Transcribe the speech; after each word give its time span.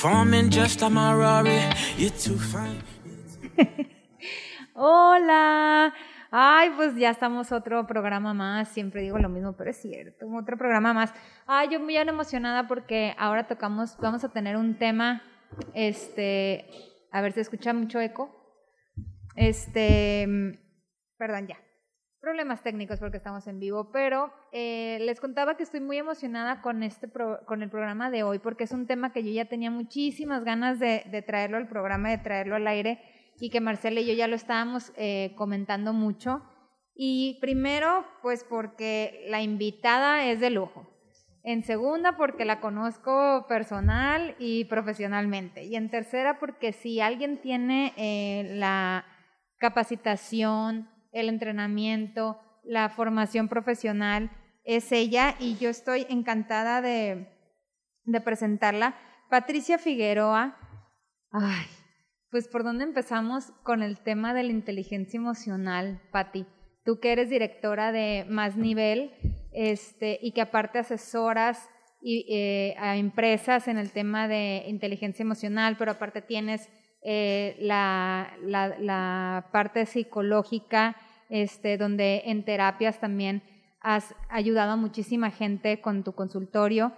performing 0.00 0.48
just 0.48 0.80
like 0.80 0.92
my. 0.92 1.74
You're 1.96 2.10
too. 2.10 2.38
Hola. 4.74 5.92
Ay, 6.30 6.70
pues 6.76 6.94
ya 6.94 7.10
estamos 7.10 7.50
otro 7.50 7.84
programa 7.86 8.32
más. 8.32 8.68
Siempre 8.68 9.02
digo 9.02 9.18
lo 9.18 9.28
mismo, 9.28 9.54
pero 9.56 9.70
es 9.70 9.78
cierto. 9.78 10.26
Otro 10.32 10.56
programa 10.56 10.92
más. 10.92 11.12
Ay, 11.46 11.70
yo 11.70 11.80
muy 11.80 11.96
emocionada 11.96 12.68
porque 12.68 13.14
ahora 13.18 13.48
tocamos, 13.48 13.96
vamos 14.00 14.22
a 14.22 14.28
tener 14.28 14.56
un 14.56 14.78
tema. 14.78 15.22
Este, 15.74 16.66
a 17.10 17.20
ver 17.20 17.32
si 17.32 17.40
escucha 17.40 17.72
mucho 17.72 18.00
eco. 18.00 18.30
Este, 19.34 20.28
perdón, 21.16 21.48
ya 21.48 21.56
problemas 22.20 22.62
técnicos 22.62 22.98
porque 22.98 23.16
estamos 23.16 23.46
en 23.46 23.60
vivo, 23.60 23.90
pero 23.92 24.32
eh, 24.52 24.98
les 25.02 25.20
contaba 25.20 25.56
que 25.56 25.62
estoy 25.62 25.80
muy 25.80 25.98
emocionada 25.98 26.60
con, 26.62 26.82
este 26.82 27.08
con 27.46 27.62
el 27.62 27.70
programa 27.70 28.10
de 28.10 28.22
hoy 28.22 28.38
porque 28.38 28.64
es 28.64 28.72
un 28.72 28.86
tema 28.86 29.12
que 29.12 29.22
yo 29.22 29.30
ya 29.30 29.44
tenía 29.44 29.70
muchísimas 29.70 30.44
ganas 30.44 30.78
de, 30.78 31.24
traerlo 31.26 31.56
al 31.56 31.68
programa, 31.68 32.10
de 32.10 32.18
traerlo 32.18 32.56
al 32.56 32.66
aire 32.66 33.00
y 33.40 33.50
que 33.50 33.60
Marcela 33.60 34.00
y 34.00 34.06
yo 34.06 34.14
ya 34.14 34.26
lo 34.26 34.34
estábamos 34.34 34.92
eh, 34.96 35.32
comentando 35.36 35.92
mucho. 35.92 36.42
Y 37.00 37.38
primero, 37.40 38.04
pues 38.22 38.42
porque 38.42 39.24
la 39.28 39.40
invitada 39.40 40.24
es 40.24 40.40
de 40.40 40.50
lujo. 40.50 40.88
En 41.44 41.62
segunda, 41.62 42.16
porque 42.16 42.44
la 42.44 42.58
conozco 42.58 43.46
personal 43.48 44.34
y 44.40 44.64
profesionalmente. 44.64 45.64
Y 45.64 45.76
en 45.76 45.88
tercera, 45.88 46.40
porque 46.40 46.72
si 46.72 47.00
alguien 47.00 47.40
tiene 47.40 47.94
eh, 47.96 48.56
la 48.56 49.06
capacitación, 49.58 50.88
el 51.12 51.28
entrenamiento, 51.28 52.40
la 52.64 52.88
formación 52.88 53.48
profesional 53.48 54.30
es 54.64 54.92
ella 54.92 55.34
y 55.40 55.56
yo 55.56 55.70
estoy 55.70 56.06
encantada 56.10 56.82
de, 56.82 57.26
presentarla. 58.24 58.96
Patricia 59.30 59.78
Figueroa, 59.78 60.56
ay, 61.30 61.66
pues 62.30 62.48
por 62.48 62.64
dónde 62.64 62.84
empezamos 62.84 63.50
con 63.62 63.82
el 63.82 63.98
tema 64.00 64.34
de 64.34 64.42
la 64.42 64.52
inteligencia 64.52 65.18
emocional, 65.18 66.02
Pati. 66.12 66.46
Tú 66.84 67.00
que 67.00 67.12
eres 67.12 67.30
directora 67.30 67.92
de 67.92 68.26
Más 68.28 68.56
Nivel 68.56 69.12
este, 69.52 70.18
y 70.22 70.32
que 70.32 70.42
aparte 70.42 70.78
asesoras 70.78 71.68
y, 72.00 72.26
eh, 72.30 72.74
a 72.78 72.96
empresas 72.96 73.68
en 73.68 73.78
el 73.78 73.90
tema 73.90 74.28
de 74.28 74.64
inteligencia 74.66 75.22
emocional, 75.22 75.76
pero 75.78 75.92
aparte 75.92 76.22
tienes 76.22 76.68
eh, 77.10 77.56
la, 77.58 78.36
la, 78.42 79.48
parte 79.50 79.86
psicológica, 79.86 80.94
este, 81.30 81.78
donde 81.78 82.24
en 82.26 82.44
terapias 82.44 83.00
también 83.00 83.42
has 83.80 84.14
ayudado 84.28 84.72
a 84.72 84.76
muchísima 84.76 85.30
gente 85.30 85.80
con 85.80 86.04
tu 86.04 86.12
consultorio. 86.12 86.92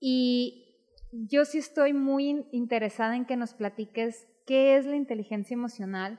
Y 0.00 0.64
yo 1.12 1.44
sí 1.44 1.58
estoy 1.58 1.92
muy 1.92 2.44
interesada 2.50 3.14
en 3.14 3.24
que 3.24 3.36
nos 3.36 3.54
platiques 3.54 4.26
qué 4.48 4.76
es 4.76 4.84
la 4.84 4.96
inteligencia 4.96 5.54
emocional, 5.54 6.18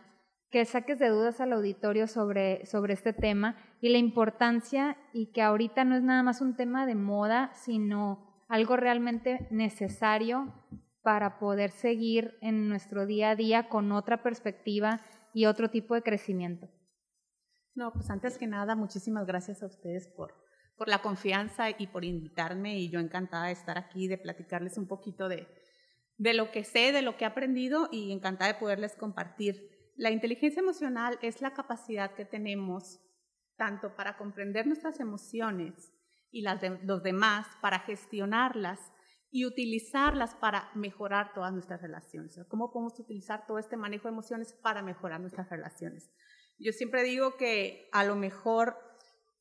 que 0.50 0.64
saques 0.64 0.98
de 0.98 1.10
dudas 1.10 1.42
al 1.42 1.52
auditorio 1.52 2.08
sobre, 2.08 2.66
sobre 2.66 2.94
este 2.94 3.12
tema 3.12 3.58
y 3.82 3.90
la 3.90 3.98
importancia 3.98 4.96
y 5.12 5.34
que 5.34 5.42
ahorita 5.42 5.84
no 5.84 5.98
es 5.98 6.04
nada 6.04 6.24
más 6.24 6.40
un 6.40 6.56
tema 6.56 6.86
de 6.86 6.96
moda, 6.96 7.52
sino 7.56 8.46
algo 8.48 8.78
realmente 8.78 9.48
necesario 9.52 10.54
para 11.04 11.38
poder 11.38 11.72
seguir 11.72 12.38
en 12.42 12.70
nuestro 12.70 13.06
día 13.06 13.32
a 13.32 13.36
día 13.36 13.68
con 13.68 13.92
otra 13.92 14.24
perspectiva 14.24 15.02
y 15.34 15.46
otro 15.46 15.70
tipo 15.70 15.96
de 15.96 16.02
crecimiento. 16.02 16.70
No, 17.76 17.92
pues 17.92 18.10
antes 18.10 18.38
que 18.38 18.48
nada, 18.48 18.76
muchísimas 18.76 19.26
gracias 19.26 19.62
a 19.62 19.66
ustedes 19.66 20.08
por, 20.08 20.34
por 20.78 20.88
la 20.88 21.02
confianza 21.02 21.70
y 21.72 21.88
por 21.88 22.06
invitarme 22.06 22.80
y 22.80 22.90
yo 22.90 23.00
encantada 23.00 23.48
de 23.48 23.52
estar 23.52 23.78
aquí, 23.78 24.08
de 24.08 24.18
platicarles 24.18 24.78
un 24.78 24.88
poquito 24.88 25.28
de, 25.28 25.48
de 26.18 26.34
lo 26.34 26.52
que 26.52 26.64
sé, 26.64 26.92
de 26.94 27.02
lo 27.02 27.18
que 27.18 27.26
he 27.26 27.28
aprendido 27.28 27.90
y 27.92 28.12
encantada 28.12 28.54
de 28.54 28.60
poderles 28.60 28.96
compartir. 28.96 29.92
La 29.98 30.10
inteligencia 30.10 30.62
emocional 30.62 31.20
es 31.22 31.42
la 31.42 31.54
capacidad 31.54 32.14
que 32.14 32.26
tenemos 32.26 33.02
tanto 33.58 33.96
para 33.96 34.18
comprender 34.18 34.68
nuestras 34.68 35.00
emociones 35.00 35.92
y 36.32 36.42
las 36.42 36.62
de 36.62 36.80
los 36.84 37.04
demás, 37.04 37.46
para 37.62 37.80
gestionarlas 37.80 38.93
y 39.34 39.46
utilizarlas 39.46 40.36
para 40.36 40.70
mejorar 40.76 41.34
todas 41.34 41.52
nuestras 41.52 41.82
relaciones. 41.82 42.40
¿Cómo 42.48 42.72
podemos 42.72 43.00
utilizar 43.00 43.48
todo 43.48 43.58
este 43.58 43.76
manejo 43.76 44.08
de 44.08 44.12
emociones 44.12 44.54
para 44.54 44.84
mejorar 44.84 45.20
nuestras 45.20 45.50
relaciones? 45.50 46.12
Yo 46.60 46.72
siempre 46.72 47.02
digo 47.02 47.36
que 47.36 47.90
a 47.92 48.04
lo 48.04 48.16
mejor 48.16 48.78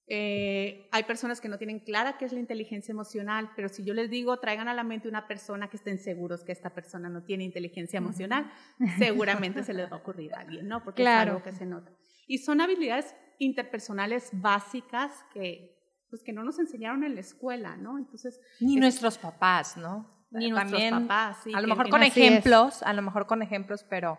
eh, 0.07 0.89
hay 0.93 1.03
personas 1.03 1.43
que 1.43 1.51
no 1.51 1.59
tienen 1.59 1.81
clara 1.81 2.17
qué 2.17 2.25
es 2.25 2.33
la 2.33 2.41
inteligencia 2.41 2.91
emocional, 2.91 3.51
pero 3.55 3.69
si 3.69 3.85
yo 3.85 3.93
les 3.93 4.09
digo, 4.09 4.41
traigan 4.41 4.67
a 4.67 4.73
la 4.73 4.83
mente 4.83 5.09
una 5.09 5.29
persona 5.29 5.69
que 5.69 5.77
estén 5.77 5.99
seguros 5.99 6.43
que 6.43 6.53
esta 6.53 6.71
persona 6.71 7.11
no 7.11 7.23
tiene 7.25 7.45
inteligencia 7.45 7.99
emocional, 7.99 8.51
seguramente 8.99 9.63
se 9.63 9.75
les 9.75 9.93
va 9.93 9.97
a 9.97 10.01
ocurrir 10.01 10.33
a 10.33 10.41
alguien, 10.41 10.69
¿no? 10.69 10.83
Porque 10.83 11.03
claro. 11.03 11.33
es 11.33 11.37
algo 11.37 11.45
que 11.45 11.53
se 11.53 11.67
nota. 11.67 11.93
Y 12.27 12.39
son 12.39 12.63
habilidades 12.63 13.15
interpersonales 13.39 14.31
básicas 14.33 15.13
que 15.35 15.72
pues 16.12 16.23
que 16.23 16.34
no 16.34 16.45
nos 16.45 16.59
enseñaron 16.59 17.05
en 17.05 17.15
la 17.15 17.23
escuela, 17.23 17.75
¿no? 17.78 17.97
Entonces 17.97 18.39
ni 18.61 18.77
nuestros 18.77 19.17
papás, 19.17 19.78
¿no? 19.78 20.27
Ni 20.31 20.50
nuestros 20.50 20.83
papás. 20.91 21.39
Sí, 21.43 21.53
a 21.55 21.61
lo 21.62 21.69
mejor 21.69 21.89
con 21.89 22.03
ejemplos, 22.03 22.83
a 22.83 22.93
lo 22.93 23.00
mejor 23.00 23.27
con 23.27 23.41
ejemplos, 23.41 23.87
pero 23.89 24.19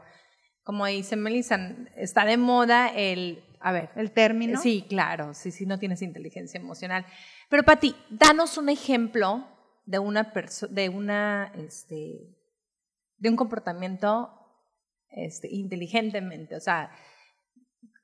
como 0.63 0.87
dice 0.87 1.15
Melissa, 1.15 1.59
está 1.95 2.25
de 2.25 2.37
moda 2.37 2.87
el, 2.87 3.43
a 3.59 3.71
ver, 3.71 3.91
el 3.95 4.09
término. 4.11 4.59
Sí, 4.59 4.87
claro, 4.89 5.35
sí, 5.35 5.51
sí, 5.51 5.67
no 5.67 5.77
tienes 5.77 6.01
inteligencia 6.01 6.59
emocional. 6.59 7.05
Pero 7.47 7.61
Pati, 7.61 7.95
danos 8.09 8.57
un 8.57 8.69
ejemplo 8.69 9.47
de 9.85 9.99
una 9.99 10.33
persona, 10.33 10.73
de 10.73 10.89
una, 10.89 11.51
este, 11.55 12.35
de 13.17 13.29
un 13.29 13.35
comportamiento 13.35 14.31
este, 15.09 15.47
inteligentemente, 15.47 16.55
o 16.55 16.59
sea, 16.59 16.89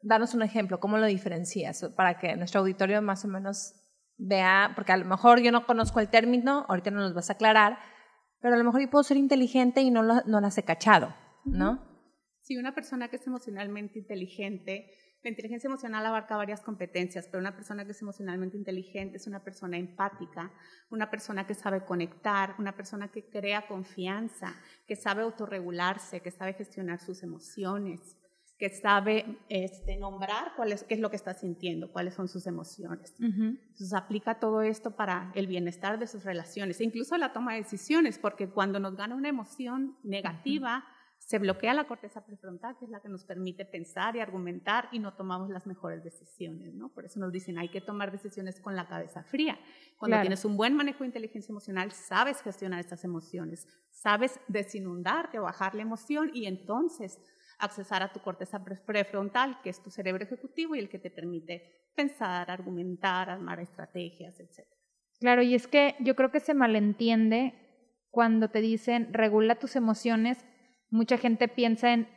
danos 0.04 0.36
un 0.36 0.44
ejemplo, 0.44 0.80
¿cómo 0.80 1.00
lo 1.00 1.08
diferencias? 1.08 1.84
Para 1.96 2.20
que 2.20 2.36
nuestro 2.36 2.62
auditorio 2.62 3.02
más 3.02 3.26
o 3.26 3.28
menos 3.28 3.74
vea, 4.20 4.74
porque 4.76 4.92
a 4.92 4.98
lo 4.98 5.06
mejor 5.06 5.42
yo 5.42 5.52
no 5.52 5.66
conozco 5.66 6.00
el 6.00 6.10
término, 6.10 6.66
ahorita 6.68 6.92
no 6.92 7.00
nos 7.00 7.14
vas 7.14 7.30
a 7.30 7.34
aclarar, 7.34 7.80
pero 8.42 8.54
a 8.54 8.58
lo 8.58 8.64
mejor 8.64 8.82
yo 8.82 8.90
puedo 8.90 9.04
ser 9.04 9.18
inteligente 9.18 9.82
y 9.82 9.90
no, 9.90 10.04
lo, 10.04 10.22
no 10.26 10.42
las 10.42 10.58
he 10.58 10.64
cachado, 10.64 11.16
¿no? 11.46 11.88
Sí, 12.42 12.58
una 12.58 12.76
persona 12.76 13.08
que 13.08 13.16
es 13.16 13.26
emocionalmente 13.26 13.98
inteligente, 13.98 14.92
la 15.22 15.32
inteligencia 15.32 15.68
emocional 15.68 16.06
abarca 16.06 16.38
varias 16.38 16.62
competencias, 16.62 17.28
pero 17.28 17.40
una 17.40 17.54
persona 17.54 17.84
que 17.84 17.92
es 17.92 18.02
emocionalmente 18.02 18.56
inteligente 18.56 19.18
es 19.18 19.28
una 19.28 19.44
persona 19.44 19.78
empática, 19.78 20.52
una 20.90 21.10
persona 21.10 21.46
que 21.46 21.56
sabe 21.56 21.84
conectar, 21.84 22.56
una 22.58 22.74
persona 22.74 23.10
que 23.10 23.30
crea 23.30 23.68
confianza, 23.68 24.56
que 24.88 24.96
sabe 24.96 25.24
autorregularse, 25.24 26.22
que 26.22 26.32
sabe 26.32 26.54
gestionar 26.54 27.00
sus 27.00 27.22
emociones, 27.22 28.16
que 28.60 28.70
sabe 28.70 29.38
este, 29.48 29.96
nombrar 29.96 30.52
cuál 30.58 30.74
es, 30.74 30.84
qué 30.84 30.94
es 30.94 31.00
lo 31.00 31.10
que 31.10 31.16
está 31.16 31.34
sintiendo, 31.34 31.94
cuáles 31.94 32.14
son 32.14 32.28
sus 32.28 32.46
emociones. 32.46 33.16
Entonces 33.18 33.94
aplica 33.94 34.38
todo 34.38 34.62
esto 34.62 34.98
para 34.98 35.32
el 35.34 35.48
bienestar 35.48 35.98
de 35.98 36.08
sus 36.08 36.26
relaciones, 36.26 36.82
e 36.82 36.84
incluso 36.84 37.18
la 37.18 37.32
toma 37.32 37.54
de 37.54 37.60
decisiones, 37.64 38.20
porque 38.20 38.50
cuando 38.50 38.80
nos 38.82 38.98
gana 38.98 39.16
una 39.16 39.30
emoción 39.30 39.98
negativa, 40.04 40.84
se 41.20 41.40
bloquea 41.40 41.74
la 41.74 41.88
corteza 41.88 42.26
prefrontal, 42.26 42.78
que 42.78 42.86
es 42.86 42.92
la 42.92 43.02
que 43.02 43.08
nos 43.08 43.24
permite 43.24 43.64
pensar 43.64 44.16
y 44.18 44.20
argumentar 44.20 44.90
y 44.92 45.00
no 45.00 45.14
tomamos 45.14 45.50
las 45.50 45.66
mejores 45.66 46.04
decisiones, 46.04 46.74
¿no? 46.74 46.90
Por 46.90 47.06
eso 47.06 47.20
nos 47.20 47.32
dicen, 47.32 47.58
hay 47.60 47.70
que 47.70 47.82
tomar 47.82 48.12
decisiones 48.12 48.60
con 48.60 48.76
la 48.76 48.88
cabeza 48.88 49.24
fría. 49.24 49.58
Cuando 49.98 50.20
tienes 50.20 50.44
un 50.44 50.58
buen 50.58 50.76
manejo 50.76 51.00
de 51.00 51.08
inteligencia 51.08 51.52
emocional, 51.52 51.92
sabes 51.92 52.42
gestionar 52.42 52.80
estas 52.80 53.06
emociones, 53.06 53.68
sabes 53.90 54.40
desinundarte 54.48 55.40
o 55.40 55.44
bajar 55.44 55.76
la 55.76 55.84
emoción 55.84 56.32
y 56.34 56.46
entonces 56.46 57.20
accesar 57.60 58.02
a 58.02 58.12
tu 58.12 58.22
corteza 58.22 58.64
prefrontal, 58.64 59.62
que 59.62 59.70
es 59.70 59.84
tu 59.84 59.92
cerebro 59.92 60.24
ejecutivo 60.24 60.76
y 60.76 60.80
el 60.80 60.90
que 60.90 61.00
te 61.00 61.12
permite 61.12 61.92
pensar, 61.96 62.50
argumentar, 62.50 63.30
armar 63.30 63.60
estrategias, 63.60 64.40
etc. 64.40 64.66
Claro, 65.20 65.42
y 65.42 65.54
es 65.54 65.68
que 65.68 65.96
yo 66.00 66.16
creo 66.16 66.32
que 66.32 66.40
se 66.40 66.54
malentiende 66.54 67.54
cuando 68.10 68.50
te 68.50 68.62
dicen 68.62 69.14
regula 69.14 69.60
tus 69.60 69.76
emociones, 69.76 70.46
mucha 70.90 71.18
gente 71.18 71.48
piensa 71.48 71.94
en 71.94 72.08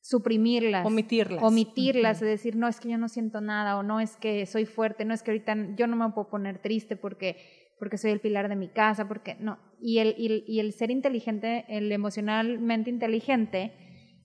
suprimirlas, 0.00 0.84
omitirlas, 0.84 1.42
omitirlas, 1.42 2.22
es 2.22 2.28
decir, 2.28 2.56
no 2.56 2.68
es 2.68 2.78
que 2.78 2.90
yo 2.90 2.98
no 2.98 3.08
siento 3.08 3.40
nada 3.40 3.78
o 3.78 3.82
no 3.82 4.00
es 4.00 4.16
que 4.16 4.44
soy 4.46 4.66
fuerte, 4.66 5.04
no 5.04 5.14
es 5.14 5.22
que 5.22 5.30
ahorita 5.30 5.56
yo 5.76 5.86
no 5.86 5.96
me 5.96 6.12
puedo 6.12 6.28
poner 6.28 6.58
triste 6.58 6.96
porque 6.96 7.36
porque 7.78 7.98
soy 7.98 8.12
el 8.12 8.20
pilar 8.20 8.48
de 8.48 8.54
mi 8.54 8.68
casa, 8.68 9.08
porque 9.08 9.34
no. 9.40 9.58
Y 9.80 9.98
el, 9.98 10.14
y 10.16 10.60
el 10.60 10.72
ser 10.72 10.92
inteligente, 10.92 11.64
el 11.68 11.90
emocionalmente 11.90 12.90
inteligente, 12.90 13.72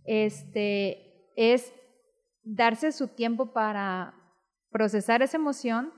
este, 0.07 1.31
es 1.36 1.74
darse 2.44 2.92
su 2.92 3.09
tiempo 3.09 3.54
para 3.54 4.15
procesar 4.71 5.21
esa 5.21 5.38
emoción, 5.38 5.94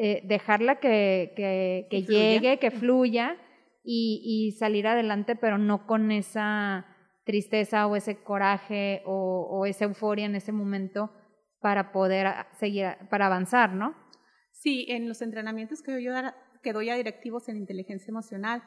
eh, 0.00 0.22
dejarla 0.24 0.80
que, 0.80 1.32
que, 1.36 2.02
llegue, 2.02 2.58
que 2.58 2.70
fluya 2.70 3.36
y, 3.84 4.22
y, 4.24 4.52
salir 4.52 4.86
adelante, 4.86 5.36
pero 5.36 5.58
no 5.58 5.86
con 5.86 6.10
esa 6.10 6.86
tristeza 7.24 7.86
o 7.86 7.94
ese 7.94 8.22
coraje 8.22 9.02
o, 9.06 9.46
o 9.50 9.66
esa 9.66 9.84
euforia 9.84 10.26
en 10.26 10.34
ese 10.34 10.52
momento 10.52 11.12
para 11.60 11.92
poder 11.92 12.26
seguir, 12.58 12.96
para 13.08 13.26
avanzar, 13.26 13.72
¿no? 13.72 13.94
Sí, 14.50 14.86
en 14.88 15.08
los 15.08 15.22
entrenamientos 15.22 15.82
que 15.82 16.02
yo 16.02 16.12
que 16.62 16.72
doy 16.72 16.88
a 16.90 16.96
directivos 16.96 17.48
en 17.48 17.56
inteligencia 17.56 18.10
emocional, 18.10 18.62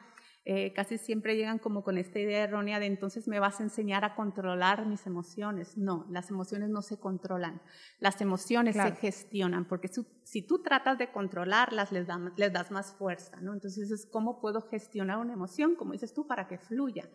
eh, 0.50 0.72
casi 0.72 0.98
siempre 0.98 1.36
llegan 1.36 1.60
como 1.60 1.84
con 1.84 1.98
esta 1.98 2.20
idea 2.20 2.46
errónea 2.46 2.80
de 2.80 2.86
entonces 2.86 3.28
me 3.28 3.38
vas 3.38 3.60
a 3.60 3.64
enseñar 3.64 4.06
a 4.06 4.16
controlar 4.16 4.86
mis 4.86 5.06
emociones. 5.06 5.76
No, 5.76 6.06
las 6.10 6.30
emociones 6.30 6.70
no 6.70 6.82
se 6.82 6.98
controlan, 6.98 7.62
las 8.00 8.22
emociones 8.22 8.78
se 8.78 8.94
gestionan, 8.94 9.66
porque 9.66 9.90
si, 10.24 10.42
tú 10.44 10.64
tratas 10.64 10.98
de 10.98 11.12
controlarlas, 11.12 11.92
les, 11.92 12.08
les 12.38 12.54
das 12.54 12.72
más 12.72 12.94
fuerza, 12.94 13.42
¿no? 13.42 13.52
Entonces 13.52 13.92
es 13.92 14.06
cómo 14.06 14.40
puedo 14.40 14.62
gestionar 14.62 15.18
una 15.18 15.34
emoción, 15.34 15.76
como 15.76 15.92
dices 15.92 16.14
tú, 16.14 16.26
para 16.26 16.48
que 16.48 16.58
fluya. 16.58 17.10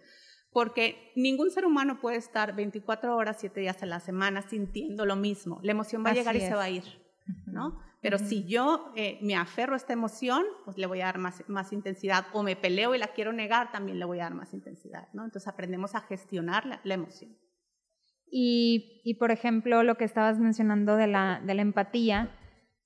Porque 0.52 1.10
ningún 1.16 1.50
ser 1.50 1.64
humano 1.64 2.00
puede 2.02 2.18
estar 2.18 2.54
24 2.54 3.16
horas, 3.16 3.38
7 3.40 3.60
días 3.60 3.82
a 3.82 3.86
la 3.86 4.00
semana 4.00 4.42
sintiendo 4.42 5.06
lo 5.06 5.16
mismo. 5.16 5.58
La 5.62 5.72
emoción 5.72 6.04
va 6.04 6.10
a 6.10 6.14
llegar 6.14 6.36
y 6.36 6.40
se 6.40 6.54
va 6.54 6.64
a 6.64 6.68
ir, 6.70 6.84
¿no? 7.46 7.80
Pero 8.02 8.18
si 8.18 8.44
yo 8.44 8.92
eh, 8.96 9.18
me 9.22 9.36
aferro 9.36 9.74
a 9.74 9.76
esta 9.76 9.92
emoción, 9.92 10.42
pues 10.64 10.76
le 10.76 10.86
voy 10.86 11.00
a 11.00 11.06
dar 11.06 11.18
más, 11.18 11.48
más, 11.48 11.72
intensidad. 11.72 12.26
O 12.32 12.42
me 12.42 12.56
peleo 12.56 12.96
y 12.96 12.98
la 12.98 13.08
quiero 13.08 13.32
negar, 13.32 13.70
también 13.70 14.00
le 14.00 14.04
voy 14.04 14.18
a 14.18 14.24
dar 14.24 14.34
más 14.34 14.52
intensidad. 14.52 15.06
¿no? 15.12 15.24
Entonces 15.24 15.46
aprendemos 15.46 15.94
a 15.94 16.00
gestionar 16.00 16.66
la, 16.66 16.80
la 16.82 16.94
emoción. 16.94 17.38
Y, 18.28 19.00
y, 19.04 19.14
por 19.14 19.30
ejemplo, 19.30 19.84
lo 19.84 19.96
que 19.96 20.04
estabas 20.04 20.40
mencionando 20.40 20.96
de 20.96 21.06
la, 21.06 21.40
de 21.46 21.54
la 21.54 21.62
empatía, 21.62 22.34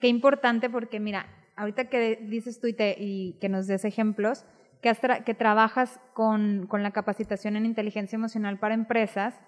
qué 0.01 0.09
importante 0.09 0.69
porque 0.69 1.01
mira, 1.01 1.27
ahorita 1.57 1.89
que 1.89 2.17
dices 2.29 2.61
tú 2.61 2.67
y, 2.67 2.75
te, 2.75 2.97
y 2.99 3.39
que 3.41 3.49
nos 3.49 3.67
des 3.67 3.87
ejemplos, 3.87 4.45
que, 4.83 4.93
que 5.25 5.35
trabajas 5.35 5.99
con, 6.13 6.67
con 6.67 6.83
la 6.83 6.91
capacitación 6.91 7.57
en 7.57 7.65
inteligencia 7.65 8.17
emocional 8.17 8.59
para 8.59 8.75
empresas, 8.75 9.41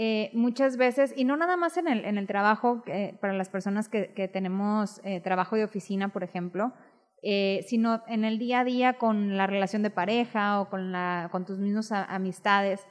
eh, 0.00 0.30
muchas 0.32 0.76
veces, 0.76 1.12
y 1.16 1.24
no 1.24 1.36
nada 1.36 1.56
más 1.56 1.76
en 1.76 1.88
el, 1.88 2.04
en 2.04 2.18
el 2.18 2.28
trabajo, 2.28 2.84
eh, 2.86 3.18
para 3.20 3.32
las 3.32 3.48
personas 3.48 3.88
que, 3.88 4.14
que 4.14 4.28
tenemos 4.28 5.00
eh, 5.02 5.20
trabajo 5.20 5.56
de 5.56 5.64
oficina, 5.64 6.12
por 6.12 6.22
ejemplo, 6.22 6.72
sino 7.66 8.04
en 8.06 8.24
el 8.24 8.38
día 8.38 8.60
a 8.60 8.64
día 8.64 8.92
con 8.92 9.36
la 9.36 9.48
relación 9.48 9.82
de 9.82 9.90
pareja 9.90 10.60
o 10.60 10.70
con, 10.70 10.92
la, 10.92 11.28
con 11.32 11.44
tus 11.44 11.58
mismos 11.58 11.90
amistades, 11.90 12.86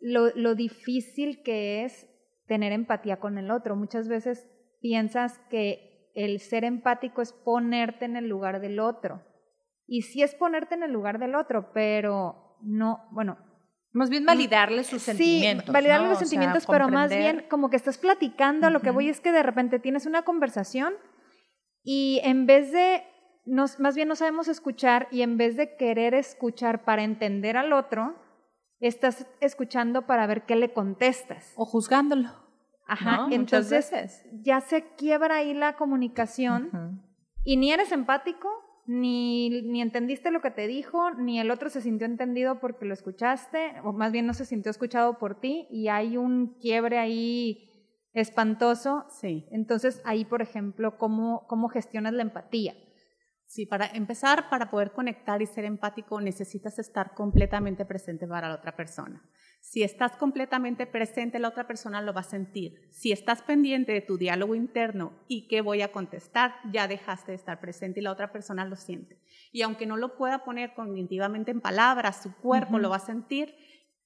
lo, 0.00 0.28
lo 0.32 0.54
difícil 0.54 1.42
que 1.42 1.82
es 1.82 2.06
tener 2.46 2.70
empatía 2.70 3.16
con 3.16 3.36
el 3.38 3.50
otro. 3.50 3.74
Muchas 3.74 4.06
veces 4.06 4.48
piensas 4.80 5.40
que 5.50 6.12
el 6.14 6.38
ser 6.38 6.62
empático 6.62 7.20
es 7.20 7.32
ponerte 7.32 8.04
en 8.04 8.14
el 8.14 8.28
lugar 8.28 8.60
del 8.60 8.78
otro. 8.78 9.24
Y 9.88 10.02
sí 10.02 10.22
es 10.22 10.36
ponerte 10.36 10.76
en 10.76 10.84
el 10.84 10.92
lugar 10.92 11.18
del 11.18 11.34
otro, 11.34 11.72
pero 11.72 12.56
no, 12.62 13.08
bueno, 13.10 13.38
más 13.96 14.10
bien 14.10 14.26
validarle 14.26 14.84
sus 14.84 15.02
sentimientos. 15.02 15.66
Sí, 15.66 15.72
validarle 15.72 16.08
los 16.08 16.18
sentimientos, 16.18 16.66
pero 16.66 16.88
más 16.88 17.10
bien 17.10 17.46
como 17.48 17.70
que 17.70 17.76
estás 17.76 17.98
platicando, 17.98 18.68
lo 18.70 18.80
que 18.80 18.90
voy 18.90 19.08
es 19.08 19.20
que 19.20 19.32
de 19.32 19.42
repente 19.42 19.78
tienes 19.78 20.06
una 20.06 20.22
conversación 20.22 20.94
y 21.82 22.20
en 22.22 22.46
vez 22.46 22.72
de, 22.72 23.04
nos, 23.46 23.80
más 23.80 23.94
bien 23.96 24.08
no 24.08 24.14
sabemos 24.14 24.48
escuchar 24.48 25.08
y 25.10 25.22
en 25.22 25.38
vez 25.38 25.56
de 25.56 25.76
querer 25.76 26.14
escuchar 26.14 26.84
para 26.84 27.04
entender 27.04 27.56
al 27.56 27.72
otro, 27.72 28.14
estás 28.80 29.26
escuchando 29.40 30.06
para 30.06 30.26
ver 30.26 30.44
qué 30.44 30.56
le 30.56 30.72
contestas. 30.72 31.52
O 31.56 31.64
juzgándolo. 31.64 32.30
Ajá, 32.86 33.26
entonces 33.30 34.24
ya 34.42 34.60
se 34.60 34.94
quiebra 34.96 35.36
ahí 35.36 35.54
la 35.54 35.74
comunicación 35.74 37.02
y 37.44 37.56
ni 37.56 37.72
eres 37.72 37.90
empático 37.92 38.48
ni, 38.86 39.62
ni 39.62 39.82
entendiste 39.82 40.30
lo 40.30 40.40
que 40.40 40.50
te 40.50 40.66
dijo, 40.66 41.10
ni 41.12 41.40
el 41.40 41.50
otro 41.50 41.70
se 41.70 41.80
sintió 41.80 42.06
entendido 42.06 42.60
porque 42.60 42.84
lo 42.84 42.94
escuchaste, 42.94 43.74
o 43.84 43.92
más 43.92 44.12
bien 44.12 44.26
no 44.26 44.34
se 44.34 44.44
sintió 44.44 44.70
escuchado 44.70 45.18
por 45.18 45.40
ti, 45.40 45.66
y 45.70 45.88
hay 45.88 46.16
un 46.16 46.58
quiebre 46.60 46.98
ahí 46.98 47.70
espantoso. 48.12 49.06
Sí. 49.10 49.46
Entonces, 49.50 50.00
ahí, 50.04 50.24
por 50.24 50.42
ejemplo, 50.42 50.98
¿cómo, 50.98 51.46
cómo 51.48 51.68
gestionas 51.68 52.14
la 52.14 52.22
empatía? 52.22 52.74
Sí, 53.46 53.66
para 53.66 53.86
empezar, 53.86 54.48
para 54.50 54.70
poder 54.70 54.92
conectar 54.92 55.40
y 55.40 55.46
ser 55.46 55.64
empático, 55.64 56.20
necesitas 56.20 56.78
estar 56.78 57.14
completamente 57.14 57.84
presente 57.84 58.26
para 58.26 58.48
la 58.48 58.56
otra 58.56 58.74
persona. 58.74 59.22
Si 59.68 59.82
estás 59.82 60.16
completamente 60.16 60.86
presente, 60.86 61.40
la 61.40 61.48
otra 61.48 61.66
persona 61.66 62.00
lo 62.00 62.12
va 62.12 62.20
a 62.20 62.22
sentir. 62.22 62.88
Si 62.92 63.10
estás 63.10 63.42
pendiente 63.42 63.90
de 63.90 64.00
tu 64.00 64.16
diálogo 64.16 64.54
interno 64.54 65.12
y 65.26 65.48
qué 65.48 65.60
voy 65.60 65.82
a 65.82 65.90
contestar, 65.90 66.54
ya 66.72 66.86
dejaste 66.86 67.32
de 67.32 67.36
estar 67.36 67.58
presente 67.58 67.98
y 67.98 68.04
la 68.04 68.12
otra 68.12 68.30
persona 68.30 68.64
lo 68.64 68.76
siente. 68.76 69.18
Y 69.50 69.62
aunque 69.62 69.84
no 69.84 69.96
lo 69.96 70.16
pueda 70.16 70.44
poner 70.44 70.72
cognitivamente 70.74 71.50
en 71.50 71.60
palabras, 71.60 72.22
su 72.22 72.32
cuerpo 72.36 72.78
lo 72.78 72.90
va 72.90 72.96
a 72.98 73.00
sentir 73.00 73.56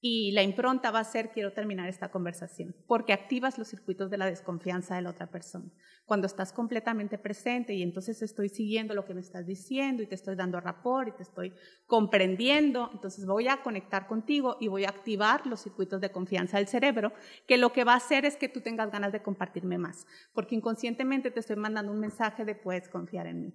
y 0.02 0.32
la 0.32 0.42
impronta 0.42 0.90
va 0.90 1.00
a 1.00 1.04
ser 1.04 1.30
quiero 1.30 1.52
terminar 1.52 1.88
esta 1.88 2.10
conversación, 2.10 2.74
porque 2.86 3.12
activas 3.12 3.58
los 3.58 3.68
circuitos 3.68 4.10
de 4.10 4.16
la 4.16 4.24
desconfianza 4.24 4.96
de 4.96 5.02
la 5.02 5.10
otra 5.10 5.30
persona. 5.30 5.70
Cuando 6.06 6.26
estás 6.26 6.54
completamente 6.54 7.18
presente 7.18 7.74
y 7.74 7.82
entonces 7.82 8.22
estoy 8.22 8.48
siguiendo 8.48 8.94
lo 8.94 9.04
que 9.04 9.12
me 9.12 9.20
estás 9.20 9.46
diciendo 9.46 10.02
y 10.02 10.06
te 10.06 10.14
estoy 10.14 10.36
dando 10.36 10.58
rapport 10.58 11.08
y 11.08 11.12
te 11.12 11.22
estoy 11.22 11.52
comprendiendo, 11.86 12.90
entonces 12.94 13.26
voy 13.26 13.48
a 13.48 13.58
conectar 13.62 14.06
contigo 14.06 14.56
y 14.58 14.68
voy 14.68 14.84
a 14.84 14.88
activar 14.88 15.46
los 15.46 15.60
circuitos 15.60 16.00
de 16.00 16.10
confianza 16.10 16.56
del 16.56 16.66
cerebro, 16.66 17.12
que 17.46 17.58
lo 17.58 17.72
que 17.72 17.84
va 17.84 17.92
a 17.92 17.96
hacer 17.96 18.24
es 18.24 18.36
que 18.36 18.48
tú 18.48 18.62
tengas 18.62 18.90
ganas 18.90 19.12
de 19.12 19.22
compartirme 19.22 19.76
más, 19.76 20.06
porque 20.32 20.54
inconscientemente 20.54 21.30
te 21.30 21.40
estoy 21.40 21.56
mandando 21.56 21.92
un 21.92 22.00
mensaje 22.00 22.46
de 22.46 22.54
puedes 22.54 22.88
confiar 22.88 23.26
en 23.26 23.42
mí. 23.42 23.54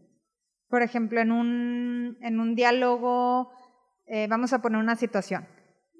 Por 0.67 0.83
ejemplo, 0.83 1.19
en 1.21 1.31
un, 1.31 2.17
en 2.21 2.39
un 2.39 2.53
diálogo, 2.55 3.51
eh, 4.05 4.27
vamos 4.27 4.53
a 4.53 4.61
poner 4.61 4.79
una 4.79 4.95
situación 4.95 5.47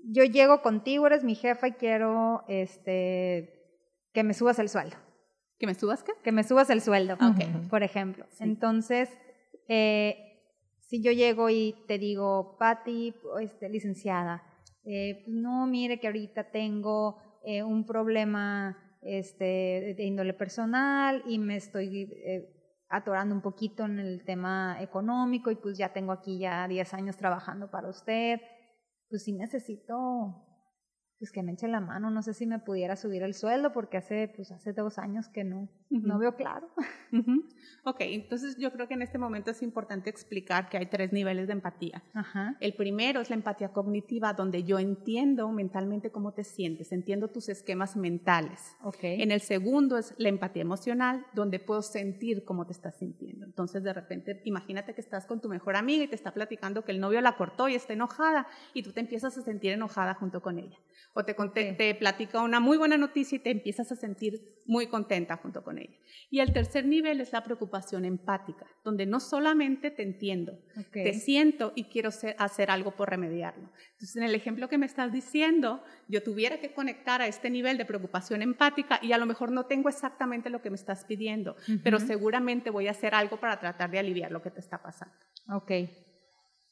yo 0.08 0.24
llego 0.24 0.62
contigo, 0.62 1.08
eres 1.08 1.24
mi 1.24 1.36
jefa 1.36 1.68
y 1.68 1.72
quiero 1.74 2.44
este, 2.48 3.80
que 4.14 4.24
me 4.24 4.34
subas 4.34 4.60
el 4.60 4.70
sueldo. 4.70 4.98
¿Que 5.58 5.68
me 5.68 5.74
subas 5.74 6.04
qué? 6.04 6.12
Que 6.24 6.32
me 6.32 6.44
subas 6.44 6.70
el 6.70 6.82
sueldo, 6.82 7.18
por 7.70 7.82
ejemplo. 7.82 8.26
Entonces, 8.40 9.10
eh, 9.70 10.18
si 10.82 11.02
yo 11.02 11.12
llego 11.12 11.50
y 11.50 11.76
te 11.88 11.98
digo, 11.98 12.58
Patti, 12.60 13.16
este, 13.42 13.70
licenciada, 13.70 14.44
eh, 14.84 15.24
pues 15.26 15.36
no, 15.36 15.66
mire 15.66 16.00
que 16.00 16.08
ahorita 16.08 16.52
tengo 16.52 17.18
eh, 17.46 17.64
un 17.64 17.86
problema 17.86 18.78
este, 19.02 19.96
de 19.98 20.04
índole 20.04 20.34
personal 20.34 21.24
y 21.26 21.40
me 21.40 21.56
estoy 21.56 22.10
atorando 22.90 23.34
un 23.34 23.42
poquito 23.42 23.86
en 23.86 24.00
el 24.00 24.24
tema 24.26 24.78
económico 24.82 25.52
y 25.52 25.56
pues 25.56 25.78
ya 25.78 25.94
tengo 25.94 26.12
aquí 26.12 26.38
ya 26.38 26.68
10 26.68 26.94
años 26.94 27.18
trabajando 27.18 27.72
para 27.72 27.90
usted 27.90 28.42
pues 29.16 29.24
sí 29.24 29.32
necesito 29.32 30.36
pues 31.18 31.32
que 31.32 31.44
me 31.44 31.54
eche 31.54 31.68
la 31.68 31.80
mano, 31.80 32.12
no 32.12 32.22
sé 32.22 32.34
si 32.34 32.46
me 32.46 32.60
pudiera 32.60 32.96
subir 32.96 33.24
el 33.24 33.34
sueldo 33.34 33.72
porque 33.72 33.98
hace 33.98 34.32
pues 34.36 34.52
hace 34.52 34.74
dos 34.74 34.98
años 34.98 35.30
que 35.30 35.44
no, 35.44 35.70
no 35.90 36.20
veo 36.20 36.36
claro. 36.36 36.68
Ok, 37.88 37.98
entonces 38.00 38.58
yo 38.58 38.72
creo 38.72 38.88
que 38.88 38.96
en 38.96 39.04
este 39.04 39.20
momento 39.20 39.52
es 39.52 39.62
importante 39.62 40.10
explicar 40.10 40.70
que 40.70 40.78
hay 40.78 40.88
tres 40.88 41.14
niveles 41.14 41.46
de 41.46 41.54
empatía. 41.54 42.04
El 42.60 42.74
primero 42.74 43.22
es 43.22 43.30
la 43.30 43.36
empatía 43.36 43.70
cognitiva, 43.70 44.34
donde 44.34 44.64
yo 44.64 44.80
entiendo 44.80 45.50
mentalmente 45.50 46.12
cómo 46.12 46.34
te 46.34 46.44
sientes, 46.44 46.92
entiendo 46.92 47.28
tus 47.28 47.48
esquemas 47.48 47.96
mentales. 47.96 48.76
Okay. 48.84 49.22
En 49.22 49.32
el 49.32 49.40
segundo 49.40 49.98
es 50.00 50.16
la 50.18 50.30
empatía 50.30 50.64
emocional, 50.64 51.26
donde 51.34 51.60
puedo 51.60 51.84
sentir 51.84 52.44
cómo 52.44 52.66
te 52.66 52.74
estás 52.74 52.98
sintiendo. 52.98 53.46
Entonces 53.46 53.84
de 53.84 53.94
repente 53.94 54.42
imagínate 54.46 54.96
que 54.96 55.02
estás 55.02 55.28
con 55.28 55.40
tu 55.40 55.48
mejor 55.48 55.76
amiga 55.76 56.04
y 56.04 56.08
te 56.08 56.16
está 56.16 56.34
platicando 56.34 56.84
que 56.84 56.92
el 56.92 57.00
novio 57.00 57.22
la 57.22 57.38
cortó 57.38 57.70
y 57.70 57.76
está 57.76 57.94
enojada 57.94 58.48
y 58.74 58.82
tú 58.82 58.94
te 58.94 59.00
empiezas 59.00 59.38
a 59.38 59.42
sentir 59.44 59.72
enojada 59.72 60.16
junto 60.16 60.42
con 60.42 60.58
ella 60.58 60.78
o 61.18 61.24
te, 61.24 61.34
te, 61.74 61.96
platica 61.96 62.42
una 62.42 62.60
muy 62.60 62.78
buena 62.78 62.98
noticia 62.98 63.38
y 63.38 63.40
te 63.40 63.50
empiezas 63.50 63.90
a 63.90 63.96
sentir 63.96 64.62
muy 64.66 64.88
contenta 64.88 65.38
junto 65.38 65.64
con 65.64 65.78
ella. 65.78 65.96
Y 66.30 66.42
el 66.42 66.52
tercer 66.52 66.86
nivel 66.86 67.22
es 67.22 67.32
la 67.32 67.42
preocupación 67.42 68.04
empática, 68.04 68.68
donde 68.84 69.06
no 69.06 69.22
solamente 69.22 69.92
te 69.92 70.04
entiendo, 70.04 70.60
te 70.92 71.14
siento 71.14 71.72
y 71.74 71.86
quiero 71.86 72.10
hacer 72.38 72.70
algo 72.70 72.98
por 72.98 73.10
remediarlo. 73.10 73.72
Entonces, 73.94 74.18
en 74.18 74.24
el 74.24 74.36
ejemplo 74.36 74.68
que 74.68 74.78
me 74.78 74.86
estás 74.86 75.14
diciendo, 75.14 75.82
yo 76.10 76.22
tuviera 76.22 76.60
que 76.60 76.74
conectar 76.74 77.22
a 77.22 77.28
este 77.28 77.50
nivel 77.50 77.78
de 77.78 77.86
preocupación 77.86 78.42
empática 78.42 79.00
y 79.02 79.14
a 79.14 79.18
lo 79.18 79.26
mejor 79.26 79.54
no 79.54 79.68
tengo 79.68 79.88
exactamente 79.88 80.50
lo 80.50 80.62
que 80.62 80.70
me 80.70 80.76
estás 80.76 81.06
pidiendo, 81.06 81.56
pero 81.82 81.98
seguramente 82.00 82.72
voy 82.72 82.90
a 82.90 82.92
hacer 82.92 83.16
algo 83.16 83.40
para 83.40 83.58
tratar 83.62 83.90
de 83.90 84.00
aliviar 84.00 84.32
lo 84.32 84.42
que 84.42 84.52
te 84.52 84.60
está 84.60 84.84
pasando. 84.84 85.16
Ok. 85.50 85.72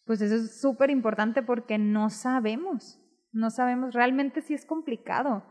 Pues 0.04 0.20
eso 0.20 0.36
es 0.36 0.60
súper 0.60 0.90
importante 0.90 1.42
porque 1.44 1.78
no 1.78 2.10
sabemos 2.10 3.00
no 3.34 3.50
sabemos, 3.50 3.94
realmente 3.94 4.42
sí 4.42 4.54
es 4.54 4.66
complicado. 4.66 5.44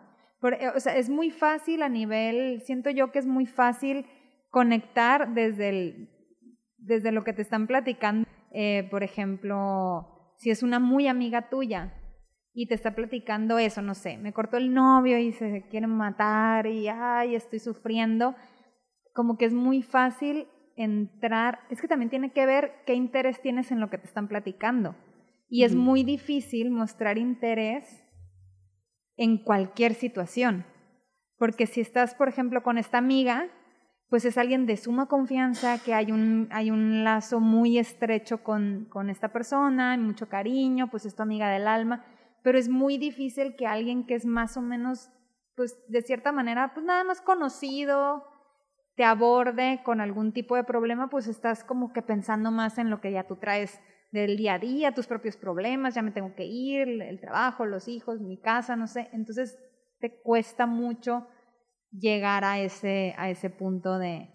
Eh, 0.43 0.69
o 0.75 0.81
sea, 0.81 0.97
es 0.97 1.11
muy 1.11 1.31
fácil 1.31 1.83
a 1.83 1.89
nivel, 1.89 2.63
siento 2.63 2.91
yo 2.91 3.13
que 3.13 3.19
es 3.19 3.27
muy 3.27 3.47
fácil 3.47 4.07
conectar 4.51 5.35
desde 5.35 5.69
el, 5.69 6.09
desde 6.79 7.13
lo 7.13 7.25
que 7.25 7.33
te 7.33 7.43
están 7.43 7.67
platicando, 7.67 8.29
eh, 8.53 8.89
por 8.91 9.03
ejemplo, 9.03 10.35
si 10.37 10.51
es 10.51 10.63
una 10.63 10.79
muy 10.79 11.07
amiga 11.07 11.49
tuya 11.49 11.95
y 12.53 12.67
te 12.67 12.75
está 12.75 12.95
platicando 12.95 13.59
eso, 13.59 13.83
no 13.83 13.95
sé, 13.95 14.19
me 14.19 14.33
cortó 14.33 14.57
el 14.57 14.75
novio 14.75 15.19
y 15.19 15.33
se 15.33 15.67
quieren 15.71 15.91
matar 15.91 16.67
y 16.67 16.89
ay, 16.89 17.35
estoy 17.35 17.61
sufriendo, 17.61 18.35
como 19.15 19.39
que 19.39 19.47
es 19.47 19.55
muy 19.55 19.83
fácil 19.83 20.49
entrar, 20.77 21.61
es 21.71 21.81
que 21.81 21.89
también 21.89 22.11
tiene 22.11 22.33
que 22.33 22.47
ver 22.47 22.73
qué 22.87 22.95
interés 22.95 23.41
tienes 23.41 23.71
en 23.71 23.81
lo 23.81 23.91
que 23.91 23.99
te 23.99 24.07
están 24.07 24.29
platicando. 24.29 24.97
Y 25.53 25.65
es 25.65 25.75
muy 25.75 26.03
difícil 26.03 26.71
mostrar 26.71 27.19
interés 27.19 28.03
en 29.19 29.37
cualquier 29.37 29.93
situación. 29.93 30.65
Porque 31.37 31.67
si 31.67 31.83
estás, 31.83 32.15
por 32.15 32.31
ejemplo, 32.31 32.63
con 32.63 32.79
esta 32.79 32.97
amiga, 32.97 33.51
pues 34.09 34.25
es 34.25 34.39
alguien 34.39 34.65
de 34.65 34.79
suma 34.79 35.09
confianza, 35.09 35.77
que 35.85 35.93
hay 35.93 36.11
un, 36.11 36.49
hay 36.53 36.71
un 36.71 37.05
lazo 37.05 37.39
muy 37.39 37.77
estrecho 37.77 38.43
con, 38.43 38.87
con 38.89 39.11
esta 39.11 39.29
persona, 39.31 39.95
mucho 39.99 40.27
cariño, 40.27 40.89
pues 40.89 41.05
es 41.05 41.15
tu 41.15 41.23
amiga 41.23 41.51
del 41.51 41.69
alma, 41.69 42.03
pero 42.43 42.57
es 42.57 42.71
muy 42.71 42.97
difícil 42.97 43.55
que 43.55 43.67
alguien 43.67 44.07
que 44.07 44.15
es 44.15 44.25
más 44.25 44.57
o 44.57 44.63
menos, 44.63 45.11
pues 45.55 45.77
de 45.87 46.01
cierta 46.01 46.33
manera, 46.33 46.73
pues 46.73 46.87
nada 46.87 47.05
más 47.05 47.21
conocido, 47.21 48.25
te 48.97 49.05
aborde 49.05 49.83
con 49.85 50.01
algún 50.01 50.33
tipo 50.33 50.57
de 50.57 50.65
problema, 50.65 51.11
pues 51.11 51.27
estás 51.27 51.63
como 51.63 51.93
que 51.93 52.01
pensando 52.01 52.51
más 52.51 52.79
en 52.79 52.89
lo 52.89 53.03
que 53.03 53.13
ya 53.13 53.25
tú 53.25 53.37
traes 53.37 53.79
del 54.13 54.37
día 54.37 54.55
a 54.55 54.59
día, 54.59 54.95
tus 54.95 55.07
propios 55.07 55.37
problemas, 55.37 55.95
ya 55.95 56.03
me 56.03 56.13
tengo 56.13 56.35
que 56.35 56.45
ir, 56.45 56.89
el 57.03 57.19
trabajo, 57.19 57.65
los 57.67 57.89
hijos, 57.89 58.21
mi 58.21 58.39
casa, 58.39 58.77
no 58.77 58.87
sé. 58.87 59.09
Entonces 59.13 59.59
te 59.99 60.21
cuesta 60.21 60.67
mucho 60.67 61.27
llegar 61.91 62.45
a 62.45 62.61
ese, 62.61 63.15
a 63.17 63.31
ese 63.31 63.51
punto 63.51 63.99
de, 63.99 64.29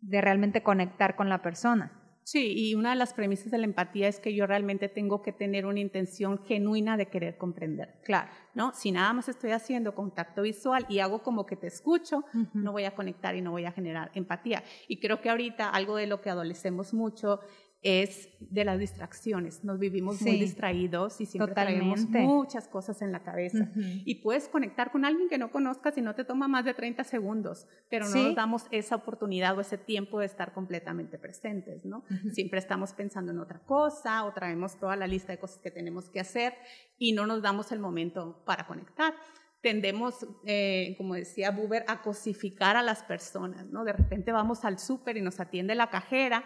de 0.00 0.20
realmente 0.20 0.62
conectar 0.62 1.16
con 1.16 1.28
la 1.28 1.42
persona. 1.42 1.96
Sí, 2.22 2.52
y 2.54 2.74
una 2.74 2.90
de 2.90 2.96
las 2.96 3.12
premisas 3.12 3.50
de 3.50 3.58
la 3.58 3.64
empatía 3.64 4.06
es 4.06 4.20
que 4.20 4.34
yo 4.34 4.46
realmente 4.46 4.88
tengo 4.88 5.20
que 5.20 5.32
tener 5.32 5.66
una 5.66 5.80
intención 5.80 6.44
genuina 6.44 6.96
de 6.96 7.06
querer 7.06 7.36
comprender. 7.36 8.00
Claro. 8.04 8.30
¿No? 8.54 8.72
Si 8.72 8.92
nada 8.92 9.12
más 9.12 9.28
estoy 9.28 9.50
haciendo 9.50 9.94
contacto 9.94 10.42
visual 10.42 10.86
y 10.88 11.00
hago 11.00 11.22
como 11.22 11.44
que 11.44 11.56
te 11.56 11.66
escucho, 11.66 12.24
no 12.52 12.72
voy 12.72 12.84
a 12.84 12.94
conectar 12.94 13.34
y 13.34 13.40
no 13.40 13.50
voy 13.50 13.64
a 13.64 13.72
generar 13.72 14.10
empatía. 14.14 14.62
Y 14.86 15.00
creo 15.00 15.20
que 15.20 15.30
ahorita 15.30 15.70
algo 15.70 15.96
de 15.96 16.06
lo 16.06 16.20
que 16.20 16.30
adolecemos 16.30 16.94
mucho 16.94 17.40
es 17.82 18.28
de 18.40 18.64
las 18.64 18.78
distracciones. 18.78 19.64
Nos 19.64 19.78
vivimos 19.78 20.20
muy 20.20 20.38
distraídos 20.38 21.20
y 21.20 21.26
siempre 21.26 21.54
tenemos 21.54 22.06
muchas 22.10 22.68
cosas 22.68 23.00
en 23.00 23.10
la 23.10 23.22
cabeza. 23.22 23.70
Y 24.04 24.16
puedes 24.16 24.48
conectar 24.48 24.90
con 24.92 25.04
alguien 25.04 25.28
que 25.28 25.38
no 25.38 25.50
conozcas 25.50 25.96
y 25.96 26.02
no 26.02 26.14
te 26.14 26.24
toma 26.24 26.46
más 26.46 26.64
de 26.64 26.74
30 26.74 27.04
segundos, 27.04 27.66
pero 27.88 28.06
no 28.08 28.22
nos 28.22 28.34
damos 28.34 28.66
esa 28.70 28.96
oportunidad 28.96 29.56
o 29.56 29.62
ese 29.62 29.78
tiempo 29.78 30.20
de 30.20 30.26
estar 30.26 30.52
completamente 30.52 31.18
presentes, 31.18 31.84
¿no? 31.84 32.04
Siempre 32.32 32.58
estamos 32.58 32.92
pensando 32.92 33.32
en 33.32 33.38
otra 33.38 33.60
cosa 33.60 34.24
o 34.24 34.32
traemos 34.32 34.78
toda 34.78 34.96
la 34.96 35.06
lista 35.06 35.32
de 35.32 35.38
cosas 35.38 35.58
que 35.58 35.70
tenemos 35.70 36.10
que 36.10 36.20
hacer 36.20 36.54
y 36.98 37.12
no 37.12 37.26
nos 37.26 37.40
damos 37.40 37.72
el 37.72 37.78
momento 37.78 38.42
para 38.44 38.66
conectar 38.66 39.14
tendemos, 39.62 40.26
eh, 40.46 40.94
como 40.96 41.14
decía 41.14 41.50
Buber, 41.50 41.84
a 41.86 42.00
cosificar 42.00 42.76
a 42.76 42.82
las 42.82 43.02
personas, 43.02 43.66
¿no? 43.66 43.84
De 43.84 43.92
repente 43.92 44.32
vamos 44.32 44.64
al 44.64 44.78
súper 44.78 45.18
y 45.18 45.20
nos 45.20 45.38
atiende 45.38 45.74
la 45.74 45.90
cajera 45.90 46.44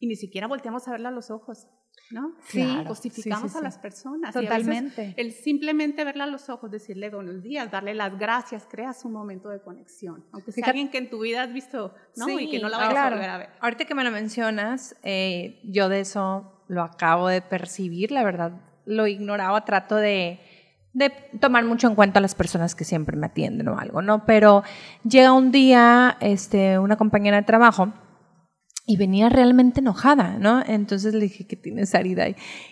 y 0.00 0.06
ni 0.06 0.16
siquiera 0.16 0.48
volteamos 0.48 0.88
a 0.88 0.92
verla 0.92 1.10
a 1.10 1.12
los 1.12 1.30
ojos, 1.30 1.68
¿no? 2.10 2.34
Sí, 2.46 2.66
justificamos 2.86 3.54
a 3.54 3.60
las 3.60 3.78
personas. 3.78 4.32
Totalmente. 4.32 5.14
el 5.18 5.32
simplemente 5.32 6.02
verla 6.04 6.24
a 6.24 6.26
los 6.26 6.48
ojos, 6.48 6.70
decirle 6.70 7.10
buenos 7.10 7.42
días, 7.42 7.70
darle 7.70 7.92
las 7.92 8.18
gracias, 8.18 8.66
creas 8.68 9.04
un 9.04 9.12
momento 9.12 9.50
de 9.50 9.60
conexión. 9.60 10.24
Aunque 10.32 10.52
sea 10.52 10.66
alguien 10.68 10.90
que 10.90 10.98
en 10.98 11.10
tu 11.10 11.20
vida 11.20 11.42
has 11.42 11.52
visto, 11.52 11.94
¿no? 12.16 12.40
y 12.40 12.50
que 12.50 12.58
no 12.58 12.70
la 12.70 12.78
vayas 12.78 12.96
a 12.96 13.10
volver 13.10 13.30
a 13.30 13.38
ver. 13.38 13.48
Ahorita 13.60 13.84
que 13.84 13.94
me 13.94 14.02
lo 14.02 14.10
mencionas, 14.10 14.96
eh, 15.02 15.60
yo 15.64 15.90
de 15.90 16.00
eso 16.00 16.64
lo 16.66 16.82
acabo 16.82 17.28
de 17.28 17.42
percibir, 17.42 18.10
la 18.10 18.24
verdad, 18.24 18.52
lo 18.86 19.06
ignoraba, 19.06 19.64
trato 19.66 19.96
de 19.96 20.40
de 20.92 21.10
tomar 21.40 21.64
mucho 21.64 21.86
en 21.86 21.94
cuenta 21.94 22.18
a 22.18 22.22
las 22.22 22.34
personas 22.34 22.74
que 22.74 22.82
siempre 22.82 23.16
me 23.16 23.26
atienden 23.26 23.68
o 23.68 23.78
algo, 23.78 24.02
¿no? 24.02 24.26
Pero 24.26 24.64
llega 25.04 25.32
un 25.32 25.52
día, 25.52 26.16
este, 26.18 26.80
una 26.80 26.96
compañera 26.96 27.36
de 27.36 27.44
trabajo 27.44 27.92
y 28.90 28.96
venía 28.96 29.28
realmente 29.28 29.78
enojada, 29.78 30.36
¿no? 30.36 30.64
Entonces 30.66 31.14
le 31.14 31.20
dije, 31.20 31.46
¿qué 31.46 31.54
tienes, 31.54 31.94
Arida? 31.94 32.24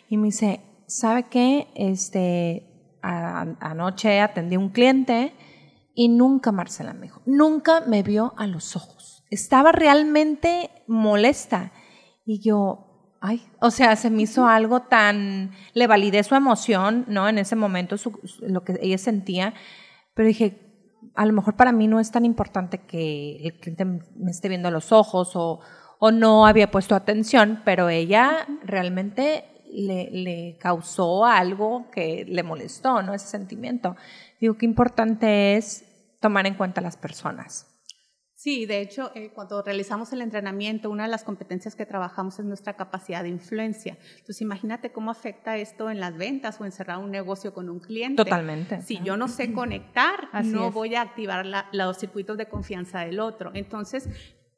Y 0.09 0.17
me 0.17 0.27
dice, 0.27 0.61
¿sabe 0.89 1.27
qué? 1.31 1.69
Este, 1.77 2.99
anoche 3.03 4.19
atendí 4.21 4.57
a 4.57 4.59
un 4.59 4.71
cliente 4.71 5.33
y 5.95 6.09
nunca, 6.09 6.51
Marcela 6.51 6.93
me 6.93 7.03
dijo, 7.03 7.23
nunca 7.25 7.83
me 7.83 8.03
vio 8.03 8.35
a 8.37 8.49
los 8.49 8.75
ojos. 8.75 9.25
Estaba 9.31 9.71
realmente 9.71 10.71
molesta. 10.89 11.71
Y 12.27 12.41
yo, 12.41 13.15
ay, 13.21 13.47
o 13.61 13.71
sea, 13.71 13.95
se 13.95 14.11
me 14.11 14.23
hizo 14.23 14.45
algo 14.45 14.81
tan, 14.81 15.53
le 15.73 15.87
validé 15.87 16.25
su 16.25 16.35
emoción, 16.35 17.05
¿no? 17.07 17.29
En 17.29 17.39
ese 17.39 17.55
momento, 17.55 17.95
lo 18.41 18.65
que 18.65 18.77
ella 18.83 18.99
sentía, 18.99 19.55
pero 20.15 20.27
dije, 20.27 20.69
a 21.15 21.27
lo 21.27 21.33
mejor 21.33 21.55
para 21.55 21.71
mí 21.71 21.87
no 21.87 22.01
es 22.01 22.11
tan 22.11 22.25
importante 22.25 22.79
que 22.79 23.37
el 23.45 23.61
cliente 23.61 23.85
me 23.85 24.33
esté 24.33 24.49
viendo 24.49 24.67
a 24.67 24.73
los 24.73 24.91
ojos 24.91 25.37
o, 25.37 25.61
o 25.99 26.11
no 26.11 26.47
había 26.47 26.71
puesto 26.71 26.95
atención, 26.95 27.63
pero 27.65 27.89
ella 27.89 28.47
realmente 28.65 29.45
le, 29.71 30.57
causó 30.61 31.25
algo 31.27 31.91
que 31.91 32.25
le 32.27 32.43
molestó, 32.43 33.03
¿no? 33.03 33.15
Ese 33.15 33.27
sentimiento. 33.27 33.97
Digo, 34.41 34.57
qué 34.57 34.67
importante 34.67 35.57
es 35.57 35.85
tomar 36.21 36.47
en 36.47 36.55
cuenta 36.55 36.81
a 36.81 36.85
las 36.85 36.97
personas. 36.97 37.67
Sí, 38.35 38.67
de 38.67 38.81
hecho, 38.81 39.11
eh, 39.17 39.33
cuando 39.35 39.61
realizamos 39.63 40.13
el 40.13 40.23
entrenamiento, 40.23 40.91
una 40.91 41.03
de 41.03 41.09
las 41.09 41.25
competencias 41.25 41.75
que 41.75 41.85
trabajamos 41.85 42.39
es 42.39 42.45
nuestra 42.45 42.75
capacidad 42.75 43.25
de 43.25 43.31
influencia. 43.31 43.99
Entonces, 44.13 44.41
imagínate 44.41 44.93
cómo 44.93 45.11
afecta 45.11 45.57
esto 45.57 45.91
en 45.91 45.99
las 45.99 46.17
ventas 46.17 46.61
o 46.61 46.65
en 46.65 46.71
cerrar 46.71 46.99
un 46.99 47.11
negocio 47.11 47.53
con 47.53 47.69
un 47.69 47.81
cliente. 47.81 48.23
Totalmente. 48.23 48.81
Si 48.83 49.01
yo 49.03 49.17
no 49.17 49.27
sé 49.27 49.53
conectar, 49.53 50.29
no 50.45 50.71
voy 50.71 50.95
a 50.95 51.03
activar 51.03 51.45
los 51.73 51.99
circuitos 51.99 52.39
de 52.39 52.47
confianza 52.47 53.01
del 53.01 53.19
otro. 53.19 53.51
Entonces, 53.55 54.09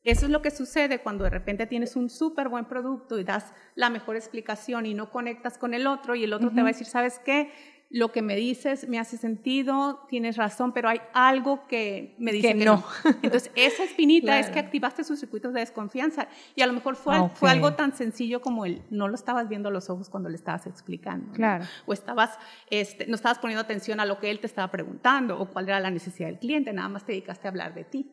eso 0.03 0.27
es 0.27 0.33
lo 0.33 0.41
que 0.41 0.51
sucede 0.51 1.01
cuando 1.01 1.25
de 1.25 1.31
repente 1.31 1.67
tienes 1.67 1.95
un 1.95 2.09
súper 2.09 2.49
buen 2.49 2.65
producto 2.65 3.19
y 3.19 3.25
das 3.25 3.53
la 3.75 3.91
mejor 3.91 4.17
explicación 4.17 4.87
y 4.87 4.95
no 4.95 5.11
conectas 5.11 5.59
con 5.59 5.75
el 5.75 5.87
otro 5.87 6.15
y 6.15 6.25
el 6.25 6.33
otro 6.33 6.51
te 6.51 6.63
va 6.63 6.69
a 6.69 6.73
decir, 6.73 6.87
¿sabes 6.87 7.19
qué? 7.19 7.53
Lo 7.93 8.13
que 8.13 8.23
me 8.23 8.37
dices 8.37 8.89
me 8.89 9.01
hace 9.01 9.17
sentido, 9.17 10.07
tienes 10.09 10.37
razón, 10.37 10.73
pero 10.73 10.89
hay 10.89 11.01
algo 11.13 11.67
que 11.67 12.15
me 12.19 12.33
dice 12.33 12.57
que, 12.57 12.65
no. 12.65 12.85
Entonces, 13.23 13.51
esa 13.57 13.83
espinita 13.83 14.39
es 14.39 14.49
que 14.49 14.61
activaste 14.61 15.03
sus 15.03 15.19
circuitos 15.19 15.53
de 15.53 15.59
desconfianza. 15.59 16.29
Y 16.55 16.63
a 16.63 16.69
lo 16.69 16.73
mejor 16.73 16.95
fue, 16.95 17.29
fue 17.35 17.51
algo 17.51 17.75
tan 17.75 17.93
sencillo 17.93 18.41
como 18.41 18.65
el 18.65 18.83
no 18.91 19.09
lo 19.09 19.17
estabas 19.17 19.49
viendo 19.49 19.71
a 19.71 19.73
los 19.73 19.91
ojos 19.91 20.09
cuando 20.09 20.29
le 20.29 20.37
estabas 20.37 20.69
explicando. 20.69 21.33
Claro. 21.33 21.65
O 21.85 21.93
estabas, 21.93 22.39
este, 22.71 23.07
no 23.09 23.17
estabas 23.17 23.41
poniendo 23.41 23.61
atención 23.61 23.99
a 23.99 24.07
lo 24.07 24.21
que 24.21 24.31
él 24.31 24.39
te 24.39 24.47
estaba 24.47 24.71
preguntando 24.71 25.39
o 25.41 25.51
cuál 25.51 25.69
era 25.69 25.81
la 25.81 25.91
necesidad 25.91 26.29
del 26.29 26.39
cliente, 26.39 26.73
nada 26.73 26.89
más 26.89 27.05
te 27.05 27.11
dedicaste 27.11 27.49
a 27.49 27.51
hablar 27.51 27.75
de 27.75 27.85
ti. 27.85 28.09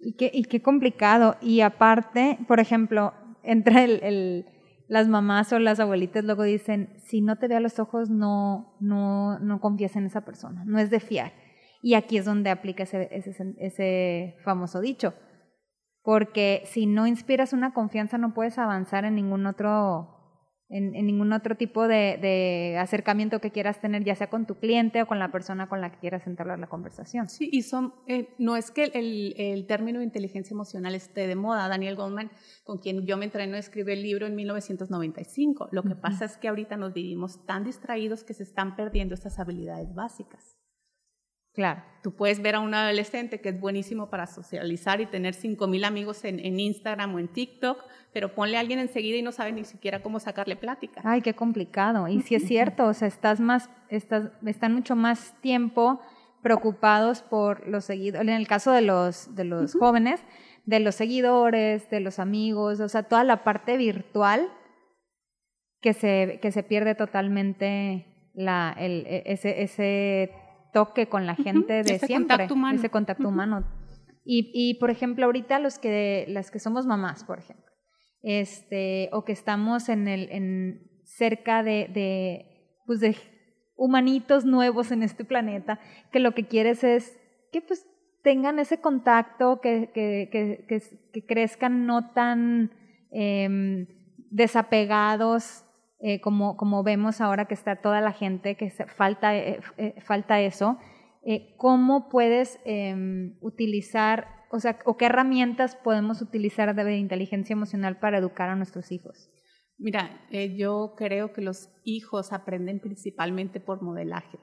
Y 0.00 0.14
qué, 0.16 0.30
y 0.32 0.44
qué 0.44 0.62
complicado. 0.62 1.36
Y 1.40 1.60
aparte, 1.60 2.38
por 2.48 2.58
ejemplo, 2.58 3.12
entre 3.42 3.84
el, 3.84 4.46
las 4.88 5.08
mamás 5.08 5.52
o 5.52 5.58
las 5.58 5.78
abuelitas 5.78 6.24
luego 6.24 6.42
dicen, 6.42 6.94
si 6.98 7.20
no 7.20 7.36
te 7.36 7.48
ve 7.48 7.56
a 7.56 7.60
los 7.60 7.78
ojos, 7.78 8.10
no, 8.10 8.76
no, 8.80 9.38
no 9.38 9.60
confías 9.60 9.96
en 9.96 10.06
esa 10.06 10.24
persona, 10.24 10.64
no 10.66 10.78
es 10.78 10.90
de 10.90 11.00
fiar. 11.00 11.32
Y 11.82 11.94
aquí 11.94 12.18
es 12.18 12.24
donde 12.24 12.50
aplica 12.50 12.82
ese, 12.82 13.08
ese, 13.12 13.54
ese 13.58 14.36
famoso 14.44 14.80
dicho. 14.80 15.14
Porque 16.02 16.62
si 16.64 16.86
no 16.86 17.06
inspiras 17.06 17.52
una 17.52 17.72
confianza, 17.72 18.18
no 18.18 18.34
puedes 18.34 18.58
avanzar 18.58 19.04
en 19.04 19.14
ningún 19.14 19.46
otro 19.46 20.19
en, 20.70 20.92
ningún 20.92 21.32
otro 21.32 21.56
tipo 21.56 21.88
de, 21.88 22.76
acercamiento 22.78 23.40
que 23.40 23.50
quieras 23.50 23.80
tener, 23.80 24.04
ya 24.04 24.14
sea 24.14 24.30
con 24.30 24.46
tu 24.46 24.58
cliente 24.58 25.02
o 25.02 25.06
con 25.06 25.18
la 25.18 25.32
persona 25.32 25.68
con 25.68 25.80
la 25.80 25.90
que 25.90 25.98
quieras 25.98 26.26
entablar 26.26 26.58
la 26.58 26.68
conversación. 26.68 27.28
Sí, 27.28 27.48
y 27.52 27.62
son, 27.62 27.92
eh, 28.06 28.28
no 28.38 28.56
es 28.56 28.70
que 28.70 28.84
el, 28.84 29.34
el, 29.36 29.66
término 29.66 29.98
de 29.98 30.04
inteligencia 30.04 30.54
emocional 30.54 30.94
esté 30.94 31.26
de 31.26 31.34
moda. 31.34 31.68
Daniel 31.68 31.96
Goldman, 31.96 32.30
con 32.64 32.78
quien 32.78 33.04
yo 33.04 33.16
me 33.16 33.24
entreno, 33.24 33.56
escribió 33.56 33.92
el 33.92 34.02
libro 34.02 34.26
en 34.26 34.36
1995. 34.36 35.68
Lo 35.72 35.82
que 35.82 35.96
pasa 35.96 36.24
es 36.24 36.36
que 36.36 36.48
ahorita 36.48 36.76
nos 36.76 36.94
vivimos 36.94 37.44
tan 37.46 37.64
distraídos 37.64 38.22
que 38.22 38.34
se 38.34 38.44
están 38.44 38.76
perdiendo 38.76 39.14
estas 39.14 39.38
habilidades 39.40 39.92
básicas. 39.94 40.56
Claro. 41.54 41.82
Tú 42.02 42.12
puedes 42.12 42.40
ver 42.40 42.54
a 42.54 42.60
un 42.60 42.72
adolescente 42.72 43.40
que 43.40 43.50
es 43.50 43.60
buenísimo 43.60 44.08
para 44.08 44.26
socializar 44.26 45.00
y 45.00 45.06
tener 45.06 45.34
5.000 45.34 45.84
amigos 45.84 46.24
en, 46.24 46.38
en, 46.40 46.58
Instagram 46.58 47.14
o 47.14 47.18
en 47.18 47.28
TikTok, 47.28 47.84
pero 48.12 48.34
ponle 48.34 48.56
a 48.56 48.60
alguien 48.60 48.78
enseguida 48.78 49.18
y 49.18 49.22
no 49.22 49.32
sabe 49.32 49.52
ni 49.52 49.64
siquiera 49.64 50.02
cómo 50.02 50.18
sacarle 50.18 50.56
plática. 50.56 51.02
Ay, 51.04 51.20
qué 51.20 51.34
complicado. 51.34 52.08
Y 52.08 52.22
si 52.22 52.36
es 52.36 52.44
cierto, 52.48 52.86
o 52.86 52.94
sea, 52.94 53.08
estás 53.08 53.40
más, 53.40 53.68
estás, 53.90 54.30
están 54.46 54.72
mucho 54.72 54.96
más 54.96 55.34
tiempo 55.42 56.00
preocupados 56.42 57.22
por 57.22 57.68
los 57.68 57.84
seguidores, 57.84 58.26
en 58.26 58.34
el 58.34 58.46
caso 58.46 58.72
de 58.72 58.80
los, 58.80 59.34
de 59.34 59.44
los 59.44 59.74
jóvenes, 59.74 60.22
de 60.64 60.80
los 60.80 60.94
seguidores, 60.94 61.90
de 61.90 62.00
los 62.00 62.18
amigos, 62.18 62.80
o 62.80 62.88
sea, 62.88 63.02
toda 63.02 63.24
la 63.24 63.44
parte 63.44 63.76
virtual 63.76 64.48
que 65.80 65.92
se, 65.92 66.38
que 66.40 66.52
se 66.52 66.62
pierde 66.62 66.94
totalmente 66.94 68.06
la, 68.34 68.74
el, 68.78 69.06
e, 69.06 69.22
ese, 69.26 69.62
ese 69.62 70.32
toque 70.72 71.08
con 71.08 71.26
la 71.26 71.34
gente 71.34 71.82
de 71.82 71.98
siempre, 71.98 72.48
ese 72.74 72.90
contacto 72.90 73.28
humano. 73.28 73.64
Y, 74.24 74.50
y, 74.54 74.74
por 74.74 74.90
ejemplo, 74.90 75.26
ahorita 75.26 75.58
los 75.58 75.78
que, 75.78 76.26
las 76.28 76.50
que 76.50 76.58
somos 76.58 76.86
mamás, 76.86 77.24
por 77.24 77.38
ejemplo, 77.38 77.70
este, 78.22 79.08
o 79.12 79.24
que 79.24 79.32
estamos 79.32 79.88
en 79.88 80.08
el, 80.08 80.30
en, 80.30 80.90
cerca 81.04 81.62
de, 81.62 81.88
de, 81.92 82.82
pues 82.86 83.00
de 83.00 83.16
humanitos 83.76 84.44
nuevos 84.44 84.92
en 84.92 85.02
este 85.02 85.24
planeta, 85.24 85.80
que 86.12 86.20
lo 86.20 86.32
que 86.32 86.46
quieres 86.46 86.84
es 86.84 87.18
que 87.50 87.62
pues 87.62 87.86
tengan 88.22 88.58
ese 88.58 88.80
contacto, 88.80 89.60
que, 89.60 89.90
que, 89.94 90.28
que, 90.30 90.82
que 91.12 91.26
crezcan 91.26 91.86
no 91.86 92.12
tan 92.12 92.70
eh, 93.10 93.88
desapegados 94.30 95.64
eh, 96.02 96.20
como, 96.20 96.82
vemos 96.82 97.20
ahora 97.20 97.44
que 97.44 97.54
está 97.54 97.76
toda 97.76 98.00
la 98.00 98.12
gente, 98.12 98.56
que 98.56 98.70
falta, 98.70 99.36
eh, 99.36 99.60
eh, 99.76 100.00
falta 100.00 100.40
eso. 100.40 100.78
¿Cómo 101.58 102.08
puedes 102.08 102.58
em, 102.64 103.36
utilizar, 103.42 104.26
o 104.50 104.58
sea, 104.58 104.78
o 104.86 104.96
qué 104.96 105.04
herramientas 105.04 105.76
podemos 105.76 106.22
utilizar 106.22 106.74
de 106.74 106.96
inteligencia 106.96 107.52
emocional 107.52 107.98
para 107.98 108.16
educar 108.16 108.48
a 108.48 108.56
nuestros 108.56 108.90
hijos? 108.90 109.30
Mira, 109.76 110.26
yo 110.56 110.94
creo 110.96 111.34
que 111.34 111.42
los 111.42 111.68
hijos 111.84 112.32
aprenden 112.32 112.80
principalmente 112.80 113.60
por 113.60 113.82
modelaje 113.82 114.38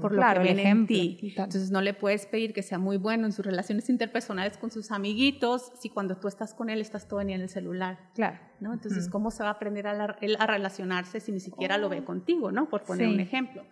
por 0.00 0.12
lo 0.12 0.22
que 0.22 0.38
ven 0.38 0.58
en 0.58 0.86
ti. 0.86 1.34
Entonces 1.36 1.70
no 1.70 1.80
le 1.80 1.94
puedes 1.94 2.26
pedir 2.26 2.52
que 2.52 2.62
sea 2.62 2.78
muy 2.78 2.96
bueno 2.96 3.26
en 3.26 3.32
sus 3.32 3.44
relaciones 3.44 3.88
interpersonales 3.88 4.56
con 4.58 4.70
sus 4.70 4.90
amiguitos 4.90 5.72
si 5.80 5.90
cuando 5.90 6.16
tú 6.16 6.28
estás 6.28 6.54
con 6.54 6.70
él 6.70 6.80
estás 6.80 7.08
todo 7.08 7.20
en 7.20 7.30
el 7.30 7.48
celular. 7.48 8.10
Claro. 8.14 8.38
¿no? 8.60 8.72
Entonces, 8.72 9.08
¿cómo 9.08 9.30
se 9.30 9.42
va 9.42 9.50
a 9.50 9.52
aprender 9.52 9.86
a, 9.86 10.16
él 10.20 10.36
a 10.38 10.46
relacionarse 10.46 11.20
si 11.20 11.32
ni 11.32 11.40
siquiera 11.40 11.78
lo 11.78 11.88
ve 11.88 12.00
oh. 12.00 12.04
contigo, 12.04 12.52
¿no? 12.52 12.68
Por 12.68 12.84
poner 12.84 13.08
un 13.08 13.20
ejemplo. 13.20 13.66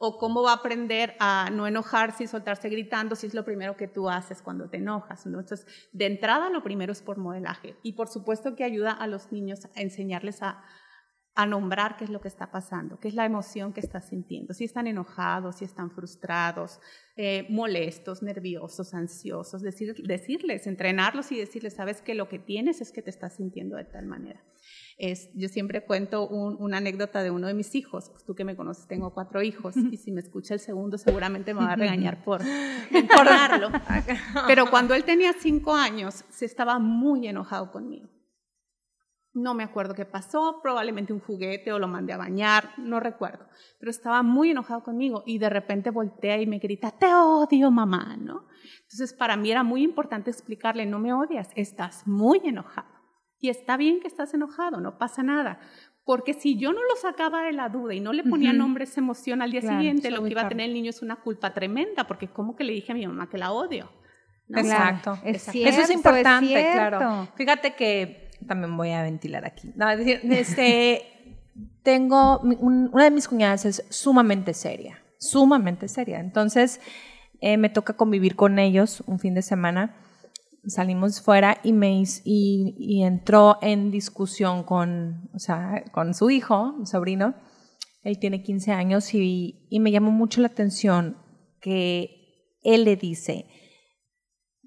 O 0.00 0.18
cómo 0.18 0.42
va 0.42 0.52
a 0.52 0.56
aprender 0.56 1.16
a 1.18 1.50
no 1.50 1.66
enojarse 1.66 2.24
y 2.24 2.26
soltarse 2.28 2.68
gritando 2.68 3.16
si 3.16 3.26
es 3.26 3.34
lo 3.34 3.44
primero 3.44 3.76
que 3.76 3.88
tú 3.88 4.08
haces 4.08 4.42
cuando 4.42 4.70
te 4.70 4.76
enojas. 4.76 5.26
Entonces, 5.26 5.66
de 5.92 6.06
entrada, 6.06 6.50
lo 6.50 6.62
primero 6.62 6.92
es 6.92 7.02
por 7.02 7.18
modelaje. 7.18 7.74
Y 7.82 7.94
por 7.94 8.06
supuesto 8.06 8.54
que 8.54 8.62
ayuda 8.62 8.92
a 8.92 9.08
los 9.08 9.32
niños 9.32 9.66
a 9.74 9.80
enseñarles 9.80 10.40
a, 10.42 10.62
a 11.38 11.46
nombrar 11.46 11.96
qué 11.96 12.02
es 12.02 12.10
lo 12.10 12.20
que 12.20 12.26
está 12.26 12.50
pasando, 12.50 12.98
qué 12.98 13.06
es 13.06 13.14
la 13.14 13.24
emoción 13.24 13.72
que 13.72 13.78
estás 13.78 14.08
sintiendo, 14.08 14.54
si 14.54 14.64
están 14.64 14.88
enojados, 14.88 15.58
si 15.58 15.64
están 15.64 15.92
frustrados, 15.92 16.80
eh, 17.14 17.46
molestos, 17.48 18.24
nerviosos, 18.24 18.92
ansiosos, 18.92 19.62
decirles, 19.62 20.66
entrenarlos 20.66 21.30
y 21.30 21.38
decirles, 21.38 21.74
sabes 21.74 22.02
que 22.02 22.16
lo 22.16 22.28
que 22.28 22.40
tienes 22.40 22.80
es 22.80 22.90
que 22.90 23.02
te 23.02 23.10
estás 23.10 23.36
sintiendo 23.36 23.76
de 23.76 23.84
tal 23.84 24.06
manera. 24.06 24.42
Es, 24.98 25.30
yo 25.32 25.48
siempre 25.48 25.84
cuento 25.84 26.26
una 26.26 26.78
anécdota 26.78 27.22
de 27.22 27.30
uno 27.30 27.46
de 27.46 27.54
mis 27.54 27.76
hijos, 27.76 28.10
pues 28.10 28.24
tú 28.24 28.34
que 28.34 28.44
me 28.44 28.56
conoces, 28.56 28.88
tengo 28.88 29.14
cuatro 29.14 29.40
hijos 29.40 29.76
y 29.76 29.96
si 29.96 30.10
me 30.10 30.20
escucha 30.20 30.54
el 30.54 30.60
segundo 30.60 30.98
seguramente 30.98 31.54
me 31.54 31.60
va 31.60 31.74
a 31.74 31.76
regañar 31.76 32.24
por, 32.24 32.40
por 32.40 33.26
darlo. 33.26 33.68
Pero 34.48 34.68
cuando 34.70 34.92
él 34.94 35.04
tenía 35.04 35.32
cinco 35.38 35.72
años, 35.72 36.24
se 36.30 36.46
estaba 36.46 36.80
muy 36.80 37.28
enojado 37.28 37.70
conmigo 37.70 38.08
no 39.42 39.54
me 39.54 39.64
acuerdo 39.64 39.94
qué 39.94 40.04
pasó, 40.04 40.60
probablemente 40.62 41.12
un 41.12 41.20
juguete 41.20 41.72
o 41.72 41.78
lo 41.78 41.88
mandé 41.88 42.12
a 42.12 42.16
bañar, 42.18 42.70
no 42.78 43.00
recuerdo. 43.00 43.46
Pero 43.78 43.90
estaba 43.90 44.22
muy 44.22 44.50
enojado 44.50 44.82
conmigo 44.82 45.22
y 45.26 45.38
de 45.38 45.48
repente 45.48 45.90
voltea 45.90 46.40
y 46.40 46.46
me 46.46 46.58
grita, 46.58 46.90
te 46.90 47.12
odio 47.12 47.70
mamá, 47.70 48.16
¿no? 48.18 48.46
Entonces 48.82 49.12
para 49.12 49.36
mí 49.36 49.50
era 49.50 49.62
muy 49.62 49.82
importante 49.82 50.30
explicarle, 50.30 50.86
no 50.86 50.98
me 50.98 51.12
odias, 51.12 51.50
estás 51.54 52.06
muy 52.06 52.40
enojado. 52.44 52.88
Y 53.40 53.50
está 53.50 53.76
bien 53.76 54.00
que 54.00 54.08
estás 54.08 54.34
enojado, 54.34 54.80
no 54.80 54.98
pasa 54.98 55.22
nada. 55.22 55.60
Porque 56.04 56.32
si 56.32 56.56
yo 56.56 56.72
no 56.72 56.80
lo 56.82 56.96
sacaba 56.96 57.42
de 57.42 57.52
la 57.52 57.68
duda 57.68 57.94
y 57.94 58.00
no 58.00 58.12
le 58.14 58.24
ponía 58.24 58.52
nombre 58.52 58.84
a 58.84 58.86
esa 58.86 59.00
emoción 59.00 59.42
al 59.42 59.50
día 59.50 59.60
siguiente, 59.60 60.10
lo 60.10 60.24
que 60.24 60.30
iba 60.30 60.42
a 60.42 60.48
tener 60.48 60.66
el 60.66 60.74
niño 60.74 60.90
es 60.90 61.02
una 61.02 61.16
culpa 61.16 61.52
tremenda, 61.52 62.06
porque 62.06 62.28
como 62.28 62.56
que 62.56 62.64
le 62.64 62.72
dije 62.72 62.92
a 62.92 62.94
mi 62.94 63.06
mamá 63.06 63.28
que 63.28 63.36
la 63.36 63.52
odio. 63.52 63.90
Exacto. 64.48 65.18
Eso 65.22 65.52
es 65.52 65.90
importante, 65.90 66.70
claro. 66.72 67.28
Fíjate 67.36 67.74
que 67.74 68.27
también 68.46 68.76
voy 68.76 68.90
a 68.90 69.02
ventilar 69.02 69.44
aquí. 69.44 69.72
Este, 70.30 71.02
tengo, 71.82 72.40
una 72.40 73.04
de 73.04 73.10
mis 73.10 73.28
cuñadas 73.28 73.64
es 73.64 73.84
sumamente 73.90 74.54
seria, 74.54 75.02
sumamente 75.18 75.88
seria. 75.88 76.20
Entonces, 76.20 76.80
eh, 77.40 77.56
me 77.56 77.68
toca 77.70 77.94
convivir 77.94 78.36
con 78.36 78.58
ellos 78.58 79.02
un 79.06 79.18
fin 79.18 79.34
de 79.34 79.42
semana. 79.42 79.96
Salimos 80.66 81.20
fuera 81.20 81.58
y 81.62 81.72
me 81.72 82.02
y, 82.24 82.74
y 82.78 83.02
entró 83.02 83.58
en 83.62 83.90
discusión 83.90 84.64
con, 84.64 85.30
o 85.34 85.38
sea, 85.38 85.84
con 85.92 86.14
su 86.14 86.30
hijo, 86.30 86.74
mi 86.78 86.86
sobrino. 86.86 87.34
Él 88.02 88.18
tiene 88.18 88.42
15 88.42 88.72
años 88.72 89.14
y, 89.14 89.66
y 89.70 89.80
me 89.80 89.90
llamó 89.90 90.10
mucho 90.10 90.40
la 90.40 90.48
atención 90.48 91.16
que 91.60 92.58
él 92.62 92.84
le 92.84 92.96
dice, 92.96 93.46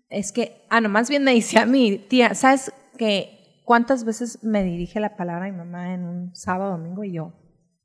es 0.10 0.32
que, 0.32 0.66
ah, 0.70 0.82
no, 0.82 0.90
más 0.90 1.10
bien 1.10 1.24
me 1.24 1.34
dice 1.34 1.58
a 1.58 1.66
mí, 1.66 1.98
tía, 1.98 2.36
¿sabes 2.36 2.74
que 2.98 3.41
¿Cuántas 3.72 4.04
veces 4.04 4.44
me 4.44 4.66
dirige 4.66 5.00
la 5.00 5.16
palabra 5.16 5.50
mi 5.50 5.58
mamá 5.58 5.94
en 5.94 6.04
un 6.04 6.36
sábado, 6.36 6.72
domingo 6.72 7.06
y 7.06 7.14
yo? 7.14 7.32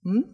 ¿Mm? 0.02 0.24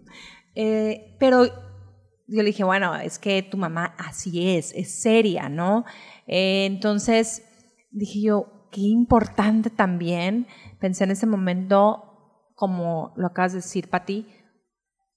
Eh, 0.55 1.15
pero 1.21 1.45
yo 1.45 2.43
le 2.43 2.45
dije, 2.45 2.65
bueno, 2.65 2.95
es 2.97 3.19
que 3.19 3.43
tu 3.43 3.59
mamá 3.59 3.95
así 3.99 4.57
es, 4.57 4.73
es 4.75 5.03
seria, 5.03 5.51
¿no? 5.51 5.85
Eh, 6.27 6.65
entonces 6.65 7.43
dije 7.91 8.23
yo, 8.23 8.71
qué 8.73 8.81
importante 8.81 9.69
también, 9.69 10.47
pensé 10.81 11.05
en 11.05 11.11
ese 11.11 11.27
momento, 11.27 12.49
como 12.55 13.13
lo 13.17 13.27
acabas 13.27 13.53
de 13.53 13.59
decir, 13.59 13.91
Pati, 13.91 14.27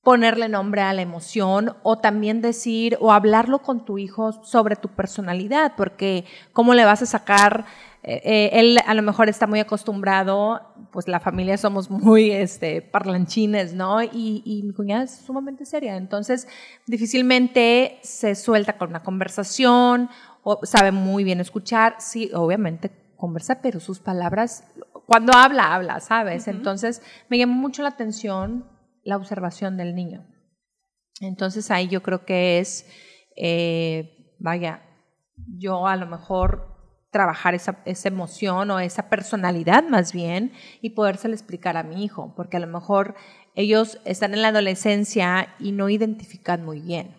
ponerle 0.04 0.50
nombre 0.50 0.82
a 0.82 0.94
la 0.94 1.02
emoción 1.02 1.78
o 1.82 1.98
también 1.98 2.42
decir 2.42 2.98
o 3.00 3.14
hablarlo 3.14 3.60
con 3.60 3.86
tu 3.86 3.98
hijo 3.98 4.44
sobre 4.44 4.76
tu 4.76 4.90
personalidad, 4.90 5.74
porque 5.78 6.26
cómo 6.52 6.74
le 6.74 6.84
vas 6.84 7.02
a 7.02 7.06
sacar 7.06 7.66
eh, 8.08 8.50
él 8.54 8.78
a 8.86 8.94
lo 8.94 9.02
mejor 9.02 9.30
está 9.30 9.48
muy 9.48 9.60
acostumbrado, 9.60 10.62
pues 10.92 11.08
la 11.08 11.20
familia 11.20 11.58
somos 11.58 11.90
muy 11.90 12.30
este, 12.30 12.84
parlanchines, 12.84 13.74
¿no? 13.74 14.04
Y, 14.04 14.62
mi 14.64 14.74
cuñada 14.74 15.06
es 15.06 15.16
sumamente 15.18 15.66
seria, 15.66 15.98
entonces 15.98 16.48
difícilmente 16.86 17.98
se 18.04 18.36
suelta 18.36 18.78
con 18.78 18.90
una 18.90 19.02
conversación, 19.02 20.10
o 20.44 20.60
sabe 20.64 20.92
muy 20.92 21.24
bien 21.24 21.40
escuchar, 21.40 21.96
sí, 21.98 22.30
obviamente 22.36 22.92
conversa, 23.18 23.60
pero 23.64 23.80
sus 23.80 24.00
palabras, 24.00 24.66
cuando 25.08 25.34
habla, 25.34 25.74
habla, 25.74 26.00
¿sabes? 26.00 26.48
Entonces 26.48 27.02
me 27.28 27.40
llamó 27.40 27.56
mucho 27.56 27.82
la 27.82 27.90
atención 27.90 28.70
la 29.04 29.18
observación 29.18 29.78
del 29.78 29.96
niño. 29.96 30.28
Entonces 31.22 31.72
ahí 31.72 31.88
yo 31.88 32.04
creo 32.04 32.24
que 32.24 32.60
es, 32.60 32.88
eh, 33.36 34.36
vaya, 34.38 34.84
yo 35.58 35.88
a 35.88 35.96
lo 35.96 36.06
mejor 36.06 36.75
trabajar 37.16 37.56
esa, 37.56 37.78
esa, 37.86 38.10
emoción 38.10 38.70
o 38.72 38.80
esa 38.82 39.08
personalidad 39.08 39.88
más 39.88 40.12
bien 40.12 40.52
y 40.82 40.90
podérselo 40.90 41.34
explicar 41.34 41.78
a 41.78 41.84
mi 41.84 42.04
hijo, 42.04 42.34
porque 42.36 42.58
a 42.58 42.60
lo 42.60 42.68
mejor 42.68 43.16
ellos 43.56 44.02
están 44.04 44.34
en 44.34 44.42
la 44.42 44.50
adolescencia 44.50 45.56
y 45.58 45.72
no 45.72 45.88
identifican 45.88 46.66
muy 46.66 46.82
bien. 46.82 47.16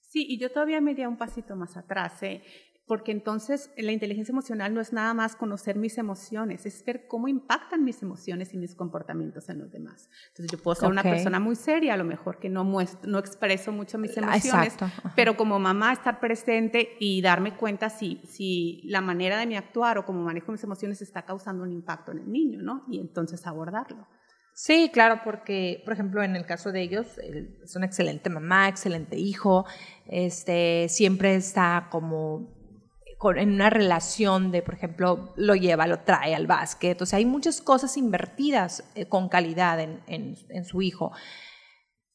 Sí, 0.00 0.24
y 0.28 0.38
yo 0.38 0.52
todavía 0.52 0.80
me 0.80 0.92
iría 0.92 1.08
un 1.08 1.16
pasito 1.16 1.56
más 1.56 1.76
atrás. 1.76 2.22
¿eh? 2.22 2.40
Porque 2.86 3.10
entonces 3.10 3.70
la 3.76 3.90
inteligencia 3.90 4.32
emocional 4.32 4.72
no 4.72 4.80
es 4.80 4.92
nada 4.92 5.12
más 5.12 5.34
conocer 5.34 5.76
mis 5.76 5.98
emociones, 5.98 6.66
es 6.66 6.84
ver 6.84 7.08
cómo 7.08 7.26
impactan 7.26 7.84
mis 7.84 8.00
emociones 8.02 8.54
y 8.54 8.58
mis 8.58 8.76
comportamientos 8.76 9.48
en 9.48 9.58
los 9.58 9.72
demás. 9.72 10.08
Entonces 10.28 10.52
yo 10.52 10.62
puedo 10.62 10.76
ser 10.76 10.90
una 10.90 11.02
persona 11.02 11.40
muy 11.40 11.56
seria, 11.56 11.94
a 11.94 11.96
lo 11.96 12.04
mejor 12.04 12.38
que 12.38 12.48
no 12.48 12.62
muestro, 12.62 13.10
no 13.10 13.18
expreso 13.18 13.72
mucho 13.72 13.98
mis 13.98 14.16
emociones, 14.16 14.76
pero 15.16 15.36
como 15.36 15.58
mamá 15.58 15.92
estar 15.92 16.20
presente 16.20 16.96
y 17.00 17.20
darme 17.22 17.56
cuenta 17.56 17.90
si, 17.90 18.20
si 18.24 18.82
la 18.84 19.00
manera 19.00 19.36
de 19.38 19.46
mi 19.46 19.56
actuar 19.56 19.98
o 19.98 20.04
cómo 20.04 20.22
manejo 20.22 20.52
mis 20.52 20.62
emociones 20.62 21.02
está 21.02 21.22
causando 21.22 21.64
un 21.64 21.72
impacto 21.72 22.12
en 22.12 22.18
el 22.18 22.30
niño, 22.30 22.62
¿no? 22.62 22.84
Y 22.88 23.00
entonces 23.00 23.46
abordarlo. 23.48 24.06
Sí, 24.58 24.90
claro, 24.90 25.20
porque, 25.22 25.82
por 25.84 25.92
ejemplo, 25.92 26.22
en 26.22 26.34
el 26.34 26.46
caso 26.46 26.72
de 26.72 26.80
ellos, 26.80 27.18
es 27.62 27.76
una 27.76 27.84
excelente 27.84 28.30
mamá, 28.30 28.68
excelente 28.68 29.18
hijo, 29.18 29.66
este, 30.06 30.88
siempre 30.88 31.34
está 31.34 31.88
como 31.90 32.55
en 33.36 33.52
una 33.52 33.70
relación 33.70 34.50
de, 34.52 34.62
por 34.62 34.74
ejemplo, 34.74 35.32
lo 35.36 35.54
lleva, 35.54 35.86
lo 35.86 36.00
trae 36.00 36.34
al 36.34 36.46
básquet. 36.46 37.00
O 37.00 37.06
sea, 37.06 37.18
hay 37.18 37.24
muchas 37.24 37.60
cosas 37.60 37.96
invertidas 37.96 38.84
eh, 38.94 39.06
con 39.06 39.28
calidad 39.28 39.80
en, 39.80 40.00
en, 40.06 40.64
su 40.64 40.82
hijo. 40.82 41.12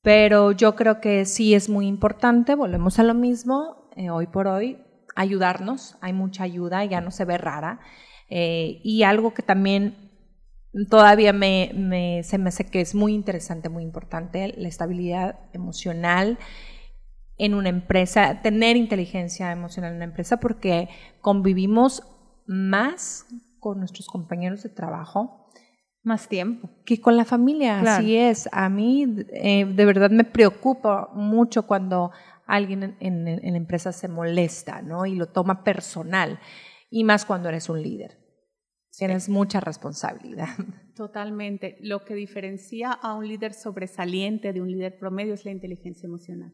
Pero 0.02 0.52
yo 0.52 0.76
creo 0.76 1.02
que 1.02 1.26
sí 1.26 1.54
es 1.54 1.70
muy 1.70 1.88
importante, 1.88 2.56
volvemos 2.56 3.00
a 3.00 3.04
lo 3.04 3.14
mismo, 3.14 3.90
eh, 3.96 4.10
hoy 4.10 4.28
por 4.28 4.48
hoy, 4.48 4.78
ayudarnos. 5.16 5.98
Hay 6.02 6.14
mucha 6.14 6.44
ayuda, 6.44 6.86
ya 6.86 7.02
no 7.02 7.12
se 7.12 7.26
ve 7.26 7.38
rara. 7.38 7.80
Eh, 8.30 8.80
y 8.84 9.04
algo 9.04 9.34
que 9.34 9.44
también 9.44 10.12
todavía 10.90 11.34
me, 11.34 11.72
me, 11.76 12.24
se 12.24 12.38
me 12.38 12.50
hace 12.50 12.66
que 12.66 12.80
es 12.80 12.96
muy 12.96 13.14
interesante, 13.14 13.68
muy 13.68 13.84
importante, 13.84 14.54
la 14.56 14.70
estabilidad 14.70 15.40
emocional 15.52 16.38
en 17.42 17.56
una 17.56 17.70
empresa, 17.70 18.40
tener 18.44 18.78
inteligencia 18.78 19.52
emocional 19.52 19.90
en 19.90 19.96
una 19.96 20.06
empresa, 20.06 20.40
porque 20.40 20.90
convivimos 21.22 22.04
más 22.46 23.26
con 23.60 23.80
nuestros 23.80 24.08
compañeros 24.08 24.62
de 24.62 24.70
trabajo. 24.70 25.48
Más 26.04 26.28
tiempo. 26.28 26.70
Que 26.86 27.02
con 27.02 27.18
la 27.18 27.26
familia, 27.26 27.80
así 27.80 28.16
es. 28.16 28.48
A 28.52 28.70
mí 28.70 29.08
eh, 29.34 29.66
de 29.66 29.86
verdad 29.86 30.12
me 30.12 30.24
preocupa 30.24 31.10
mucho 31.16 31.66
cuando 31.66 32.12
alguien 32.46 32.96
en, 33.00 33.28
en, 33.28 33.52
la 33.52 33.58
empresa 33.58 33.92
se 33.92 34.08
molesta, 34.08 34.84
¿no? 34.84 35.08
Y 35.08 35.16
lo 35.16 35.26
toma 35.26 35.64
personal, 35.64 36.40
y 36.92 37.04
más 37.04 37.26
cuando 37.26 37.50
eres 37.50 37.70
un 37.70 37.82
líder. 37.82 38.20
Tienes 38.96 39.30
mucha 39.30 39.60
responsabilidad. 39.60 40.50
Totalmente. 40.96 41.78
Lo 41.82 42.06
que 42.06 42.14
diferencia 42.14 42.92
a 42.92 43.16
un 43.16 43.28
líder 43.28 43.54
sobresaliente 43.54 44.54
de 44.54 44.62
un 44.62 44.72
líder 44.72 45.00
promedio 45.00 45.34
es 45.34 45.44
la 45.44 45.52
inteligencia 45.52 46.06
emocional. 46.06 46.54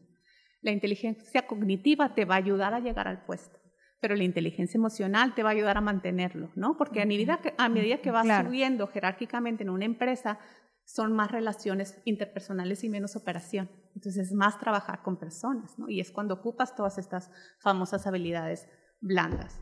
La 0.60 0.72
inteligencia 0.72 1.46
cognitiva 1.46 2.14
te 2.14 2.24
va 2.24 2.34
a 2.34 2.38
ayudar 2.38 2.74
a 2.74 2.80
llegar 2.80 3.08
al 3.08 3.24
puesto, 3.24 3.58
pero 4.00 4.16
la 4.16 4.24
inteligencia 4.24 4.78
emocional 4.78 5.34
te 5.34 5.42
va 5.42 5.50
a 5.50 5.52
ayudar 5.52 5.76
a 5.76 5.80
mantenerlo, 5.80 6.50
¿no? 6.56 6.76
Porque 6.76 7.00
a 7.02 7.06
medida 7.06 7.38
que, 7.38 7.54
a 7.56 7.68
medida 7.68 7.98
que 7.98 8.10
vas 8.10 8.26
subiendo 8.44 8.86
jerárquicamente 8.86 9.62
en 9.62 9.70
una 9.70 9.84
empresa, 9.84 10.38
son 10.88 11.12
más 11.12 11.30
relaciones 11.30 12.00
interpersonales 12.06 12.82
y 12.82 12.88
menos 12.88 13.14
operación. 13.14 13.70
Entonces 13.94 14.28
es 14.28 14.32
más 14.32 14.58
trabajar 14.58 15.02
con 15.02 15.18
personas, 15.18 15.78
¿no? 15.78 15.90
Y 15.90 16.00
es 16.00 16.10
cuando 16.10 16.34
ocupas 16.34 16.74
todas 16.74 16.96
estas 16.96 17.30
famosas 17.60 18.06
habilidades 18.06 18.66
blandas. 19.00 19.60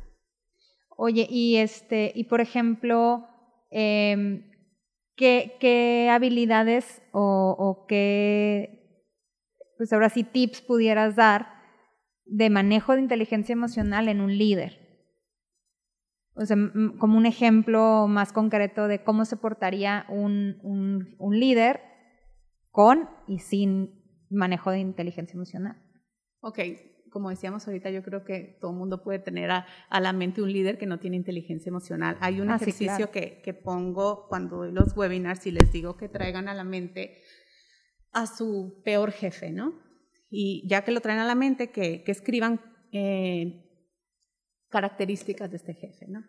Oye, 0.96 1.26
y 1.28 1.56
este, 1.56 2.12
y 2.14 2.24
por 2.24 2.40
ejemplo, 2.40 3.26
em, 3.70 4.50
¿qué, 5.16 6.08
habilidades 6.10 7.02
o, 7.12 7.86
qué, 7.88 8.85
pues 9.76 9.92
ahora 9.92 10.08
sí, 10.08 10.24
tips 10.24 10.62
pudieras 10.62 11.16
dar 11.16 11.48
de 12.24 12.50
manejo 12.50 12.94
de 12.94 13.00
inteligencia 13.00 13.52
emocional 13.52 14.08
en 14.08 14.20
un 14.20 14.36
líder? 14.36 14.84
O 16.34 16.44
sea, 16.44 16.56
como 16.98 17.16
un 17.16 17.26
ejemplo 17.26 18.06
más 18.08 18.32
concreto 18.32 18.88
de 18.88 19.02
cómo 19.02 19.24
se 19.24 19.36
portaría 19.36 20.04
un, 20.08 20.58
un 21.18 21.40
líder 21.40 21.80
con 22.70 23.08
y 23.26 23.38
sin 23.38 24.04
manejo 24.28 24.70
de 24.70 24.80
inteligencia 24.80 25.34
emocional. 25.34 25.82
Ok, 26.40 26.58
como 27.16 27.30
decíamos 27.30 27.66
ahorita, 27.66 27.88
yo 27.90 28.02
creo 28.02 28.24
que 28.24 28.58
todo 28.60 28.72
el 28.72 28.76
mundo 28.76 29.02
puede 29.02 29.18
tener 29.18 29.50
a, 29.50 29.66
la 29.88 30.12
mente 30.12 30.42
un 30.42 30.52
líder 30.52 30.76
que 30.76 30.84
no 30.84 30.98
tiene 30.98 31.16
inteligencia 31.16 31.70
emocional. 31.70 32.18
Hay 32.20 32.42
un 32.42 32.50
ah, 32.50 32.56
ejercicio 32.56 33.10
que, 33.10 33.40
que, 33.42 33.54
pongo 33.54 34.26
cuando 34.28 34.58
doy 34.58 34.72
los 34.72 34.94
webinars 34.94 35.46
y 35.46 35.50
les 35.50 35.72
digo 35.72 35.96
que 35.96 36.10
traigan 36.10 36.46
a 36.46 36.54
la 36.54 36.62
mente 36.62 37.22
a 38.12 38.26
su 38.26 38.80
peor 38.84 39.12
jefe, 39.12 39.50
¿no? 39.50 39.74
Y 40.30 40.66
ya 40.68 40.84
que 40.84 40.92
lo 40.92 41.00
traen 41.00 41.20
a 41.20 41.26
la 41.26 41.34
mente, 41.34 41.70
que, 41.70 42.02
escriban 42.06 42.60
eh, 42.92 43.64
características 44.68 45.50
de 45.50 45.56
este 45.56 45.74
jefe, 45.74 46.06
¿no? 46.08 46.24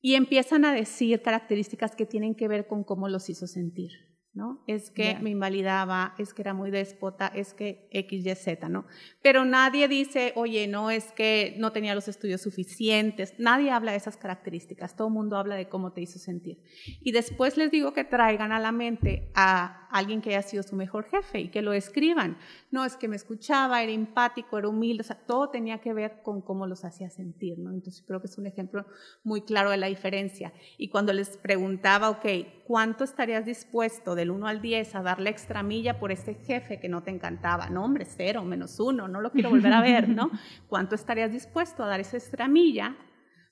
Y 0.00 0.14
empiezan 0.14 0.64
a 0.64 0.72
decir 0.72 1.22
características 1.22 1.96
que 1.96 2.06
tienen 2.06 2.34
que 2.34 2.48
ver 2.48 2.66
con 2.66 2.84
cómo 2.84 3.08
los 3.08 3.28
hizo 3.28 3.46
sentir. 3.46 4.07
¿No? 4.38 4.62
Es 4.68 4.92
que 4.92 5.18
me 5.20 5.30
invalidaba, 5.30 6.14
es 6.16 6.32
que 6.32 6.42
era 6.42 6.54
muy 6.54 6.70
déspota, 6.70 7.26
es 7.26 7.54
que 7.54 7.88
X, 7.90 8.24
Y, 8.24 8.34
Z, 8.36 8.68
¿no? 8.68 8.86
Pero 9.20 9.44
nadie 9.44 9.88
dice, 9.88 10.32
oye, 10.36 10.68
no, 10.68 10.92
es 10.92 11.10
que 11.10 11.56
no 11.58 11.72
tenía 11.72 11.96
los 11.96 12.06
estudios 12.06 12.42
suficientes, 12.42 13.34
nadie 13.38 13.72
habla 13.72 13.90
de 13.90 13.96
esas 13.96 14.16
características, 14.16 14.94
todo 14.94 15.08
el 15.08 15.14
mundo 15.14 15.36
habla 15.36 15.56
de 15.56 15.68
cómo 15.68 15.92
te 15.92 16.02
hizo 16.02 16.20
sentir. 16.20 16.62
Y 17.00 17.10
después 17.10 17.56
les 17.56 17.72
digo 17.72 17.92
que 17.92 18.04
traigan 18.04 18.52
a 18.52 18.60
la 18.60 18.70
mente 18.70 19.32
a 19.34 19.88
alguien 19.90 20.20
que 20.20 20.30
haya 20.30 20.42
sido 20.42 20.62
su 20.62 20.76
mejor 20.76 21.06
jefe 21.06 21.40
y 21.40 21.48
que 21.48 21.62
lo 21.62 21.72
escriban. 21.72 22.38
No, 22.70 22.84
es 22.84 22.96
que 22.96 23.08
me 23.08 23.16
escuchaba, 23.16 23.82
era 23.82 23.90
empático, 23.90 24.56
era 24.56 24.68
humilde, 24.68 25.00
o 25.00 25.04
sea, 25.04 25.16
todo 25.16 25.50
tenía 25.50 25.78
que 25.80 25.92
ver 25.92 26.22
con 26.22 26.42
cómo 26.42 26.66
los 26.66 26.84
hacía 26.84 27.10
sentir, 27.10 27.58
¿no? 27.58 27.72
Entonces 27.72 28.04
creo 28.06 28.20
que 28.20 28.28
es 28.28 28.38
un 28.38 28.46
ejemplo 28.46 28.86
muy 29.24 29.40
claro 29.40 29.70
de 29.70 29.78
la 29.78 29.88
diferencia. 29.88 30.52
Y 30.76 30.90
cuando 30.90 31.12
les 31.12 31.36
preguntaba, 31.38 32.10
ok, 32.10 32.26
¿cuánto 32.68 33.02
estarías 33.04 33.46
dispuesto 33.46 34.14
del 34.14 34.30
1 34.30 34.46
al 34.46 34.60
10 34.60 34.94
a 34.94 35.02
darle 35.02 35.30
extra 35.30 35.62
milla 35.62 35.98
por 35.98 36.12
este 36.12 36.34
jefe 36.34 36.78
que 36.78 36.90
no 36.90 37.02
te 37.02 37.10
encantaba? 37.10 37.70
No, 37.70 37.82
hombre, 37.82 38.04
cero, 38.04 38.44
menos 38.44 38.78
uno, 38.78 39.08
no 39.08 39.22
lo 39.22 39.32
quiero 39.32 39.48
volver 39.48 39.72
a 39.72 39.80
ver, 39.80 40.10
¿no? 40.10 40.30
¿Cuánto 40.68 40.94
estarías 40.94 41.32
dispuesto 41.32 41.82
a 41.82 41.86
dar 41.86 41.98
esa 41.98 42.18
extra 42.18 42.46
milla 42.46 42.94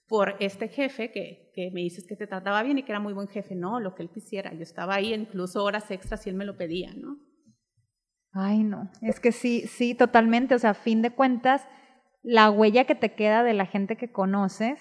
por 0.07 0.37
este 0.39 0.69
jefe 0.69 1.11
que, 1.13 1.51
que, 1.55 1.71
me 1.73 1.81
dices 1.81 2.07
que 2.07 2.15
te 2.15 2.27
trataba 2.27 2.63
bien 2.63 2.77
y 2.77 2.83
que 2.83 2.93
era 2.93 3.01
muy 3.01 3.15
buen 3.15 3.29
jefe? 3.29 3.55
No, 3.55 3.81
lo 3.81 3.95
que 3.95 4.03
él 4.03 4.11
quisiera. 4.11 4.53
Yo 4.53 4.63
estaba 4.63 4.97
ahí 4.97 5.15
incluso 5.15 5.65
horas 5.65 5.91
extras 5.91 6.23
si 6.23 6.29
él 6.29 6.37
me 6.37 6.45
lo 6.45 6.59
pedía, 6.59 6.93
¿no? 6.95 7.17
Ay, 8.33 8.65
no, 8.65 8.91
es 9.01 9.19
que 9.19 9.33
sí, 9.33 9.67
sí, 9.67 9.95
totalmente. 9.95 10.55
O 10.55 10.59
sea, 10.59 10.71
a 10.71 10.75
fin 10.75 11.01
de 11.01 11.11
cuentas, 11.11 11.67
la 12.23 12.51
huella 12.51 12.85
que 12.85 12.95
te 12.95 13.15
queda 13.15 13.43
de 13.43 13.55
la 13.55 13.65
gente 13.65 13.97
que 13.97 14.13
conoces 14.13 14.79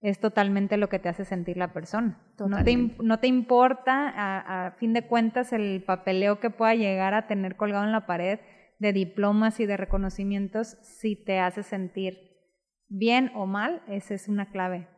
es 0.00 0.20
totalmente 0.20 0.76
lo 0.76 0.88
que 0.88 0.98
te 0.98 1.08
hace 1.08 1.24
sentir 1.24 1.56
la 1.56 1.72
persona. 1.72 2.20
No 2.38 2.62
te, 2.62 2.76
no 3.02 3.18
te, 3.18 3.26
importa, 3.26 4.12
a, 4.66 4.70
fin 4.72 4.92
de 4.92 5.06
cuentas, 5.06 5.52
el 5.52 5.82
papeleo 5.84 6.38
que 6.38 6.50
pueda 6.50 6.74
llegar 6.74 7.14
a 7.14 7.26
tener 7.26 7.56
colgado 7.56 7.84
en 7.84 7.92
la 7.92 8.06
pared 8.06 8.38
de 8.78 8.92
diplomas 8.92 9.58
y 9.58 9.66
de 9.66 9.76
reconocimientos, 9.76 10.78
si 10.82 11.16
te 11.16 11.40
hace 11.40 11.64
sentir 11.64 12.18
bien 12.88 13.32
o 13.34 13.46
mal, 13.46 13.82
esa 13.88 14.14
es 14.14 14.28
una 14.28 14.50
clave. 14.50 14.88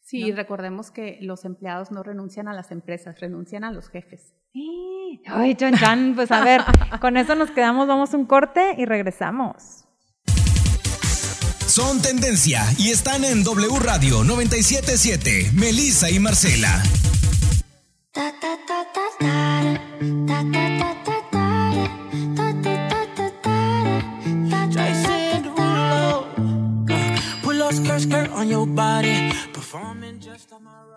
Sí, 0.00 0.32
recordemos 0.32 0.90
que 0.90 1.18
los 1.20 1.44
empleados 1.44 1.90
no 1.90 2.02
renuncian 2.02 2.48
a 2.48 2.54
las 2.54 2.70
empresas, 2.70 3.20
renuncian 3.20 3.64
a 3.64 3.72
los 3.72 3.90
jefes. 3.90 4.34
Ay, 5.26 5.54
chan, 5.56 5.74
chan, 5.74 6.12
pues 6.14 6.30
a 6.30 6.44
ver, 6.44 6.62
con 7.00 7.16
eso 7.16 7.34
nos 7.34 7.50
quedamos, 7.50 7.88
vamos 7.88 8.14
un 8.14 8.24
corte 8.24 8.74
y 8.78 8.84
regresamos. 8.84 9.85
Son 11.76 12.00
tendencia 12.00 12.64
y 12.78 12.88
están 12.88 13.22
en 13.22 13.44
W 13.44 13.78
Radio 13.80 14.24
977, 14.24 15.50
Melissa 15.52 16.10
y 16.10 16.18
Marcela. 16.18 16.82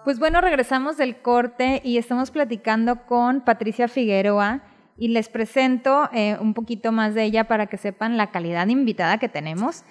Pues 0.06 0.20
bueno, 0.20 0.40
regresamos 0.40 0.96
del 0.96 1.22
corte 1.22 1.82
y 1.84 1.98
estamos 1.98 2.32
platicando 2.32 3.06
con 3.06 3.42
Patricia 3.42 3.90
Figueroa 3.90 4.64
y 4.96 5.10
les 5.10 5.28
presento 5.28 6.10
eh, 6.14 6.38
un 6.40 6.54
poquito 6.54 6.94
más 6.94 7.16
de 7.16 7.26
ella 7.26 7.50
para 7.50 7.66
que 7.66 7.76
sepan 7.76 8.16
la 8.16 8.32
calidad 8.32 8.66
de 8.66 8.72
invitada 8.72 9.18
que 9.18 9.28
tenemos. 9.28 9.84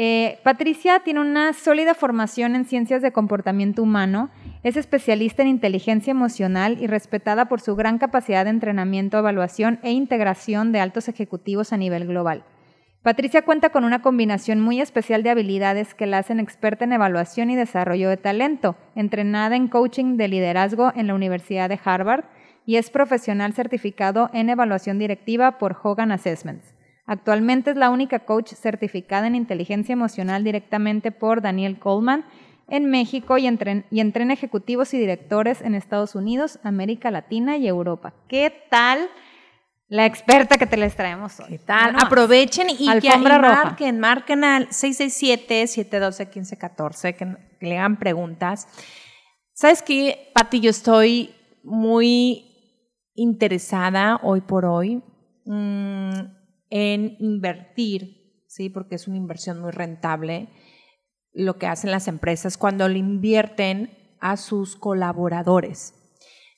Eh, 0.00 0.38
Patricia 0.44 1.00
tiene 1.00 1.18
una 1.18 1.52
sólida 1.52 1.92
formación 1.92 2.54
en 2.54 2.66
ciencias 2.66 3.02
de 3.02 3.10
comportamiento 3.10 3.82
humano, 3.82 4.30
es 4.62 4.76
especialista 4.76 5.42
en 5.42 5.48
inteligencia 5.48 6.12
emocional 6.12 6.78
y 6.80 6.86
respetada 6.86 7.46
por 7.46 7.60
su 7.60 7.74
gran 7.74 7.98
capacidad 7.98 8.44
de 8.44 8.50
entrenamiento, 8.50 9.18
evaluación 9.18 9.80
e 9.82 9.90
integración 9.90 10.70
de 10.70 10.78
altos 10.78 11.08
ejecutivos 11.08 11.72
a 11.72 11.76
nivel 11.78 12.06
global. 12.06 12.44
Patricia 13.02 13.42
cuenta 13.42 13.70
con 13.70 13.82
una 13.82 14.00
combinación 14.00 14.60
muy 14.60 14.80
especial 14.80 15.24
de 15.24 15.30
habilidades 15.30 15.94
que 15.94 16.06
la 16.06 16.18
hacen 16.18 16.38
experta 16.38 16.84
en 16.84 16.92
evaluación 16.92 17.50
y 17.50 17.56
desarrollo 17.56 18.08
de 18.08 18.18
talento, 18.18 18.76
entrenada 18.94 19.56
en 19.56 19.66
coaching 19.66 20.16
de 20.16 20.28
liderazgo 20.28 20.92
en 20.94 21.08
la 21.08 21.14
Universidad 21.14 21.68
de 21.68 21.80
Harvard 21.84 22.24
y 22.64 22.76
es 22.76 22.90
profesional 22.90 23.52
certificado 23.52 24.30
en 24.32 24.48
evaluación 24.48 25.00
directiva 25.00 25.58
por 25.58 25.76
Hogan 25.82 26.12
Assessments. 26.12 26.77
Actualmente 27.08 27.70
es 27.70 27.76
la 27.78 27.88
única 27.88 28.18
coach 28.20 28.52
certificada 28.52 29.26
en 29.26 29.34
inteligencia 29.34 29.94
emocional 29.94 30.44
directamente 30.44 31.10
por 31.10 31.40
Daniel 31.40 31.78
Coleman 31.78 32.26
en 32.68 32.90
México 32.90 33.38
y, 33.38 33.46
entrena 33.46 34.34
ejecutivos 34.34 34.92
y 34.92 34.98
directores 34.98 35.62
en 35.62 35.74
Estados 35.74 36.14
Unidos, 36.14 36.58
América 36.64 37.10
Latina 37.10 37.56
y 37.56 37.66
Europa. 37.66 38.12
¿Qué 38.28 38.52
tal 38.70 39.08
la 39.88 40.04
experta 40.04 40.58
que 40.58 40.66
te 40.66 40.76
les 40.76 40.96
traemos 40.96 41.40
hoy? 41.40 41.46
¿Qué 41.48 41.60
tal? 41.60 41.96
Aprovechen 41.98 42.68
y, 42.68 42.86
que, 43.00 43.16
marquen, 43.16 43.98
marquen 43.98 44.44
al 44.44 44.68
667-712-1514, 44.68 47.16
que, 47.16 47.26
le 47.66 47.78
hagan 47.78 47.98
preguntas. 47.98 48.68
¿Sabes 49.54 49.80
qué, 49.80 50.30
Pati? 50.34 50.60
Yo 50.60 50.68
estoy 50.68 51.34
muy 51.64 52.44
interesada 53.14 54.20
hoy 54.22 54.42
por 54.42 54.66
hoy. 54.66 55.02
Mm, 55.46 56.36
en 56.70 57.16
invertir, 57.18 58.44
¿sí? 58.46 58.68
porque 58.68 58.96
es 58.96 59.08
una 59.08 59.16
inversión 59.16 59.60
muy 59.60 59.70
rentable, 59.70 60.48
lo 61.32 61.58
que 61.58 61.66
hacen 61.66 61.90
las 61.90 62.08
empresas 62.08 62.56
cuando 62.56 62.88
le 62.88 62.98
invierten 62.98 64.16
a 64.20 64.36
sus 64.36 64.76
colaboradores. 64.76 65.94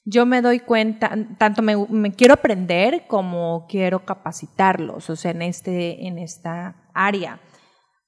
Yo 0.04 0.24
me 0.24 0.40
doy 0.40 0.60
cuenta, 0.60 1.14
tanto 1.38 1.62
me, 1.62 2.12
quiero 2.12 2.34
aprender 2.34 3.06
como 3.06 3.66
quiero 3.68 4.04
capacitarlos, 4.04 5.10
o 5.10 5.16
sea, 5.16 5.30
en, 5.32 5.42
este, 5.42 6.06
en 6.06 6.18
esta 6.18 6.90
área, 6.94 7.40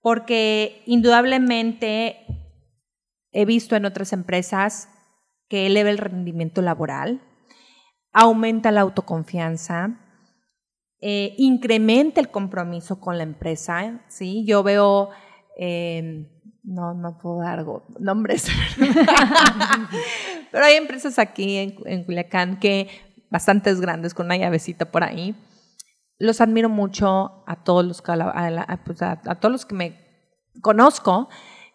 porque 0.01 0.83
indudablemente 0.87 2.17
he 3.31 3.45
visto 3.45 3.77
en 3.77 3.85
otras 3.85 4.13
empresas 4.13 4.89
que 5.49 5.67
eleva 5.67 5.91
el 5.91 5.99
rendimiento 5.99 6.63
laboral, 6.63 7.21
aumenta 8.13 8.73
la 8.73 8.81
autoconfianza, 8.81 9.99
eh, 11.05 11.35
incrementa 11.37 12.21
el 12.21 12.31
compromiso 12.31 13.01
con 13.01 13.19
la 13.19 13.25
empresa. 13.25 14.01
¿sí? 14.07 14.45
Yo 14.47 14.63
veo, 14.63 15.11
em, 15.57 16.29
no, 16.63 16.95
no 16.95 17.19
puedo 17.19 17.41
dar 17.41 17.67
nombres, 17.99 18.47
pero 20.53 20.65
hay 20.65 20.77
empresas 20.77 21.19
aquí 21.19 21.57
en, 21.57 21.75
en 21.87 22.05
Culiacán 22.05 22.61
que 22.61 22.89
bastantes 23.31 23.81
grandes 23.81 24.15
con 24.15 24.27
una 24.27 24.37
llavecita 24.37 24.93
por 24.93 25.03
ahí. 25.03 25.35
Los 26.19 26.41
admiro 26.41 26.69
mucho 26.69 27.43
a 27.49 27.65
todos 27.65 27.85
los, 27.85 28.01
a, 28.07 28.81
pues, 28.85 29.03
a, 29.03 29.17
todos 29.17 29.51
los 29.51 29.67
que 29.67 29.75
me 29.75 29.99
conozco 30.61 31.29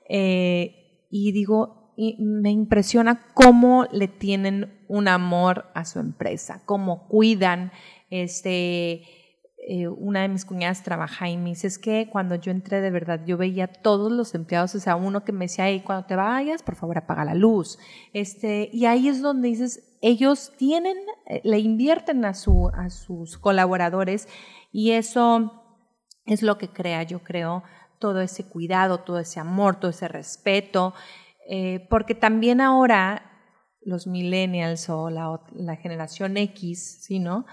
eh, 0.08 1.08
y 1.12 1.34
digo, 1.34 1.94
me 2.20 2.52
impresiona 2.52 3.28
cómo 3.34 3.88
le 3.92 4.08
tienen 4.08 4.86
un 4.88 5.10
amor 5.10 5.66
a 5.74 5.84
su 5.84 6.00
empresa, 6.00 6.62
cómo 6.66 7.10
cuidan, 7.10 7.74
este, 8.10 9.02
eh, 9.70 9.90
una 9.90 10.22
de 10.22 10.30
mis 10.30 10.46
cuñadas 10.46 10.82
trabaja 10.82 11.28
y 11.28 11.36
me 11.36 11.50
dice, 11.50 11.68
es 11.68 11.78
que 11.78 12.08
cuando 12.10 12.36
yo 12.36 12.54
entré 12.54 12.80
de 12.80 12.90
verdad, 12.90 13.26
yo 13.26 13.36
veía 13.36 13.66
a 13.66 13.68
todos 13.68 14.10
los 14.10 14.34
empleados, 14.34 14.74
o 14.76 14.80
sea, 14.80 14.96
uno 14.96 15.26
que 15.26 15.34
me 15.34 15.44
decía, 15.44 15.68
hey, 15.68 15.84
cuando 15.86 16.08
te 16.08 16.16
vayas, 16.16 16.64
por 16.64 16.76
favor 16.76 16.98
apaga 16.98 17.26
la 17.26 17.36
luz. 17.36 17.78
Este, 18.14 18.70
y 18.72 18.86
ahí 18.86 19.10
es 19.10 19.22
donde 19.22 19.50
dices, 19.50 19.98
ellos 20.02 20.54
tienen, 20.56 20.96
eh, 21.26 21.42
le 21.44 21.60
invierten 21.60 22.24
a, 22.24 22.34
su, 22.34 22.70
a 22.74 22.90
sus 22.90 23.38
colaboradores 23.38 24.30
y 24.72 24.92
eso 24.92 25.52
es 26.26 26.44
lo 26.44 26.58
que 26.58 26.70
crea, 26.70 27.04
yo 27.04 27.20
creo, 27.26 27.64
todo 28.00 28.22
ese 28.22 28.46
cuidado, 28.46 29.02
todo 29.02 29.20
ese 29.20 29.42
amor, 29.42 29.82
todo 29.82 29.92
ese 29.92 30.08
respeto, 30.08 30.94
eh, 31.50 31.86
porque 31.90 32.16
también 32.16 32.62
ahora 32.62 33.52
los 33.82 34.08
millennials 34.08 34.90
o 34.90 35.10
la, 35.10 35.42
la 35.54 35.76
generación 35.76 36.38
X, 36.38 37.00
¿sí, 37.02 37.20
no? 37.20 37.46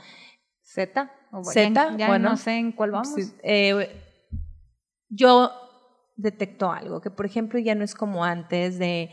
Z. 0.63 1.11
Z, 1.43 1.97
ya, 1.97 2.07
bueno, 2.07 2.31
no 2.31 2.37
sé 2.37 2.59
en 2.59 2.73
cuál 2.73 2.93
vamos. 2.93 3.15
Eh, 3.43 4.01
yo 5.09 5.51
detecto 6.17 6.71
algo, 6.71 7.01
que 7.01 7.11
por 7.11 7.27
ejemplo 7.27 7.59
ya 7.59 7.75
no 7.75 7.85
es 7.85 7.95
como 7.95 8.25
antes 8.25 8.79
de, 8.79 9.11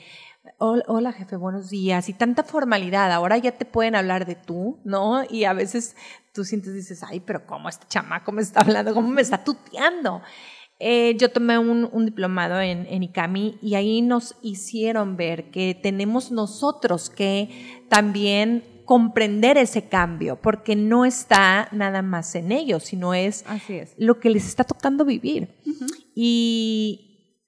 hola 0.58 1.12
jefe, 1.12 1.36
buenos 1.36 1.70
días, 1.70 2.10
y 2.10 2.14
tanta 2.14 2.44
formalidad, 2.44 3.12
ahora 3.12 3.38
ya 3.38 3.52
te 3.52 3.66
pueden 3.66 3.96
hablar 3.96 4.26
de 4.26 4.36
tú, 4.36 4.80
¿no? 4.84 5.24
Y 5.30 5.46
a 5.46 5.54
veces 5.54 5.96
tú 6.34 6.44
sientes, 6.44 6.74
dices, 6.74 7.04
ay, 7.04 7.20
pero 7.20 7.46
¿cómo 7.46 7.70
este 7.70 7.88
chamaco 7.88 8.32
me 8.32 8.42
está 8.42 8.62
hablando? 8.62 8.94
¿Cómo 8.94 9.08
me 9.08 9.22
está 9.22 9.44
tuteando? 9.44 10.22
Eh, 10.80 11.16
yo 11.20 11.32
tomé 11.32 11.60
un, 11.60 11.88
un 11.92 12.06
diplomado 12.08 12.60
en, 12.60 12.88
en, 12.88 13.04
ICAMI 13.04 13.60
y 13.62 13.76
ahí 13.76 14.02
nos 14.02 14.36
hicieron 14.42 15.16
ver 15.16 15.52
que 15.52 15.80
tenemos 15.80 16.32
nosotros 16.32 17.12
que 17.12 17.86
también 17.88 18.64
comprender 18.92 19.58
ese 19.58 19.88
cambio, 19.88 20.36
porque 20.42 20.76
no 20.76 21.06
está 21.06 21.70
nada 21.72 22.02
más 22.02 22.36
en 22.36 22.52
ellos, 22.52 22.84
sino 22.84 23.14
es, 23.14 23.46
Así 23.48 23.76
es. 23.76 23.94
lo 23.98 24.20
que 24.20 24.30
les 24.30 24.46
está 24.46 24.66
tocando 24.66 25.06
vivir. 25.06 25.48
Y, 26.14 27.40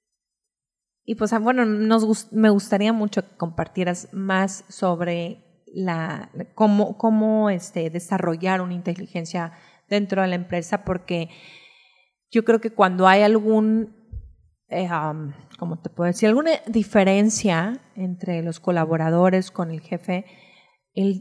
y 1.04 1.16
pues 1.16 1.34
ah, 1.34 1.38
bueno, 1.38 1.66
nos, 1.66 2.32
me 2.32 2.48
gustaría 2.48 2.94
mucho 2.94 3.28
que 3.28 3.36
compartieras 3.36 4.08
más 4.14 4.64
sobre 4.70 5.62
la, 5.66 6.30
cómo, 6.54 6.96
cómo 6.96 7.50
este, 7.50 7.90
desarrollar 7.90 8.62
una 8.62 8.72
inteligencia 8.72 9.52
dentro 9.90 10.22
de 10.22 10.28
la 10.28 10.36
empresa, 10.36 10.82
porque 10.82 11.28
yo 12.30 12.42
creo 12.46 12.58
que 12.58 12.70
cuando 12.70 13.06
hay 13.06 13.20
algún, 13.20 13.94
eh, 14.68 14.88
um, 14.90 15.34
¿cómo 15.58 15.78
te 15.78 15.90
puedo 15.90 16.06
decir? 16.06 16.30
Alguna 16.30 16.52
diferencia 16.68 17.82
entre 17.96 18.42
los 18.42 18.60
colaboradores 18.60 19.50
con 19.50 19.70
el 19.70 19.82
jefe, 19.82 20.24
el, 20.94 21.20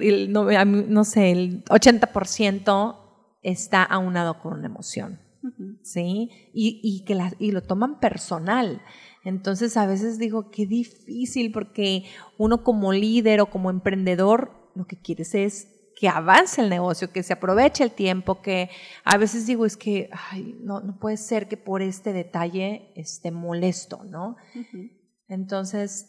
el 0.00 0.32
no, 0.32 0.44
no, 0.64 1.04
sé, 1.04 1.30
el 1.30 1.64
80% 1.64 2.96
está 3.42 3.82
aunado 3.82 4.40
con 4.40 4.54
una 4.54 4.66
emoción, 4.66 5.20
uh 5.42 5.48
-huh. 5.48 5.78
¿sí? 5.82 6.30
Y, 6.54 6.80
y 6.82 7.04
que 7.04 7.14
la, 7.14 7.32
y 7.38 7.52
lo 7.52 7.62
toman 7.62 8.00
personal. 8.00 8.80
Entonces 9.24 9.76
a 9.76 9.86
veces 9.86 10.18
digo, 10.18 10.50
qué 10.50 10.66
difícil 10.66 11.52
porque 11.52 12.04
uno 12.38 12.62
como 12.62 12.92
líder 12.92 13.40
o 13.40 13.50
como 13.50 13.70
emprendedor 13.70 14.70
lo 14.74 14.86
que 14.86 15.00
quieres 15.00 15.34
es 15.34 15.68
que 15.96 16.08
avance 16.08 16.60
el 16.60 16.68
negocio, 16.68 17.12
que 17.12 17.22
se 17.22 17.32
aproveche 17.32 17.84
el 17.84 17.92
tiempo, 17.92 18.42
que 18.42 18.68
a 19.04 19.16
veces 19.16 19.46
digo 19.46 19.64
es 19.64 19.76
que 19.76 20.10
ay, 20.12 20.56
no, 20.60 20.80
no 20.80 20.98
puede 20.98 21.16
ser 21.16 21.46
que 21.46 21.56
por 21.56 21.82
este 21.82 22.12
detalle 22.12 22.92
esté 22.96 23.30
molesto, 23.30 24.02
¿no? 24.04 24.36
Uh 24.54 24.58
-huh. 24.58 24.90
Entonces, 25.28 26.06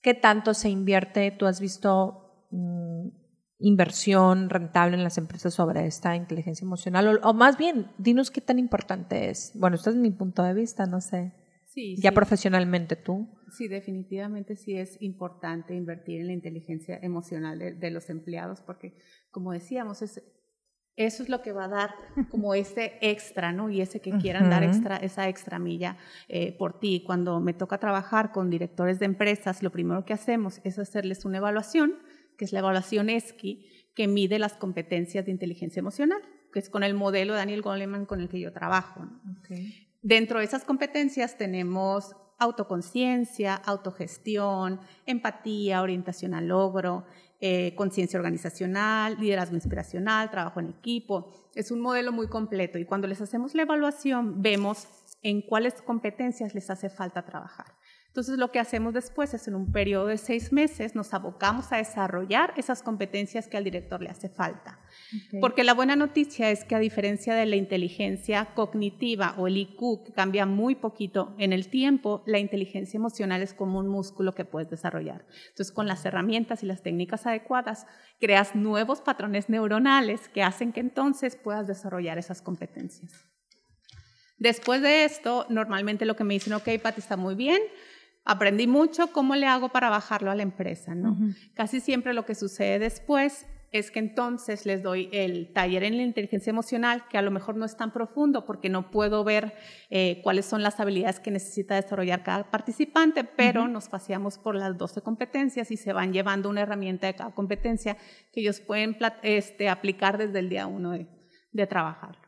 ¿qué 0.00 0.14
tanto 0.14 0.54
se 0.54 0.70
invierte? 0.70 1.30
¿Tú 1.32 1.46
has 1.46 1.60
visto 1.60 2.23
Mm, 2.54 3.08
inversión 3.58 4.50
rentable 4.50 4.96
en 4.96 5.04
las 5.04 5.18
empresas 5.18 5.54
sobre 5.54 5.86
esta 5.86 6.14
inteligencia 6.14 6.64
emocional? 6.64 7.08
O, 7.08 7.30
o, 7.30 7.34
más 7.34 7.58
bien, 7.58 7.90
dinos 7.98 8.30
qué 8.30 8.40
tan 8.40 8.58
importante 8.58 9.30
es. 9.30 9.52
Bueno, 9.54 9.76
esto 9.76 9.90
es 9.90 9.96
mi 9.96 10.10
punto 10.10 10.42
de 10.42 10.54
vista, 10.54 10.86
no 10.86 11.00
sé. 11.00 11.32
Sí, 11.66 11.96
ya 11.96 12.10
sí. 12.10 12.14
profesionalmente 12.14 12.94
tú. 12.94 13.28
Sí, 13.50 13.66
definitivamente 13.66 14.54
sí 14.54 14.76
es 14.76 15.00
importante 15.02 15.74
invertir 15.74 16.20
en 16.20 16.28
la 16.28 16.32
inteligencia 16.32 16.98
emocional 17.02 17.58
de, 17.58 17.74
de 17.74 17.90
los 17.90 18.08
empleados 18.10 18.60
porque, 18.60 18.94
como 19.32 19.50
decíamos, 19.52 20.02
es, 20.02 20.22
eso 20.96 21.24
es 21.24 21.28
lo 21.28 21.42
que 21.42 21.52
va 21.52 21.64
a 21.64 21.68
dar 21.68 21.90
como 22.30 22.54
ese 22.54 22.98
extra, 23.00 23.52
¿no? 23.52 23.68
Y 23.70 23.80
ese 23.80 24.00
que 24.00 24.12
quieran 24.18 24.44
uh 24.44 24.46
-huh. 24.46 24.50
dar 24.50 24.62
extra, 24.62 24.96
esa 24.98 25.28
extra 25.28 25.58
milla 25.58 25.96
eh, 26.28 26.56
por 26.56 26.78
ti. 26.78 27.02
Cuando 27.04 27.40
me 27.40 27.52
toca 27.52 27.78
trabajar 27.78 28.30
con 28.30 28.50
directores 28.50 29.00
de 29.00 29.06
empresas, 29.06 29.62
lo 29.62 29.70
primero 29.70 30.04
que 30.04 30.12
hacemos 30.12 30.60
es 30.62 30.78
hacerles 30.78 31.24
una 31.24 31.38
evaluación 31.38 31.94
que 32.36 32.44
es 32.44 32.52
la 32.52 32.60
evaluación 32.60 33.10
ESCI, 33.10 33.66
que 33.94 34.08
mide 34.08 34.38
las 34.38 34.54
competencias 34.54 35.24
de 35.24 35.30
inteligencia 35.30 35.80
emocional, 35.80 36.20
que 36.52 36.58
es 36.58 36.68
con 36.68 36.82
el 36.82 36.94
modelo 36.94 37.32
de 37.32 37.38
Daniel 37.38 37.62
Goleman 37.62 38.06
con 38.06 38.20
el 38.20 38.28
que 38.28 38.40
yo 38.40 38.52
trabajo. 38.52 39.06
Okay. 39.40 39.88
Dentro 40.02 40.38
de 40.38 40.44
esas 40.44 40.64
competencias 40.64 41.38
tenemos 41.38 42.14
autoconciencia, 42.38 43.54
autogestión, 43.54 44.80
empatía, 45.06 45.82
orientación 45.82 46.34
al 46.34 46.48
logro, 46.48 47.06
eh, 47.40 47.74
conciencia 47.76 48.18
organizacional, 48.18 49.16
liderazgo 49.18 49.54
inspiracional, 49.54 50.30
trabajo 50.30 50.60
en 50.60 50.70
equipo. 50.70 51.30
Es 51.54 51.70
un 51.70 51.80
modelo 51.80 52.12
muy 52.12 52.28
completo 52.28 52.78
y 52.78 52.84
cuando 52.84 53.06
les 53.06 53.20
hacemos 53.20 53.54
la 53.54 53.62
evaluación 53.62 54.42
vemos 54.42 54.86
en 55.22 55.42
cuáles 55.42 55.74
competencias 55.82 56.54
les 56.54 56.70
hace 56.70 56.90
falta 56.90 57.24
trabajar. 57.24 57.66
Entonces, 58.14 58.38
lo 58.38 58.52
que 58.52 58.60
hacemos 58.60 58.94
después 58.94 59.34
es 59.34 59.48
en 59.48 59.56
un 59.56 59.72
periodo 59.72 60.06
de 60.06 60.18
seis 60.18 60.52
meses 60.52 60.94
nos 60.94 61.12
abocamos 61.14 61.72
a 61.72 61.78
desarrollar 61.78 62.54
esas 62.56 62.80
competencias 62.80 63.48
que 63.48 63.56
al 63.56 63.64
director 63.64 64.00
le 64.00 64.08
hace 64.08 64.28
falta. 64.28 64.78
Okay. 65.26 65.40
Porque 65.40 65.64
la 65.64 65.74
buena 65.74 65.96
noticia 65.96 66.52
es 66.52 66.64
que 66.64 66.76
a 66.76 66.78
diferencia 66.78 67.34
de 67.34 67.44
la 67.44 67.56
inteligencia 67.56 68.54
cognitiva 68.54 69.34
o 69.36 69.48
el 69.48 69.56
IQ, 69.56 70.04
que 70.06 70.12
cambia 70.12 70.46
muy 70.46 70.76
poquito 70.76 71.34
en 71.38 71.52
el 71.52 71.66
tiempo, 71.66 72.22
la 72.24 72.38
inteligencia 72.38 72.98
emocional 72.98 73.42
es 73.42 73.52
como 73.52 73.80
un 73.80 73.88
músculo 73.88 74.32
que 74.32 74.44
puedes 74.44 74.70
desarrollar. 74.70 75.26
Entonces, 75.48 75.72
con 75.72 75.88
las 75.88 76.04
herramientas 76.04 76.62
y 76.62 76.66
las 76.66 76.84
técnicas 76.84 77.26
adecuadas, 77.26 77.88
creas 78.20 78.54
nuevos 78.54 79.00
patrones 79.00 79.48
neuronales 79.48 80.28
que 80.28 80.44
hacen 80.44 80.72
que 80.72 80.78
entonces 80.78 81.34
puedas 81.34 81.66
desarrollar 81.66 82.16
esas 82.18 82.42
competencias. 82.42 83.10
Después 84.38 84.82
de 84.82 85.04
esto, 85.04 85.46
normalmente 85.48 86.04
lo 86.04 86.14
que 86.14 86.22
me 86.22 86.34
dicen, 86.34 86.52
ok, 86.52 86.68
Pati, 86.80 87.00
está 87.00 87.16
muy 87.16 87.34
bien, 87.34 87.60
aprendí 88.24 88.66
mucho, 88.66 89.12
¿cómo 89.12 89.36
le 89.36 89.46
hago 89.46 89.68
para 89.68 89.90
bajarlo 89.90 90.30
a 90.30 90.34
la 90.34 90.42
empresa? 90.42 90.94
¿no? 90.94 91.12
Uh 91.12 91.14
-huh. 91.14 91.52
Casi 91.54 91.80
siempre 91.80 92.14
lo 92.14 92.24
que 92.24 92.34
sucede 92.34 92.78
después 92.78 93.46
es 93.70 93.90
que 93.90 93.98
entonces 93.98 94.66
les 94.66 94.84
doy 94.84 95.08
el 95.10 95.52
taller 95.52 95.82
en 95.82 95.96
la 95.96 96.04
inteligencia 96.04 96.50
emocional, 96.50 97.08
que 97.10 97.18
a 97.18 97.22
lo 97.22 97.32
mejor 97.32 97.56
no 97.56 97.64
es 97.64 97.76
tan 97.76 97.92
profundo 97.92 98.46
porque 98.46 98.68
no 98.68 98.92
puedo 98.92 99.24
ver 99.24 99.52
eh, 99.90 100.20
cuáles 100.22 100.46
son 100.46 100.62
las 100.62 100.78
habilidades 100.78 101.18
que 101.18 101.32
necesita 101.32 101.74
desarrollar 101.74 102.22
cada 102.22 102.52
participante, 102.52 103.24
pero 103.24 103.62
uh 103.62 103.66
-huh. 103.66 103.72
nos 103.72 103.88
paseamos 103.88 104.38
por 104.38 104.54
las 104.54 104.78
12 104.78 105.02
competencias 105.02 105.72
y 105.72 105.76
se 105.76 105.92
van 105.92 106.12
llevando 106.12 106.48
una 106.48 106.60
herramienta 106.60 107.08
de 107.08 107.14
cada 107.14 107.34
competencia 107.34 107.96
que 108.32 108.42
ellos 108.42 108.60
pueden 108.60 108.96
este, 109.22 109.68
aplicar 109.68 110.18
desde 110.18 110.38
el 110.38 110.48
día 110.48 110.68
uno 110.68 110.92
de, 110.92 111.08
de 111.50 111.66
trabajarlo. 111.66 112.22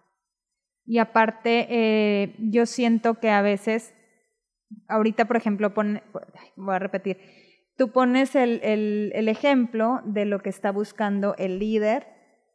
Y 0.84 0.98
aparte, 0.98 1.66
eh, 1.68 2.34
yo 2.38 2.66
siento 2.66 3.20
que 3.20 3.30
a 3.30 3.42
veces 3.42 3.94
ahorita, 4.88 5.26
por 5.26 5.36
ejemplo, 5.36 5.74
pon, 5.74 6.02
voy 6.56 6.74
a 6.74 6.78
repetir, 6.78 7.18
tú 7.76 7.92
pones 7.92 8.34
el, 8.34 8.60
el, 8.62 9.12
el, 9.14 9.28
ejemplo 9.28 10.00
de 10.04 10.24
lo 10.24 10.40
que 10.40 10.50
está 10.50 10.72
buscando 10.72 11.34
el 11.38 11.58
líder 11.58 12.06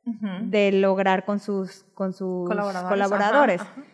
uh 0.05 0.11
-huh. 0.11 0.49
de 0.49 0.71
lograr 0.71 1.25
con 1.25 1.39
sus, 1.39 1.83
con 1.93 2.13
sus 2.13 2.47
colaboradores. 2.47 2.89
colaboradores. 2.89 3.61
Ajá, 3.61 3.71
ajá. 3.71 3.85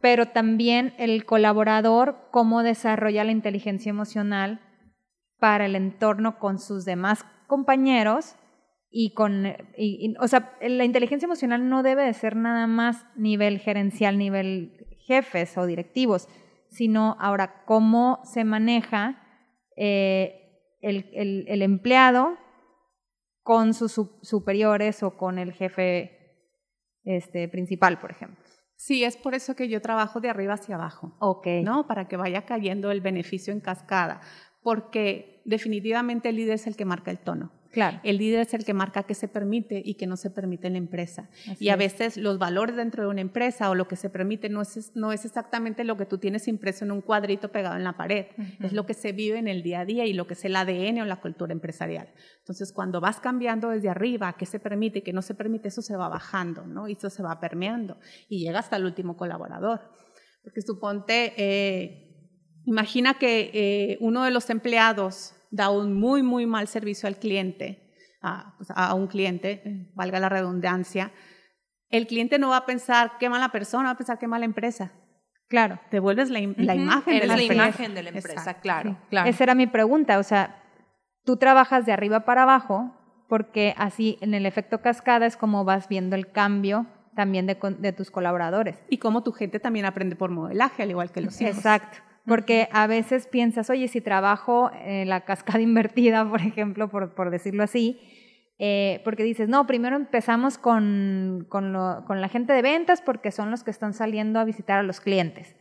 Pero 0.00 0.26
también 0.26 0.94
el 0.98 1.24
colaborador, 1.24 2.28
cómo 2.32 2.62
desarrolla 2.62 3.22
la 3.24 3.30
inteligencia 3.30 3.90
emocional 3.90 4.60
para 5.38 5.66
el 5.66 5.76
entorno 5.76 6.38
con 6.38 6.58
sus 6.58 6.84
demás 6.84 7.24
compañeros 7.46 8.36
y 8.90 9.14
con, 9.14 9.46
y, 9.46 9.54
y, 9.76 10.14
o 10.20 10.28
sea, 10.28 10.56
la 10.60 10.84
inteligencia 10.84 11.26
emocional 11.26 11.68
no 11.68 11.82
debe 11.82 12.04
de 12.04 12.12
ser 12.14 12.36
nada 12.36 12.66
más 12.66 13.06
nivel 13.16 13.58
gerencial, 13.58 14.18
nivel 14.18 14.86
jefes 15.06 15.56
o 15.56 15.66
directivos, 15.66 16.28
sino 16.72 17.16
ahora 17.20 17.64
cómo 17.66 18.20
se 18.24 18.44
maneja 18.44 19.22
eh, 19.76 20.78
el, 20.80 21.10
el, 21.12 21.44
el, 21.46 21.62
empleado 21.62 22.36
con 23.42 23.74
sus 23.74 24.00
superiores 24.22 25.02
o 25.02 25.16
con 25.16 25.38
el 25.38 25.52
jefe 25.52 26.22
este, 27.04 27.48
principal, 27.48 28.00
por 28.00 28.10
ejemplo. 28.10 28.42
Sí, 28.76 29.04
es 29.04 29.16
por 29.16 29.34
eso 29.34 29.54
que 29.54 29.68
yo 29.68 29.80
trabajo 29.80 30.20
de 30.20 30.30
arriba 30.30 30.54
hacia 30.54 30.74
abajo. 30.74 31.16
Ok. 31.20 31.46
¿No? 31.62 31.86
Para 31.86 32.08
que 32.08 32.16
vaya 32.16 32.46
cayendo 32.46 32.90
el 32.90 33.00
beneficio 33.00 33.52
en 33.52 33.60
cascada. 33.60 34.20
Porque 34.62 35.42
definitivamente 35.44 36.30
el 36.30 36.36
líder 36.36 36.54
es 36.54 36.66
el 36.66 36.76
que 36.76 36.84
marca 36.84 37.10
el 37.10 37.18
tono. 37.18 37.52
Claro. 37.72 38.00
El 38.04 38.18
líder 38.18 38.40
es 38.40 38.52
el 38.52 38.64
que 38.64 38.74
marca 38.74 39.04
qué 39.04 39.14
se 39.14 39.28
permite 39.28 39.80
y 39.82 39.94
qué 39.94 40.06
no 40.06 40.18
se 40.18 40.30
permite 40.30 40.66
en 40.66 40.74
la 40.74 40.78
empresa. 40.78 41.30
y 41.58 41.70
a 41.70 41.76
veces 41.76 42.18
los 42.18 42.38
valores 42.38 42.76
dentro 42.76 43.02
de 43.02 43.08
una 43.08 43.22
empresa 43.22 43.70
o 43.70 43.74
lo 43.74 43.88
que 43.88 43.96
se 43.96 44.10
permite 44.10 44.50
no 44.50 44.60
es, 44.60 44.92
no 44.94 45.10
es 45.10 45.24
exactamente 45.24 45.82
lo 45.84 45.96
que 45.96 46.04
tú 46.04 46.18
tienes 46.18 46.48
impreso 46.48 46.84
en 46.84 46.92
un 46.92 47.00
cuadrito 47.00 47.50
pegado 47.50 47.76
en 47.76 47.84
la 47.84 47.96
pared, 47.96 48.26
es 48.60 48.72
lo 48.72 48.84
que 48.84 48.94
se 48.94 49.12
vive 49.12 49.38
en 49.38 49.48
el 49.48 49.62
día 49.62 49.80
a 49.80 49.84
día 49.86 50.04
y 50.04 50.12
lo 50.12 50.26
que 50.26 50.34
es 50.34 50.44
el 50.44 50.54
ADN 50.54 51.00
o 51.00 51.04
la 51.06 51.20
cultura 51.20 51.52
empresarial. 51.52 52.08
Entonces, 52.38 52.72
cuando 52.72 53.00
vas 53.00 53.20
cambiando 53.20 53.70
desde 53.70 53.88
arriba 53.88 54.34
qué 54.38 54.44
se 54.44 54.60
permite 54.60 54.98
y 54.98 55.02
qué 55.02 55.14
no 55.14 55.22
se 55.22 55.34
permite, 55.34 55.68
eso 55.68 55.80
se 55.80 55.96
va 55.96 56.08
bajando, 56.08 56.66
¿no? 56.66 56.88
Y 56.88 56.92
eso 56.92 57.08
se 57.08 57.22
va 57.22 57.40
permeando 57.40 57.98
y 58.28 58.44
llega 58.44 58.58
hasta 58.58 58.76
el 58.76 58.84
último 58.84 59.16
colaborador. 59.16 59.80
Porque 60.42 60.60
suponte, 60.60 61.32
eh, 61.36 62.10
imagina 62.66 63.14
que 63.14 63.50
eh, 63.54 63.98
uno 64.00 64.24
de 64.24 64.30
los 64.30 64.50
empleados 64.50 65.34
da 65.52 65.70
un 65.70 65.94
muy, 65.94 66.24
muy 66.24 66.46
mal 66.46 66.66
servicio 66.66 67.06
al 67.06 67.16
cliente, 67.16 67.92
a, 68.20 68.54
pues, 68.56 68.70
a 68.74 68.94
un 68.94 69.06
cliente, 69.06 69.90
valga 69.94 70.18
la 70.18 70.28
redundancia, 70.28 71.12
el 71.90 72.06
cliente 72.06 72.38
no 72.38 72.48
va 72.48 72.56
a 72.56 72.66
pensar 72.66 73.12
qué 73.20 73.28
mala 73.28 73.50
persona, 73.50 73.84
va 73.84 73.90
a 73.90 73.96
pensar 73.96 74.18
qué 74.18 74.26
mala 74.26 74.46
empresa. 74.46 74.92
Claro. 75.48 75.78
Te 75.90 76.00
vuelves 76.00 76.30
la, 76.30 76.40
la 76.56 76.74
imagen 76.74 77.20
de 77.20 77.26
la, 77.26 77.36
la 77.36 77.42
empresa. 77.42 77.54
imagen 77.54 77.94
de 77.94 78.02
la 78.02 78.08
empresa, 78.08 78.54
claro, 78.54 78.98
claro. 79.10 79.28
Esa 79.28 79.44
era 79.44 79.54
mi 79.54 79.66
pregunta, 79.66 80.18
o 80.18 80.22
sea, 80.22 80.64
tú 81.24 81.36
trabajas 81.36 81.84
de 81.84 81.92
arriba 81.92 82.24
para 82.24 82.44
abajo 82.44 82.96
porque 83.28 83.74
así 83.76 84.16
en 84.22 84.32
el 84.32 84.46
efecto 84.46 84.80
cascada 84.80 85.26
es 85.26 85.36
como 85.36 85.64
vas 85.64 85.88
viendo 85.88 86.16
el 86.16 86.32
cambio 86.32 86.86
también 87.14 87.46
de, 87.46 87.58
de 87.78 87.92
tus 87.92 88.10
colaboradores. 88.10 88.82
Y 88.88 88.96
como 88.96 89.22
tu 89.22 89.32
gente 89.32 89.60
también 89.60 89.84
aprende 89.84 90.16
por 90.16 90.30
modelaje, 90.30 90.82
al 90.82 90.90
igual 90.90 91.12
que 91.12 91.20
los 91.20 91.38
hijos. 91.40 91.56
Exacto. 91.56 91.98
Porque 92.26 92.68
a 92.72 92.86
veces 92.86 93.26
piensas, 93.26 93.68
oye, 93.70 93.88
si 93.88 94.00
trabajo 94.00 94.70
en 94.84 95.08
la 95.08 95.24
cascada 95.24 95.60
invertida, 95.62 96.28
por 96.28 96.40
ejemplo, 96.40 96.88
por, 96.88 97.14
por 97.14 97.30
decirlo 97.30 97.62
así, 97.62 98.00
eh, 98.58 99.00
porque 99.04 99.24
dices, 99.24 99.48
no, 99.48 99.66
primero 99.66 99.96
empezamos 99.96 100.56
con, 100.56 101.46
con, 101.48 101.72
lo, 101.72 102.04
con 102.06 102.20
la 102.20 102.28
gente 102.28 102.52
de 102.52 102.62
ventas 102.62 103.02
porque 103.02 103.32
son 103.32 103.50
los 103.50 103.64
que 103.64 103.72
están 103.72 103.92
saliendo 103.92 104.38
a 104.38 104.44
visitar 104.44 104.78
a 104.78 104.84
los 104.84 105.00
clientes. 105.00 105.56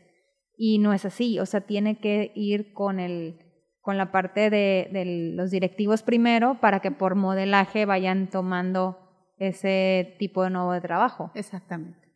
Y 0.55 0.77
no 0.77 0.93
es 0.93 1.05
así, 1.05 1.39
o 1.39 1.45
sea, 1.47 1.61
tiene 1.61 1.99
que 1.99 2.31
ir 2.35 2.73
con, 2.73 2.99
el, 2.99 3.39
con 3.81 3.97
la 3.97 4.11
parte 4.11 4.51
de, 4.51 4.89
de 4.91 5.33
los 5.35 5.49
directivos 5.49 6.03
primero 6.03 6.59
para 6.61 6.81
que 6.81 6.91
por 6.91 7.15
modelaje 7.15 7.85
vayan 7.85 8.29
tomando 8.29 8.99
ese 9.37 10.15
tipo 10.19 10.43
de 10.43 10.51
nuevo 10.51 10.71
de 10.73 10.81
trabajo. 10.81 11.31
Exactamente. 11.33 12.07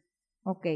Ok. 0.44 0.68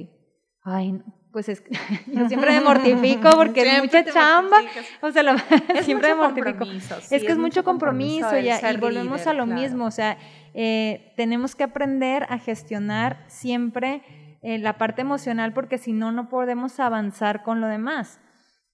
Ay, 0.64 0.94
no 0.94 1.19
pues 1.32 1.50
es 1.50 1.62
que 1.62 1.72
yo 2.08 2.28
siempre 2.28 2.52
me 2.52 2.62
mortifico 2.62 3.30
porque 3.36 3.62
es 3.62 3.82
mucha 3.82 4.04
chamba, 4.04 4.58
o 5.02 5.12
sea, 5.12 5.24
lo, 5.24 5.34
es 5.76 5.86
siempre 5.86 6.10
me 6.10 6.16
mortifico. 6.16 6.66
Sí, 6.66 7.16
es 7.16 7.24
que 7.24 7.32
es, 7.32 7.38
mucho 7.38 7.64
compromiso, 7.64 8.28
compromiso 8.28 8.62
ya, 8.62 8.72
y 8.72 8.78
volvemos 8.78 9.20
líder, 9.20 9.30
a 9.30 9.34
lo 9.34 9.46
claro. 9.46 9.62
mismo, 9.62 9.86
o 9.86 9.92
sea, 9.92 10.18
eh, 10.54 11.14
tenemos 11.16 11.56
que 11.56 11.64
aprender 11.64 12.26
a 12.30 12.40
gestionar 12.40 13.24
siempre 13.28 14.02
eh, 14.42 14.58
la 14.58 14.78
parte 14.78 15.02
emocional 15.02 15.54
porque 15.54 15.78
si 15.78 15.94
no, 15.94 16.12
no 16.12 16.30
podemos 16.30 16.80
avanzar 16.80 17.44
con 17.44 17.62
lo 17.62 17.68
demás. 17.68 18.20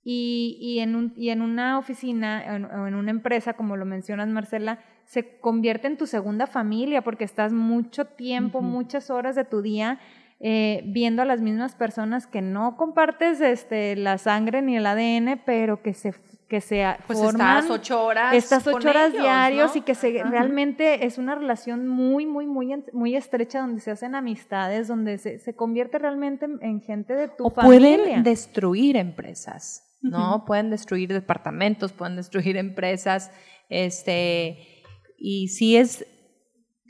Y, 0.08 0.60
y, 0.62 0.82
en, 0.82 0.96
un, 0.96 1.14
y 1.18 1.32
en 1.32 1.42
una 1.42 1.80
oficina 1.80 2.44
o 2.48 2.54
en, 2.54 2.66
en 2.90 2.94
una 2.94 3.10
empresa, 3.10 3.54
como 3.54 3.76
lo 3.76 3.86
mencionas, 3.86 4.28
Marcela, 4.28 4.78
se 5.06 5.40
convierte 5.40 5.88
en 5.88 5.98
tu 5.98 6.06
segunda 6.06 6.46
familia 6.46 7.02
porque 7.02 7.24
estás 7.24 7.54
mucho 7.54 8.06
tiempo, 8.06 8.60
uh 8.60 8.62
-huh. 8.62 8.66
muchas 8.66 9.10
horas 9.10 9.36
de 9.36 9.46
tu 9.46 9.64
día 9.64 10.00
eh, 10.42 10.84
viendo 10.86 11.22
a 11.22 11.26
las 11.26 11.42
mismas 11.42 11.76
personas 11.76 12.28
que 12.28 12.42
no 12.42 12.76
compartes 12.76 13.40
este, 13.40 13.96
la 13.96 14.18
sangre 14.18 14.62
ni 14.62 14.76
el 14.76 14.86
ADN, 14.86 15.42
pero 15.46 15.82
que 15.82 15.94
se 15.94 16.14
que 16.48 16.62
se 16.62 16.86
pues 17.08 17.18
forman 17.18 17.58
estas 17.58 17.72
ocho 17.72 18.06
horas 18.06 18.36
estas 18.36 18.68
ocho 18.68 18.88
horas 18.88 19.10
ellos, 19.10 19.24
diarios 19.24 19.72
¿no? 19.74 19.80
y 19.80 19.84
que 19.84 19.96
se, 19.96 20.22
Ajá. 20.22 20.30
realmente 20.30 21.06
es 21.06 21.18
una 21.18 21.34
relación 21.34 21.88
muy 21.88 22.28
muy 22.28 22.46
muy 22.46 22.84
muy 22.94 23.16
estrecha 23.16 23.62
donde 23.62 23.82
se 23.82 23.92
hacen 23.92 24.14
amistades 24.14 24.88
donde 24.88 25.18
se, 25.18 25.40
se 25.40 25.56
convierte 25.56 25.98
realmente 25.98 26.46
en, 26.46 26.60
en, 26.62 26.82
gente 26.82 27.16
de 27.16 27.30
tu 27.30 27.48
o 27.48 27.50
familia 27.50 27.98
pueden 27.98 28.24
destruir 28.24 28.96
empresas 28.96 29.98
no 30.02 30.36
uh 30.36 30.38
-huh. 30.38 30.46
pueden 30.46 30.70
destruir 30.70 31.12
departamentos 31.12 31.94
pueden 31.94 32.16
destruir 32.16 32.58
empresas 32.68 33.32
este 33.70 34.84
y 35.18 35.48
sí 35.48 35.78
es 35.78 36.06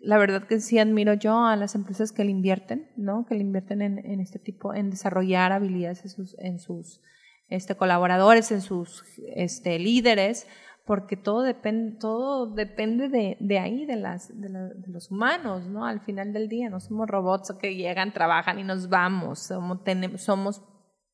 la 0.06 0.20
verdad 0.20 0.44
que 0.44 0.60
sí 0.60 0.78
admiro 0.78 1.16
yo 1.16 1.46
a 1.46 1.56
las 1.56 1.74
empresas 1.74 2.12
que 2.12 2.24
le 2.24 2.30
invierten, 2.30 2.92
¿no? 2.96 3.26
Que 3.26 3.34
le 3.34 3.42
invierten 3.42 3.82
en, 3.82 3.98
en 4.06 4.20
este 4.20 4.38
tipo, 4.38 4.74
en 4.74 4.92
desarrollar 4.92 5.52
habilidades 5.52 6.04
en 6.04 6.10
sus, 6.10 6.36
en 6.40 6.60
sus 6.60 7.02
este, 7.50 7.76
colaboradores, 7.76 8.52
en 8.52 8.62
sus 8.62 9.04
este, 9.36 9.80
líderes, 9.80 10.48
porque 10.86 11.18
todo 11.18 11.42
depende, 11.42 11.98
todo 11.98 12.54
depende 12.54 13.10
de, 13.10 13.38
de 13.40 13.58
ahí, 13.58 13.88
de, 13.88 13.96
las, 13.96 14.30
de, 14.40 14.48
los 14.88 15.10
humanos, 15.10 15.66
¿no? 15.66 15.86
Al 15.86 16.02
final 16.02 16.34
del 16.34 16.50
día, 16.50 16.70
no 16.70 16.80
somos 16.80 17.08
robots 17.08 17.52
que 17.60 17.76
llegan, 17.76 18.14
trabajan 18.14 18.60
y 18.60 18.64
nos 18.64 18.90
vamos, 18.90 19.40
somos, 19.40 19.84
tenemos, 19.84 20.22
somos 20.22 20.62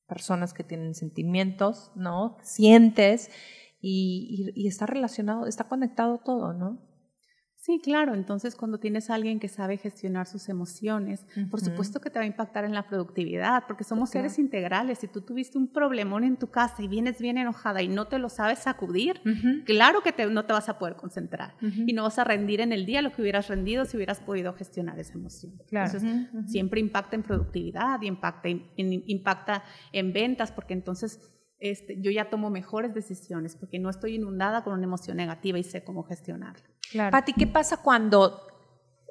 personas 0.06 0.54
que 0.54 0.66
tienen 0.66 0.96
sentimientos, 0.96 1.94
¿no? 1.96 2.38
Sientes 2.42 3.32
y 3.84 4.68
está 4.68 4.86
relacionado, 4.86 5.48
está 5.48 5.64
conectado 5.64 6.20
todo, 6.24 6.54
¿no? 6.54 6.91
Sí, 7.62 7.80
claro. 7.80 8.16
Entonces, 8.16 8.56
cuando 8.56 8.80
tienes 8.80 9.12
a 9.12 9.14
alguien 9.14 9.40
que 9.40 9.48
sabe 9.48 9.78
gestionar 9.78 10.26
sus 10.26 10.50
emociones, 10.50 11.28
uh 11.38 11.42
-huh. 11.42 11.50
por 11.52 11.60
supuesto 11.62 12.02
que 12.02 12.10
te 12.10 12.18
va 12.18 12.24
a 12.24 12.28
impactar 12.28 12.66
en 12.66 12.74
la 12.74 12.88
productividad, 12.88 13.66
porque 13.68 13.84
somos 13.84 14.10
seres 14.10 14.40
integrales. 14.40 14.98
Si 14.98 15.08
tú 15.08 15.22
tuviste 15.22 15.60
un 15.60 15.68
problemón 15.68 16.24
en 16.24 16.38
tu 16.38 16.48
casa 16.48 16.82
y 16.82 16.88
vienes 16.88 17.22
bien 17.22 17.38
enojada 17.38 17.84
y 17.84 17.88
no 17.88 18.08
te 18.08 18.18
lo 18.18 18.30
sabes 18.30 18.58
sacudir, 18.58 19.22
uh 19.24 19.30
-huh. 19.30 19.64
claro 19.64 20.02
que 20.02 20.12
te, 20.12 20.26
no 20.26 20.44
te 20.46 20.54
vas 20.54 20.70
a 20.70 20.80
poder 20.80 20.96
concentrar 20.96 21.54
uh 21.62 21.66
-huh. 21.66 21.84
y 21.88 21.94
no 21.94 22.02
vas 22.02 22.18
a 22.18 22.24
rendir 22.24 22.62
en 22.62 22.72
el 22.74 22.88
día 22.88 23.04
lo 23.04 23.12
que 23.12 23.22
hubieras 23.22 23.48
rendido 23.48 23.86
si 23.86 23.96
hubieras 23.96 24.20
podido 24.22 24.54
gestionar 24.54 24.98
esa 24.98 25.14
emoción. 25.14 25.54
Claro. 25.68 25.92
Entonces, 25.92 26.30
siempre 26.48 26.80
impacta 26.82 27.16
en 27.16 27.22
productividad 27.22 28.02
y 28.02 28.08
impacta 28.08 28.50
en, 28.50 28.72
en, 28.76 29.04
impacta 29.06 29.64
en 29.94 30.14
ventas, 30.14 30.52
porque 30.52 30.74
entonces 30.74 31.20
este, 31.62 32.02
yo 32.02 32.10
ya 32.10 32.30
tomo 32.30 32.50
mejores 32.50 32.94
decisiones 32.94 33.56
porque 33.56 33.78
no 33.80 33.90
estoy 33.90 34.16
inundada 34.16 34.64
con 34.64 34.74
una 34.74 34.84
emoción 34.84 35.16
negativa 35.16 35.60
y 35.60 35.64
sé 35.64 35.84
cómo 35.84 36.04
gestionarla. 36.04 36.66
Claro. 36.92 37.12
Pati, 37.12 37.34
¿qué 37.34 37.46
pasa 37.46 37.78
cuando, 37.78 38.48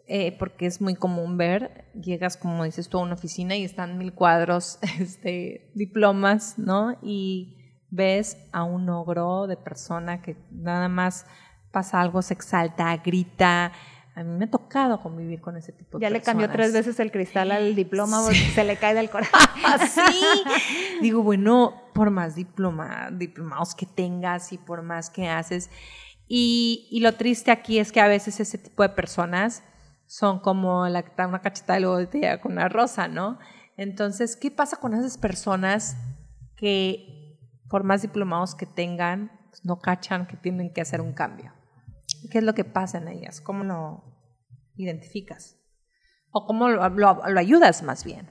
eh, 0.09 0.37
porque 0.37 0.67
es 0.67 0.81
muy 0.81 0.97
común 0.97 1.39
ver, 1.39 1.87
llegas, 1.95 2.37
como 2.37 2.65
dices 2.65 2.89
tú, 2.89 2.99
a 2.99 3.03
una 3.03 3.15
oficina 3.15 3.57
y 3.57 3.65
están 3.65 3.97
mil 3.97 4.13
cuadros, 4.13 4.81
este, 5.01 5.71
diplomas, 5.75 6.59
¿no? 6.59 6.99
Y 7.03 7.57
ves 7.89 8.37
a 8.53 8.65
un 8.65 8.89
ogro 8.89 9.47
de 9.47 9.57
persona 9.57 10.21
que 10.21 10.37
nada 10.51 10.89
más 10.89 11.27
pasa 11.71 12.01
algo, 12.01 12.21
se 12.21 12.35
exalta, 12.35 12.97
grita. 12.97 13.73
A 14.15 14.23
mí 14.23 14.39
me 14.39 14.45
ha 14.47 14.51
tocado 14.51 15.01
convivir 15.01 15.41
con 15.41 15.57
ese 15.57 15.73
tipo 15.73 15.99
de 15.99 16.03
ya 16.03 16.09
personas. 16.09 16.27
Ya 16.27 16.33
le 16.33 16.39
cambió 16.39 16.51
tres 16.51 16.73
veces 16.73 16.99
el 17.01 17.13
cristal 17.13 17.53
al 17.53 17.75
diploma 17.75 18.23
sí. 18.31 18.35
se 18.35 18.65
le 18.65 18.77
cae 18.77 18.95
del 18.95 19.09
corazón. 19.09 19.41
sí. 19.89 20.25
Digo, 21.01 21.23
bueno, 21.23 21.83
por 21.95 22.11
más 22.11 22.35
diploma, 22.35 23.11
diplomados 23.13 23.75
que 23.75 23.87
tengas 23.87 24.53
y 24.53 24.59
por 24.59 24.83
más 24.83 25.11
que 25.11 25.29
haces, 25.29 25.71
y, 26.33 26.87
y, 26.93 27.01
lo 27.01 27.15
triste 27.15 27.51
aquí 27.51 27.81
es 27.81 27.91
que 27.91 28.01
a 28.01 28.07
veces 28.07 28.39
ese 28.39 28.57
tipo 28.57 28.85
de 28.85 28.91
personas 28.91 29.65
son 30.07 30.39
como 30.39 30.87
la 30.87 31.03
que 31.03 31.09
está 31.09 31.27
una 31.27 31.41
cacheta 31.41 31.75
de 31.75 31.81
luego 31.81 32.09
te 32.09 32.19
llega 32.19 32.41
con 32.41 32.53
una 32.53 32.69
rosa, 32.69 33.09
¿no? 33.09 33.39
Entonces, 33.77 34.37
¿qué 34.37 34.51
pasa 34.51 34.77
con 34.77 34.93
esas 34.93 35.17
personas 35.19 35.97
que, 36.57 37.39
por 37.69 37.83
más 37.83 38.03
diplomados 38.03 38.55
que 38.55 38.67
tengan, 38.67 39.33
pues 39.49 39.65
no 39.65 39.79
cachan 39.81 40.27
que 40.27 40.37
tienen 40.37 40.73
que 40.73 40.81
hacer 40.81 41.01
un 41.01 41.13
cambio? 41.13 41.53
¿Qué 42.31 42.39
es 42.39 42.45
lo 42.45 42.55
que 42.55 42.65
pasa 42.65 42.99
en 42.99 43.09
ellas? 43.09 43.41
¿Cómo 43.41 43.65
lo 43.65 44.05
identificas? 44.77 45.59
¿O 46.31 46.47
cómo 46.47 46.69
lo, 46.69 46.89
lo, 46.89 47.29
lo 47.29 47.41
ayudas 47.41 47.83
más 47.83 48.05
bien? 48.05 48.29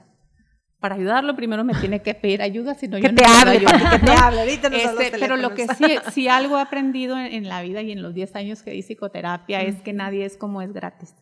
para 0.80 0.94
ayudarlo 0.94 1.36
primero 1.36 1.62
me 1.62 1.74
tiene 1.74 2.00
que 2.00 2.14
pedir 2.14 2.40
ayuda, 2.40 2.74
si 2.74 2.88
no 2.88 2.98
yo 2.98 3.14
te 3.14 3.22
no 3.22 3.28
hable, 3.28 3.60
puedo 3.60 3.76
ayudar. 3.76 4.00
que 4.00 4.06
te 4.06 4.12
hable, 4.12 4.40
ahorita 4.40 4.70
no 4.70 4.76
este, 4.76 5.18
Pero 5.18 5.36
lo 5.36 5.54
que 5.54 5.68
sí, 5.68 5.98
sí 6.10 6.26
algo 6.26 6.56
he 6.56 6.62
aprendido 6.62 7.18
en, 7.18 7.26
en, 7.26 7.48
la 7.48 7.60
vida 7.60 7.82
y 7.82 7.92
en 7.92 8.02
los 8.02 8.14
10 8.14 8.34
años 8.34 8.62
que 8.62 8.70
di 8.70 8.82
psicoterapia 8.82 9.58
mm. 9.58 9.66
es 9.66 9.82
que 9.82 9.92
nadie 9.92 10.24
es 10.24 10.38
como 10.38 10.62
es 10.62 10.72
gratis. 10.72 11.14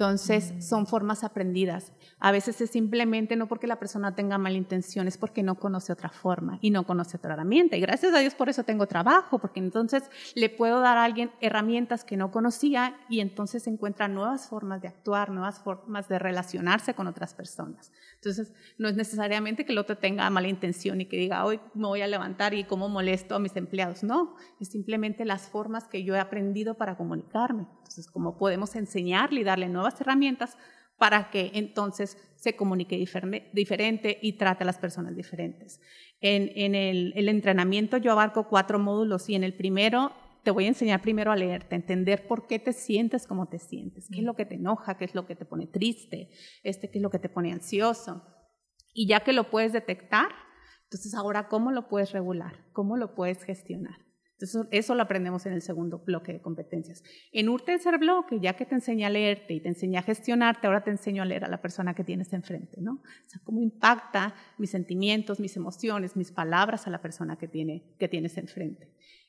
Entonces, 0.00 0.54
son 0.66 0.86
formas 0.86 1.24
aprendidas. 1.24 1.92
A 2.20 2.32
veces 2.32 2.58
es 2.62 2.70
simplemente 2.70 3.36
no 3.36 3.48
porque 3.48 3.66
la 3.66 3.78
persona 3.78 4.14
tenga 4.14 4.38
mala 4.38 4.56
intención, 4.56 5.06
es 5.06 5.18
porque 5.18 5.42
no 5.42 5.56
conoce 5.56 5.92
otra 5.92 6.08
forma 6.08 6.58
y 6.62 6.70
no 6.70 6.86
conoce 6.86 7.18
otra 7.18 7.34
herramienta. 7.34 7.76
Y 7.76 7.82
gracias 7.82 8.14
a 8.14 8.18
Dios 8.20 8.34
por 8.34 8.48
eso 8.48 8.64
tengo 8.64 8.86
trabajo, 8.86 9.38
porque 9.38 9.60
entonces 9.60 10.04
le 10.34 10.48
puedo 10.48 10.80
dar 10.80 10.96
a 10.96 11.04
alguien 11.04 11.30
herramientas 11.42 12.02
que 12.02 12.16
no 12.16 12.30
conocía 12.30 12.96
y 13.10 13.20
entonces 13.20 13.66
encuentra 13.66 14.08
nuevas 14.08 14.48
formas 14.48 14.80
de 14.80 14.88
actuar, 14.88 15.28
nuevas 15.28 15.58
formas 15.58 16.08
de 16.08 16.18
relacionarse 16.18 16.94
con 16.94 17.06
otras 17.06 17.34
personas. 17.34 17.92
Entonces, 18.14 18.54
no 18.78 18.88
es 18.88 18.96
necesariamente 18.96 19.66
que 19.66 19.72
el 19.72 19.78
otro 19.78 19.98
tenga 19.98 20.30
mala 20.30 20.48
intención 20.48 21.02
y 21.02 21.06
que 21.06 21.18
diga, 21.18 21.44
hoy 21.44 21.60
me 21.74 21.88
voy 21.88 22.00
a 22.00 22.06
levantar 22.06 22.54
y 22.54 22.64
cómo 22.64 22.88
molesto 22.88 23.34
a 23.34 23.38
mis 23.38 23.54
empleados. 23.54 24.02
No, 24.02 24.36
es 24.60 24.68
simplemente 24.68 25.26
las 25.26 25.48
formas 25.48 25.88
que 25.88 26.04
yo 26.04 26.14
he 26.14 26.20
aprendido 26.20 26.78
para 26.78 26.96
comunicarme. 26.96 27.66
Entonces, 27.78 28.06
cómo 28.06 28.38
podemos 28.38 28.76
enseñarle 28.76 29.40
y 29.40 29.44
darle 29.44 29.68
nuevas 29.68 29.89
herramientas 29.98 30.58
para 30.98 31.30
que 31.30 31.52
entonces 31.54 32.18
se 32.36 32.56
comunique 32.56 32.98
diferente 32.98 34.18
y 34.20 34.34
trate 34.34 34.64
a 34.64 34.66
las 34.66 34.78
personas 34.78 35.16
diferentes. 35.16 35.80
En, 36.20 36.74
el, 36.74 37.28
entrenamiento 37.28 37.96
yo 37.96 38.12
abarco 38.12 38.48
cuatro 38.48 38.78
módulos 38.78 39.30
y 39.30 39.34
en 39.34 39.42
el 39.42 39.54
primero 39.54 40.12
te 40.42 40.50
voy 40.50 40.66
a 40.66 40.68
enseñar 40.68 41.00
primero 41.00 41.32
a 41.32 41.36
leerte, 41.36 41.74
entender 41.74 42.26
por 42.26 42.46
qué 42.46 42.58
te 42.58 42.74
sientes 42.74 43.26
como 43.26 43.48
te 43.48 43.58
sientes, 43.58 44.08
qué 44.12 44.18
es 44.18 44.24
lo 44.24 44.36
que 44.36 44.44
te 44.44 44.56
enoja, 44.56 44.98
qué 44.98 45.06
es 45.06 45.14
lo 45.14 45.26
que 45.26 45.36
te 45.36 45.46
pone 45.46 45.66
triste, 45.66 46.30
este, 46.62 46.90
qué 46.90 46.98
es 46.98 47.02
lo 47.02 47.10
que 47.10 47.18
te 47.18 47.30
pone 47.30 47.50
ansioso. 47.52 48.22
Y 48.92 49.08
ya 49.08 49.20
que 49.20 49.32
lo 49.32 49.50
puedes 49.50 49.72
detectar, 49.72 50.28
entonces 50.84 51.14
ahora 51.14 51.48
cómo 51.48 51.72
lo 51.72 51.88
puedes 51.88 52.12
regular, 52.12 52.66
cómo 52.72 52.98
lo 52.98 53.14
puedes 53.14 53.42
gestionar. 53.44 54.09
Entonces, 54.40 54.66
eso 54.70 54.94
lo 54.94 55.02
aprendemos 55.02 55.44
en 55.44 55.52
el 55.52 55.60
segundo 55.60 55.98
bloque 55.98 56.32
de 56.32 56.40
competencias. 56.40 57.04
En 57.30 57.50
un 57.50 57.58
tercer 57.58 57.98
bloque, 57.98 58.40
ya 58.40 58.54
que 58.54 58.64
te 58.64 58.74
enseñé 58.74 59.04
a 59.04 59.10
leerte 59.10 59.52
y 59.52 59.60
te 59.60 59.68
enseñé 59.68 59.98
a 59.98 60.02
gestionarte, 60.02 60.66
ahora 60.66 60.82
te 60.82 60.90
enseño 60.90 61.22
a 61.22 61.26
leer 61.26 61.44
a 61.44 61.48
la 61.48 61.60
persona 61.60 61.92
que 61.94 62.04
tienes 62.04 62.32
enfrente, 62.32 62.80
¿no? 62.80 62.92
O 62.94 63.28
sea, 63.28 63.38
cómo 63.44 63.60
impacta 63.60 64.34
mis 64.56 64.70
sentimientos, 64.70 65.40
mis 65.40 65.56
emociones, 65.58 66.16
mis 66.16 66.32
palabras 66.32 66.86
a 66.86 66.90
la 66.90 67.02
persona 67.02 67.36
que, 67.36 67.48
tiene, 67.48 67.84
que 67.98 68.08
tienes 68.08 68.38
enfrente. 68.38 68.88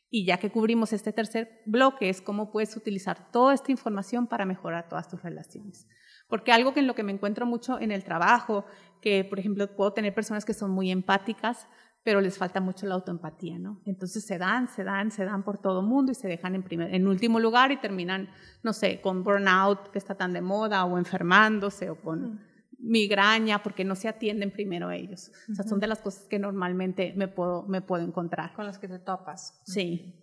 Y 0.09 0.26
ya 0.26 0.38
que 0.38 0.49
cubrimos 0.49 0.93
este 0.93 1.12
tercer 1.12 1.62
bloque, 1.66 2.07
es 2.07 2.22
cómo 2.22 2.49
puedes 2.49 2.78
utilizar 2.78 3.32
toda 3.32 3.53
esta 3.53 3.72
información 3.72 4.28
para 4.28 4.45
mejorar 4.45 4.88
todas 4.88 5.09
tus 5.09 5.22
relaciones. 5.22 5.88
Porque 6.30 6.53
algo 6.53 6.74
que 6.74 6.80
en 6.80 6.88
lo 6.88 6.95
que 6.95 7.03
me 7.03 7.12
encuentro 7.12 7.45
mucho 7.45 7.82
en 7.82 7.91
el 7.91 8.05
trabajo, 8.05 8.66
que 9.01 9.26
por 9.26 9.39
ejemplo 9.39 9.76
puedo 9.76 9.91
tener 9.91 10.14
personas 10.14 10.45
que 10.45 10.53
son 10.53 10.72
muy 10.72 10.89
empáticas, 10.89 11.68
pero 12.04 12.20
les 12.20 12.38
falta 12.38 12.60
mucho 12.60 12.88
la 12.88 12.95
autoempatía, 12.95 13.60
¿no? 13.60 13.82
Entonces 13.86 14.26
se 14.26 14.38
dan, 14.38 14.68
se 14.68 14.84
dan, 14.84 15.12
se 15.12 15.24
dan 15.24 15.43
por 15.43 15.60
todo 15.60 15.82
mundo 15.82 16.12
y 16.12 16.16
se 16.16 16.28
dejan 16.28 16.56
en, 16.56 16.64
primer, 16.64 16.93
en 16.93 17.08
último 17.08 17.39
lugar 17.39 17.72
y 17.72 17.78
terminan, 17.78 18.30
no 18.64 18.74
sé, 18.74 19.02
con 19.02 19.24
burnout 19.24 19.89
que 19.91 19.99
está 19.99 20.16
tan 20.16 20.34
de 20.34 20.41
moda 20.41 20.86
o 20.86 20.97
enfermándose 20.97 21.89
o 21.89 22.02
con 22.02 22.41
migraña 22.80 23.62
porque 23.62 23.86
no 23.86 23.95
se 23.95 24.08
atienden 24.08 24.52
primero 24.52 24.89
ellos. 24.89 25.32
O 25.52 25.54
sea, 25.54 25.66
son 25.66 25.80
de 25.80 25.88
las 25.88 26.02
cosas 26.02 26.28
que 26.28 26.39
normalmente 26.39 27.14
me 27.16 27.28
puedo, 27.28 27.64
me 27.68 27.82
puedo 27.82 28.04
encontrar. 28.04 28.54
Con 28.54 28.66
las 28.66 28.80
que 28.80 28.88
te 28.88 28.97
topas. 28.97 29.62
Sí. 29.66 30.16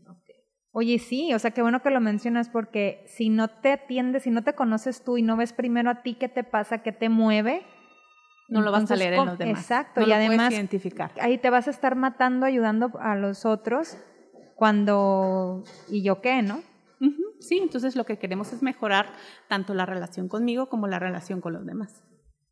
Oye, 0.73 0.99
sí, 0.99 1.33
o 1.33 1.39
sea, 1.39 1.53
qué 1.53 1.63
bueno 1.63 1.81
que 1.83 1.91
lo 1.91 2.01
mencionas 2.01 2.49
porque 2.49 3.05
si 3.07 3.31
no 3.31 3.49
te 3.49 3.73
atiendes, 3.73 4.25
si 4.25 4.31
no 4.31 4.43
te 4.43 4.55
conoces 4.55 5.03
tú 5.03 5.17
y 5.17 5.23
no 5.23 5.37
ves 5.37 5.53
primero 5.53 5.91
a 5.91 6.03
ti 6.03 6.15
qué 6.15 6.29
te 6.29 6.45
pasa, 6.45 6.83
qué 6.83 6.93
te 6.93 7.09
mueve, 7.09 7.65
no 8.49 8.63
lo 8.63 8.73
vas 8.73 8.91
a 8.91 8.97
leer 8.97 9.15
en 9.15 9.27
los 9.27 9.39
demás. 9.39 9.61
Exacto, 9.61 10.01
no 10.01 10.07
y 10.07 10.11
lo 10.11 10.17
además 10.17 10.37
puedes 10.37 10.55
identificar. 10.55 11.13
ahí 11.21 11.39
te 11.39 11.51
vas 11.51 11.69
a 11.69 11.71
estar 11.71 11.95
matando, 11.95 12.47
ayudando 12.47 12.91
a 13.01 13.15
los 13.15 13.45
otros 13.45 13.97
cuando 14.57 15.63
y 15.89 16.03
yo 16.03 16.21
qué, 16.21 16.43
¿no? 16.43 16.63
Sí, 17.41 17.59
entonces 17.59 17.95
lo 17.95 18.05
que 18.05 18.19
queremos 18.19 18.53
es 18.53 18.63
mejorar 18.63 19.13
tanto 19.49 19.73
la 19.73 19.87
relación 19.87 20.27
conmigo 20.29 20.69
como 20.69 20.89
la 20.89 20.99
relación 20.99 21.41
con 21.41 21.53
los 21.53 21.65
demás. 21.65 22.03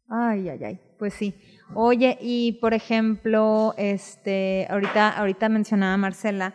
Ay, 0.09 0.49
ay, 0.49 0.63
ay, 0.63 0.81
pues 0.99 1.15
sí. 1.15 1.35
Oye, 1.75 2.17
y 2.21 2.53
por 2.61 2.73
ejemplo, 2.73 3.75
este, 3.77 4.69
ahorita, 4.71 5.11
ahorita 5.19 5.49
mencionaba 5.49 5.97
Marcela, 5.97 6.55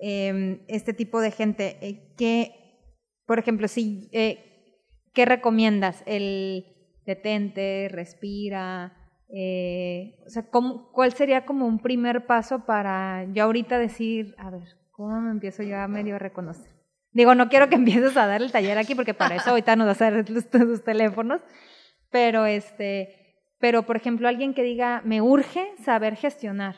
eh, 0.00 0.64
este 0.68 0.92
tipo 0.92 1.20
de 1.20 1.32
gente, 1.32 1.78
eh, 1.80 2.14
que, 2.16 2.52
por 3.26 3.40
ejemplo, 3.40 3.66
si, 3.66 4.08
eh, 4.12 4.78
¿qué 5.12 5.24
recomiendas? 5.24 6.04
El 6.06 6.73
detente, 7.06 7.88
respira, 7.90 8.92
eh, 9.36 10.16
o 10.26 10.30
sea, 10.30 10.48
¿cómo, 10.50 10.92
¿cuál 10.92 11.12
sería 11.12 11.44
como 11.44 11.66
un 11.66 11.80
primer 11.80 12.26
paso 12.26 12.64
para 12.66 13.26
yo 13.32 13.44
ahorita 13.44 13.78
decir, 13.78 14.34
a 14.38 14.50
ver, 14.50 14.62
¿cómo 14.90 15.20
me 15.20 15.30
empiezo 15.30 15.62
yo 15.62 15.78
a 15.78 15.88
medio 15.88 16.18
reconocer? 16.18 16.70
Digo, 17.12 17.34
no 17.34 17.48
quiero 17.48 17.68
que 17.68 17.74
empieces 17.76 18.16
a 18.16 18.26
dar 18.26 18.42
el 18.42 18.52
taller 18.52 18.78
aquí 18.78 18.94
porque 18.94 19.14
para 19.14 19.36
eso 19.36 19.50
ahorita 19.50 19.76
nos 19.76 19.86
vas 19.86 20.02
a 20.02 20.10
dar 20.10 20.24
tus, 20.24 20.48
tus 20.48 20.84
teléfonos, 20.84 21.40
pero 22.10 22.46
este, 22.46 23.40
pero 23.58 23.84
por 23.84 23.96
ejemplo, 23.96 24.28
alguien 24.28 24.54
que 24.54 24.62
diga, 24.62 25.02
me 25.04 25.20
urge 25.20 25.72
saber 25.82 26.16
gestionar, 26.16 26.76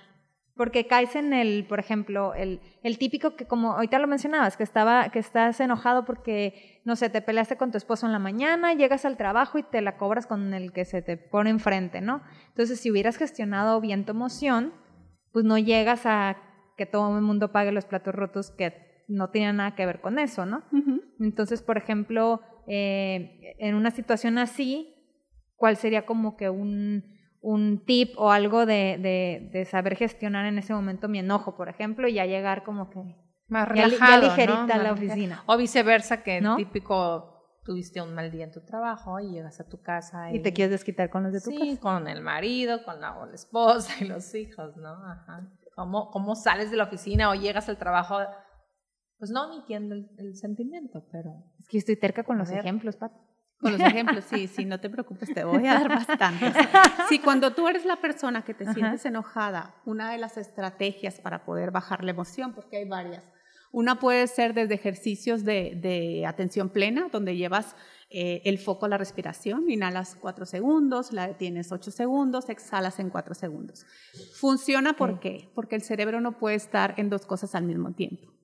porque 0.56 0.86
caes 0.86 1.14
en 1.16 1.34
el, 1.34 1.66
por 1.66 1.78
ejemplo, 1.78 2.34
el, 2.34 2.60
el 2.82 2.98
típico 2.98 3.36
que 3.36 3.46
como 3.46 3.72
ahorita 3.72 3.98
lo 3.98 4.06
mencionabas, 4.06 4.56
que 4.56 4.62
estaba, 4.62 5.10
que 5.10 5.18
estás 5.18 5.60
enojado 5.60 6.06
porque, 6.06 6.80
no 6.84 6.96
sé, 6.96 7.10
te 7.10 7.20
peleaste 7.20 7.56
con 7.56 7.70
tu 7.70 7.76
esposo 7.76 8.06
en 8.06 8.12
la 8.12 8.18
mañana, 8.18 8.72
llegas 8.72 9.04
al 9.04 9.18
trabajo 9.18 9.58
y 9.58 9.62
te 9.62 9.82
la 9.82 9.98
cobras 9.98 10.26
con 10.26 10.54
el 10.54 10.72
que 10.72 10.86
se 10.86 11.02
te 11.02 11.18
pone 11.18 11.50
enfrente, 11.50 12.00
¿no? 12.00 12.22
Entonces, 12.48 12.80
si 12.80 12.90
hubieras 12.90 13.18
gestionado 13.18 13.80
bien 13.82 14.06
tu 14.06 14.12
emoción, 14.12 14.72
pues 15.32 15.44
no 15.44 15.58
llegas 15.58 16.06
a 16.06 16.38
que 16.78 16.86
todo 16.86 17.14
el 17.16 17.22
mundo 17.22 17.52
pague 17.52 17.70
los 17.70 17.84
platos 17.84 18.14
rotos 18.14 18.50
que 18.50 19.04
no 19.08 19.30
tienen 19.30 19.56
nada 19.56 19.74
que 19.74 19.84
ver 19.84 20.00
con 20.00 20.18
eso, 20.18 20.46
¿no? 20.46 20.64
Entonces, 21.20 21.62
por 21.62 21.76
ejemplo, 21.76 22.40
eh, 22.66 23.54
en 23.58 23.74
una 23.74 23.90
situación 23.90 24.38
así, 24.38 24.94
¿cuál 25.56 25.76
sería 25.76 26.06
como 26.06 26.36
que 26.36 26.48
un, 26.48 27.15
un 27.40 27.84
tip 27.84 28.14
o 28.18 28.30
algo 28.30 28.66
de, 28.66 28.98
de, 29.00 29.50
de, 29.52 29.64
saber 29.64 29.96
gestionar 29.96 30.46
en 30.46 30.58
ese 30.58 30.74
momento 30.74 31.08
mi 31.08 31.18
enojo, 31.18 31.56
por 31.56 31.68
ejemplo, 31.68 32.08
y 32.08 32.14
ya 32.14 32.26
llegar 32.26 32.64
como 32.64 32.90
que 32.90 32.98
más 33.48 33.68
ya, 33.68 33.86
relajado, 33.86 34.22
ya 34.22 34.28
ligerita 34.28 34.66
¿no? 34.66 34.72
a 34.74 34.78
la 34.78 34.92
oficina. 34.92 35.42
O 35.46 35.56
viceversa, 35.56 36.22
que 36.22 36.40
¿No? 36.40 36.56
típico 36.56 37.32
tuviste 37.64 38.00
un 38.00 38.14
mal 38.14 38.30
día 38.30 38.44
en 38.44 38.52
tu 38.52 38.64
trabajo 38.64 39.18
y 39.20 39.32
llegas 39.32 39.60
a 39.60 39.68
tu 39.68 39.80
casa 39.80 40.30
y, 40.30 40.36
Y 40.36 40.40
te 40.40 40.52
quieres 40.52 40.70
desquitar 40.70 41.10
con 41.10 41.24
los 41.24 41.32
de 41.32 41.40
tu 41.40 41.50
sí, 41.50 41.58
casa. 41.58 41.80
con 41.80 42.08
el 42.08 42.22
marido, 42.22 42.84
con 42.84 43.00
la, 43.00 43.18
o 43.18 43.26
la 43.26 43.34
esposa 43.34 43.92
y 44.00 44.06
los 44.06 44.34
hijos, 44.34 44.76
¿no? 44.76 44.90
Ajá. 44.90 45.48
¿Cómo, 45.74 46.10
¿Cómo 46.10 46.34
sales 46.34 46.70
de 46.70 46.76
la 46.76 46.84
oficina 46.84 47.30
o 47.30 47.34
llegas 47.34 47.68
al 47.68 47.76
trabajo? 47.76 48.18
Pues 49.18 49.30
no 49.30 49.48
mintiendo 49.48 49.94
el, 49.94 50.08
el 50.18 50.36
sentimiento, 50.36 51.06
pero 51.10 51.30
Es 51.58 51.68
que 51.68 51.78
estoy 51.78 51.96
terca 51.96 52.22
con 52.24 52.38
los 52.38 52.50
ejemplos, 52.50 52.96
Pat. 52.96 53.12
Con 53.60 53.72
los 53.72 53.80
ejemplos, 53.80 54.24
sí, 54.30 54.46
sí, 54.48 54.64
no 54.64 54.80
te 54.80 54.90
preocupes, 54.90 55.32
te 55.32 55.44
voy 55.44 55.66
a 55.66 55.74
dar 55.74 55.88
bastantes. 55.88 56.54
Si 57.08 57.20
cuando 57.20 57.52
tú 57.52 57.68
eres 57.68 57.84
la 57.84 57.96
persona 57.96 58.42
que 58.44 58.52
te 58.52 58.64
Ajá. 58.64 58.74
sientes 58.74 59.06
enojada, 59.06 59.76
una 59.84 60.10
de 60.10 60.18
las 60.18 60.36
estrategias 60.36 61.20
para 61.20 61.44
poder 61.44 61.70
bajar 61.70 62.04
la 62.04 62.10
emoción, 62.10 62.52
porque 62.52 62.78
hay 62.78 62.88
varias, 62.88 63.22
una 63.70 63.98
puede 63.98 64.26
ser 64.26 64.54
desde 64.54 64.74
ejercicios 64.74 65.44
de, 65.44 65.78
de 65.80 66.26
atención 66.26 66.68
plena, 66.68 67.08
donde 67.12 67.36
llevas 67.36 67.76
eh, 68.08 68.40
el 68.44 68.58
foco 68.58 68.86
a 68.86 68.88
la 68.88 68.98
respiración, 68.98 69.68
inhalas 69.68 70.14
cuatro 70.14 70.46
segundos, 70.46 71.12
la 71.12 71.26
detienes 71.26 71.72
ocho 71.72 71.90
segundos, 71.90 72.48
exhalas 72.48 72.98
en 73.00 73.10
cuatro 73.10 73.34
segundos. 73.34 73.84
Funciona 74.34 74.94
¿por 74.94 75.18
qué? 75.18 75.50
Porque 75.54 75.74
el 75.76 75.82
cerebro 75.82 76.20
no 76.20 76.38
puede 76.38 76.56
estar 76.56 76.94
en 76.98 77.10
dos 77.10 77.26
cosas 77.26 77.54
al 77.54 77.64
mismo 77.64 77.92
tiempo 77.92 78.35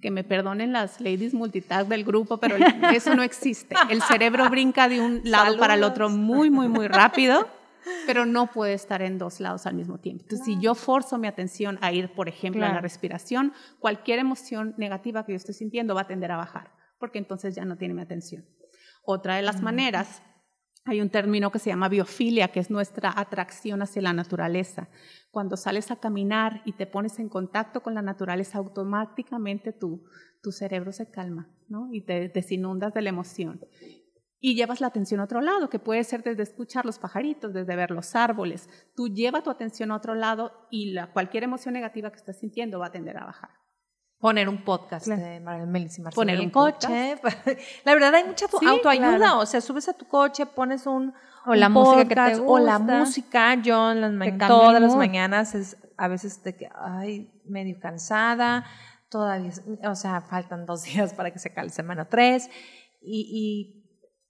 que 0.00 0.10
me 0.10 0.24
perdonen 0.24 0.72
las 0.72 1.00
ladies 1.00 1.34
multitask 1.34 1.88
del 1.88 2.04
grupo, 2.04 2.38
pero 2.38 2.56
eso 2.94 3.14
no 3.14 3.22
existe. 3.22 3.74
El 3.88 4.02
cerebro 4.02 4.48
brinca 4.50 4.88
de 4.88 5.00
un 5.00 5.20
lado 5.24 5.58
para 5.58 5.74
el 5.74 5.84
otro 5.84 6.08
muy, 6.08 6.50
muy, 6.50 6.68
muy 6.68 6.88
rápido, 6.88 7.48
pero 8.06 8.26
no 8.26 8.46
puede 8.46 8.74
estar 8.74 9.02
en 9.02 9.18
dos 9.18 9.40
lados 9.40 9.66
al 9.66 9.74
mismo 9.74 9.98
tiempo. 9.98 10.24
Entonces, 10.24 10.44
si 10.44 10.58
yo 10.60 10.74
forzo 10.74 11.18
mi 11.18 11.26
atención 11.26 11.78
a 11.80 11.92
ir, 11.92 12.12
por 12.12 12.28
ejemplo, 12.28 12.64
a 12.64 12.68
la 12.68 12.80
respiración, 12.80 13.52
cualquier 13.78 14.18
emoción 14.18 14.74
negativa 14.76 15.24
que 15.24 15.32
yo 15.32 15.36
esté 15.36 15.52
sintiendo 15.52 15.94
va 15.94 16.02
a 16.02 16.06
tender 16.06 16.32
a 16.32 16.36
bajar, 16.36 16.72
porque 16.98 17.18
entonces 17.18 17.54
ya 17.54 17.64
no 17.64 17.76
tiene 17.76 17.94
mi 17.94 18.02
atención. 18.02 18.44
Otra 19.02 19.36
de 19.36 19.42
las 19.42 19.62
maneras, 19.62 20.22
hay 20.84 21.00
un 21.00 21.10
término 21.10 21.50
que 21.50 21.58
se 21.58 21.70
llama 21.70 21.88
biofilia, 21.88 22.48
que 22.48 22.60
es 22.60 22.70
nuestra 22.70 23.12
atracción 23.14 23.82
hacia 23.82 24.02
la 24.02 24.12
naturaleza. 24.12 24.88
Cuando 25.30 25.56
sales 25.56 25.90
a 25.90 25.96
caminar 25.96 26.62
y 26.64 26.72
te 26.72 26.86
pones 26.86 27.18
en 27.18 27.28
contacto 27.28 27.82
con 27.82 27.94
la 27.94 28.02
naturaleza, 28.02 28.58
automáticamente 28.58 29.72
tu, 29.72 30.04
tu 30.42 30.52
cerebro 30.52 30.92
se 30.92 31.10
calma 31.10 31.48
¿no? 31.68 31.88
y 31.92 32.00
te 32.02 32.28
desinundas 32.28 32.94
de 32.94 33.02
la 33.02 33.10
emoción. 33.10 33.60
Y 34.42 34.54
llevas 34.54 34.80
la 34.80 34.86
atención 34.86 35.20
a 35.20 35.24
otro 35.24 35.42
lado, 35.42 35.68
que 35.68 35.78
puede 35.78 36.02
ser 36.02 36.22
desde 36.22 36.44
escuchar 36.44 36.86
los 36.86 36.98
pajaritos, 36.98 37.52
desde 37.52 37.76
ver 37.76 37.90
los 37.90 38.16
árboles. 38.16 38.70
Tú 38.96 39.08
lleva 39.08 39.42
tu 39.42 39.50
atención 39.50 39.90
a 39.90 39.96
otro 39.96 40.14
lado 40.14 40.66
y 40.70 40.92
la, 40.92 41.12
cualquier 41.12 41.44
emoción 41.44 41.74
negativa 41.74 42.10
que 42.10 42.16
estés 42.16 42.38
sintiendo 42.38 42.78
va 42.78 42.86
a 42.86 42.92
tender 42.92 43.18
a 43.18 43.26
bajar. 43.26 43.59
Poner 44.20 44.48
un 44.48 44.62
podcast 44.64 45.06
Claro. 45.06 45.22
de 45.22 45.40
Mar- 45.40 45.66
Melissa 45.66 46.02
y 46.02 46.14
Poner 46.14 46.38
un 46.38 46.44
el 46.46 46.52
coche. 46.52 47.16
La 47.84 47.94
verdad 47.94 48.14
hay 48.14 48.24
mucha 48.24 48.46
Sí, 48.48 48.66
autoayuda, 48.66 49.16
claro. 49.16 49.38
o 49.40 49.46
sea, 49.46 49.60
subes 49.60 49.88
a 49.88 49.94
tu 49.94 50.06
coche, 50.06 50.46
pones 50.46 50.86
un 50.86 51.14
O 51.46 51.54
la 51.54 51.68
un 51.68 51.72
música 51.72 52.02
que 52.04 52.14
te 52.14 52.20
podcast, 52.20 52.42
o 52.46 52.58
la 52.58 52.76
gusta. 52.78 52.98
música, 52.98 53.54
yo 53.62 53.90
en 53.92 54.00
las 54.18 54.38
todas 54.48 54.80
las 54.80 54.94
mañanas 54.94 55.54
es 55.54 55.76
a 55.96 56.08
veces 56.08 56.42
de 56.44 56.54
que 56.56 56.68
ay, 56.74 57.30
medio 57.44 57.78
cansada, 57.80 58.64
todavía, 59.08 59.52
o 59.84 59.94
sea, 59.94 60.20
faltan 60.20 60.66
dos 60.66 60.82
días 60.84 61.14
para 61.14 61.30
que 61.30 61.38
se 61.38 61.48
acabe 61.48 61.68
la 61.68 61.72
semana 61.72 62.04
tres 62.04 62.48
y, 63.02 63.26
y 63.32 63.79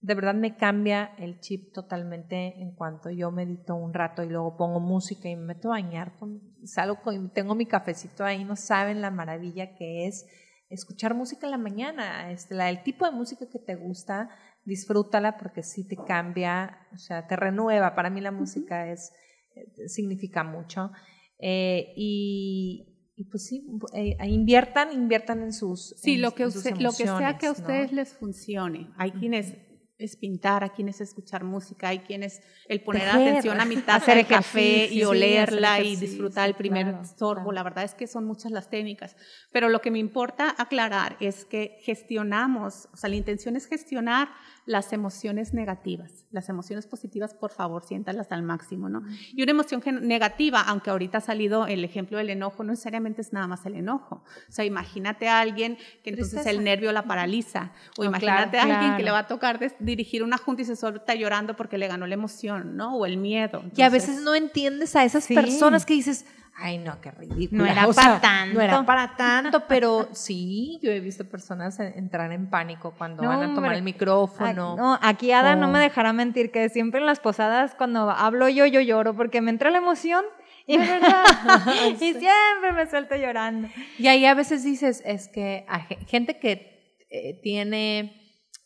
de 0.03 0.15
verdad 0.15 0.35
me 0.35 0.57
cambia 0.57 1.13
el 1.19 1.41
chip 1.41 1.73
totalmente 1.75 2.55
en 2.61 2.75
cuanto 2.75 3.11
yo 3.11 3.31
medito 3.31 3.75
un 3.75 3.93
rato 3.93 4.23
y 4.23 4.29
luego 4.29 4.57
pongo 4.57 4.81
música 4.81 5.29
y 5.29 5.37
me 5.37 5.47
meto 5.55 5.69
a 5.69 5.73
bañar, 5.81 6.17
con, 6.19 6.41
salgo 6.65 7.01
con, 7.03 7.31
tengo 7.33 7.55
mi 7.55 7.67
cafecito 7.67 8.25
ahí, 8.25 8.45
no 8.45 8.57
saben 8.57 9.01
la 9.03 9.11
maravilla 9.11 9.75
que 9.75 10.07
es 10.07 10.27
escuchar 10.71 11.15
música 11.15 11.47
en 11.47 11.51
la 11.51 11.59
mañana, 11.59 12.31
este, 12.33 12.55
la, 12.55 12.71
el 12.71 12.83
tipo 12.83 13.05
de 13.05 13.11
música 13.13 13.47
que 13.51 13.59
te 13.59 13.75
gusta, 13.75 14.31
disfrútala 14.65 15.37
porque 15.37 15.63
sí 15.63 15.87
te 15.87 15.97
cambia, 15.97 16.79
o 16.95 16.97
sea, 16.99 17.27
te 17.27 17.35
renueva. 17.37 17.95
Para 17.95 18.09
mí 18.09 18.21
la 18.21 18.31
música 18.31 18.89
es, 18.91 19.13
eh, 19.57 19.89
significa 19.89 20.45
mucho. 20.45 20.93
Eh, 21.39 21.93
y, 21.97 22.97
y 23.17 23.25
pues 23.25 23.47
sí, 23.47 23.67
eh, 23.95 24.17
inviertan, 24.29 24.93
inviertan 24.93 25.43
en 25.43 25.53
sus 25.53 25.95
Sí, 25.99 26.15
en- 26.15 26.23
lo 26.23 26.31
que, 26.33 26.47
usted- 26.47 26.77
lo 26.79 26.91
que 26.91 27.07
sea 27.07 27.37
que 27.39 27.47
a 27.47 27.53
ustedes 27.53 27.93
les 27.93 28.15
funcione. 28.15 28.91
Hay 28.97 29.11
quienes 29.13 29.57
es 30.01 30.17
pintar, 30.17 30.65
a 30.65 30.71
quién 30.71 30.89
es 30.89 31.01
escuchar 31.01 31.45
música, 31.45 31.89
hay 31.89 32.01
quien 32.01 32.23
es 32.23 32.43
el 32.69 32.83
poner 32.83 33.03
Tejer, 33.03 33.29
atención 33.29 33.61
a 33.61 33.65
mi 33.65 33.77
taza 33.77 33.97
hacer 33.97 34.17
de 34.17 34.25
café 34.25 34.87
y 34.87 34.99
sí, 34.99 35.05
olerla 35.05 35.81
y 35.81 35.97
disfrutar 35.97 36.49
el 36.49 36.55
primer 36.55 36.87
claro, 36.87 37.05
sorbo. 37.05 37.35
claro. 37.35 37.53
La 37.53 37.63
verdad 37.63 37.85
es 37.85 37.95
que 37.95 38.07
son 38.07 38.25
muchas 38.25 38.51
las 38.51 38.71
técnicas. 38.71 39.17
Pero 39.53 39.69
lo 39.69 39.81
que 39.81 39.91
me 39.91 39.99
importa 39.99 40.55
aclarar 40.57 41.17
es 41.21 41.45
que 41.45 41.79
gestionamos, 41.83 42.89
o 42.93 42.97
sea, 42.97 43.11
la 43.11 43.17
intención 43.17 43.57
es 43.57 43.67
gestionar 43.67 44.29
las 44.71 44.93
emociones 44.93 45.53
negativas. 45.53 46.27
Las 46.31 46.49
emociones 46.49 46.87
positivas, 46.87 47.35
por 47.35 47.51
favor, 47.51 47.83
siéntalas 47.85 48.31
al 48.31 48.45
máximo, 48.45 48.89
¿no? 48.89 49.03
Y 49.35 49.43
una 49.43 49.51
emoción 49.51 49.83
negativa, 50.03 50.61
aunque 50.61 50.91
ahorita 50.91 51.19
ha 51.19 51.21
salido 51.21 51.67
el 51.67 51.85
ejemplo 51.85 52.19
del 52.19 52.31
enojo, 52.31 52.63
no 52.63 52.71
necesariamente 52.71 53.21
es 53.21 53.33
nada 53.33 53.49
más 53.49 53.67
el 53.67 53.75
enojo. 53.75 54.23
O 54.49 54.53
sea, 54.53 54.65
imagínate 54.65 55.29
a 55.29 55.41
alguien 55.41 55.77
que 56.05 56.11
entonces 56.11 56.35
Tristeza. 56.35 56.51
el 56.57 56.63
nervio 56.63 56.93
la 56.93 57.03
paraliza. 57.03 57.73
O 57.99 58.03
No, 58.05 58.11
imagínate 58.11 58.51
claro, 58.59 58.73
a 58.73 58.77
alguien 58.77 58.97
que 58.97 59.03
le 59.03 59.11
va 59.11 59.19
a 59.19 59.27
tocar 59.27 59.59
dirigir 59.81 60.23
una 60.23 60.39
junta 60.39 60.63
y 60.63 60.65
se 60.67 60.77
suelta 60.77 61.17
llorando 61.17 61.57
porque 61.57 61.77
le 61.77 61.89
ganó 61.89 62.07
la 62.07 62.15
emoción, 62.15 62.77
¿no? 62.77 62.97
O 62.97 63.07
el 63.07 63.17
miedo. 63.17 63.65
Y 63.77 63.83
a 63.83 63.89
veces 63.91 64.23
no 64.23 64.37
entiendes 64.37 64.95
a 64.95 65.05
esas 65.05 65.25
Sí. 65.25 65.35
personas 65.35 65.85
que 65.85 65.95
dices, 65.95 66.27
ay, 66.57 66.79
no, 66.79 67.01
qué 67.01 67.11
ridículo. 67.11 67.65
No 67.65 67.71
era 67.71 67.87
pa' 67.95 68.21
tanto. 68.21 68.55
No 68.55 68.61
era 68.61 68.85
para 68.85 69.17
tanto, 69.17 69.65
pero 69.67 70.09
sí, 70.13 70.79
yo 70.83 70.91
he 70.91 71.01
visto 71.01 71.25
personas 71.25 71.79
en- 71.81 71.97
entrar 71.97 72.31
en 72.33 72.51
pánico 72.51 72.95
cuando 72.97 73.23
No, 73.23 73.29
van 73.29 73.51
a 73.51 73.55
tomar 73.55 73.75
el 73.75 73.83
micrófono. 73.83 74.73
Ah, 74.73 74.77
no, 74.77 74.99
aquí 75.03 75.33
Ada 75.33 75.57
no 75.57 75.69
me 75.69 75.79
dejará 75.79 76.13
mentir 76.13 76.51
que 76.51 76.69
siempre 76.69 77.01
en 77.01 77.07
las 77.07 77.21
posadas 77.21 77.75
cuando 77.75 78.11
hablo 78.11 78.49
yo, 78.49 78.67
yo 78.67 78.81
lloro 78.81 79.15
porque 79.15 79.41
me 79.41 79.51
entra 79.51 79.71
la 79.71 79.79
emoción 79.79 80.25
y, 80.67 80.77
y 80.79 81.97
siempre 81.97 82.73
me 82.75 82.89
suelto 82.89 83.17
llorando. 83.17 83.69
Y 83.99 84.07
ahí 84.09 84.25
a 84.27 84.35
veces 84.35 84.63
dices, 84.65 85.03
es 85.05 85.29
que 85.29 85.67
gente 86.07 86.39
que 86.39 86.97
eh, 87.11 87.41
tiene, 87.43 88.17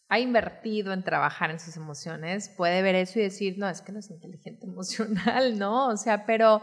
ha 0.09 0.19
invertido 0.19 0.93
en 0.93 1.03
trabajar 1.03 1.51
en 1.51 1.59
sus 1.61 1.77
emociones, 1.77 2.49
puede 2.57 2.83
ver 2.83 2.95
eso 2.95 3.19
y 3.19 3.23
decir, 3.23 3.55
no, 3.59 3.69
es 3.69 3.81
que 3.81 3.93
no 3.93 4.01
es 4.01 4.11
inteligente 4.11 4.67
emocional, 4.67 5.59
¿no? 5.59 5.89
O 5.89 5.97
sea, 5.97 6.27
pero... 6.27 6.61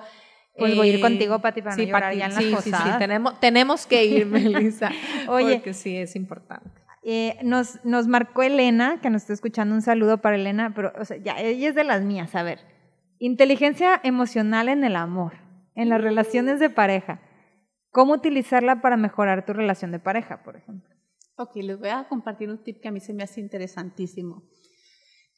Pues 0.57 0.75
voy 0.75 0.87
a 0.87 0.89
ir 0.91 0.97
eh, 0.97 1.01
contigo, 1.01 1.39
Pati, 1.39 1.61
para 1.61 1.75
no 1.75 1.83
llorar 1.83 2.03
Pati, 2.03 2.17
ya 2.17 2.25
en 2.25 2.33
las 2.33 2.43
sí, 2.43 2.55
sí, 2.63 2.71
sí, 2.71 2.89
tenemos, 2.99 3.39
tenemos 3.39 3.87
que 3.87 4.05
ir, 4.05 4.25
Melissa. 4.27 4.91
Oye. 5.27 5.55
Porque 5.55 5.73
sí, 5.73 5.95
es 5.95 6.15
importante. 6.15 6.69
Eh, 7.03 7.37
nos, 7.41 7.83
nos 7.83 8.07
marcó 8.07 8.43
Elena, 8.43 8.99
que 9.01 9.09
nos 9.09 9.23
está 9.23 9.33
escuchando, 9.33 9.73
un 9.73 9.81
saludo 9.81 10.19
para 10.19 10.35
Elena, 10.35 10.73
pero 10.75 10.93
o 10.99 11.05
sea, 11.05 11.17
ya, 11.17 11.39
ella 11.39 11.69
es 11.69 11.75
de 11.75 11.83
las 11.83 12.03
mías, 12.03 12.35
a 12.35 12.43
ver. 12.43 12.59
Inteligencia 13.17 13.99
emocional 14.03 14.69
en 14.69 14.83
el 14.83 14.95
amor, 14.95 15.33
en 15.75 15.89
las 15.89 16.01
relaciones 16.01 16.59
de 16.59 16.69
pareja. 16.69 17.21
¿Cómo 17.91 18.13
utilizarla 18.13 18.81
para 18.81 18.97
mejorar 18.97 19.45
tu 19.45 19.53
relación 19.53 19.91
de 19.91 19.99
pareja, 19.99 20.43
por 20.43 20.57
ejemplo? 20.57 20.89
Ok, 21.37 21.55
les 21.55 21.79
voy 21.79 21.89
a 21.89 22.07
compartir 22.07 22.49
un 22.49 22.63
tip 22.63 22.81
que 22.81 22.87
a 22.87 22.91
mí 22.91 22.99
se 22.99 23.13
me 23.13 23.23
hace 23.23 23.41
interesantísimo. 23.41 24.43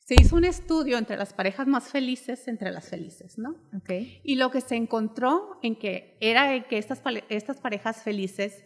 Se 0.05 0.15
hizo 0.15 0.35
un 0.35 0.43
estudio 0.43 0.97
entre 0.97 1.15
las 1.15 1.33
parejas 1.33 1.65
más 1.65 1.89
felices, 1.89 2.47
entre 2.49 2.71
las 2.71 2.89
felices, 2.89 3.37
¿no? 3.37 3.51
Ok. 3.75 3.89
Y 4.23 4.35
lo 4.35 4.51
que 4.51 4.59
se 4.59 4.75
encontró 4.75 5.59
en 5.61 5.77
que 5.77 6.17
era 6.19 6.67
que 6.67 6.77
estas, 6.77 7.01
estas 7.29 7.61
parejas 7.61 8.03
felices 8.03 8.65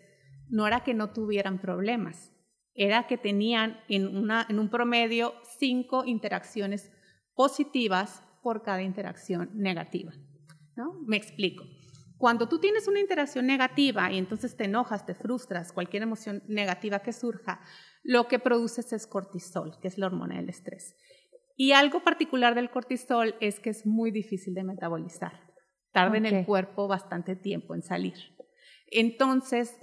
no 0.50 0.66
era 0.66 0.84
que 0.84 0.96
no 0.96 1.12
tuvieran 1.12 1.60
problemas, 1.60 2.32
era 2.74 3.06
que 3.06 3.18
tenían 3.18 3.80
en, 3.88 4.08
una, 4.08 4.48
en 4.50 4.58
un 4.58 4.70
promedio 4.70 5.36
cinco 5.60 6.06
interacciones 6.06 6.92
positivas 7.36 8.24
por 8.42 8.64
cada 8.64 8.82
interacción 8.82 9.52
negativa. 9.54 10.14
¿no? 10.76 10.94
Me 11.06 11.18
explico. 11.18 11.66
Cuando 12.18 12.50
tú 12.50 12.60
tienes 12.60 12.88
una 12.88 13.00
interacción 13.00 13.46
negativa 13.46 14.12
y 14.12 14.18
entonces 14.18 14.58
te 14.58 14.66
enojas, 14.66 15.06
te 15.06 15.14
frustras, 15.14 15.72
cualquier 15.72 16.02
emoción 16.02 16.42
negativa 16.48 17.00
que 17.00 17.14
surja, 17.14 17.62
lo 18.04 18.28
que 18.28 18.40
produces 18.40 18.92
es 18.92 19.06
cortisol, 19.06 19.80
que 19.80 19.88
es 19.88 20.00
la 20.00 20.08
hormona 20.08 20.38
del 20.38 20.50
estrés. 20.50 20.96
Y 21.58 21.72
algo 21.74 22.04
particular 22.04 22.56
del 22.56 22.70
cortisol 22.70 23.36
es 23.42 23.60
que 23.60 23.72
es 23.72 23.86
muy 23.86 24.12
difícil 24.12 24.54
de 24.54 24.64
metabolizar. 24.64 25.34
Tarda 25.92 26.16
en 26.18 26.26
el 26.28 26.46
cuerpo 26.46 26.88
bastante 26.88 27.36
tiempo 27.36 27.74
en 27.74 27.82
salir. 27.82 28.14
Entonces, 28.92 29.76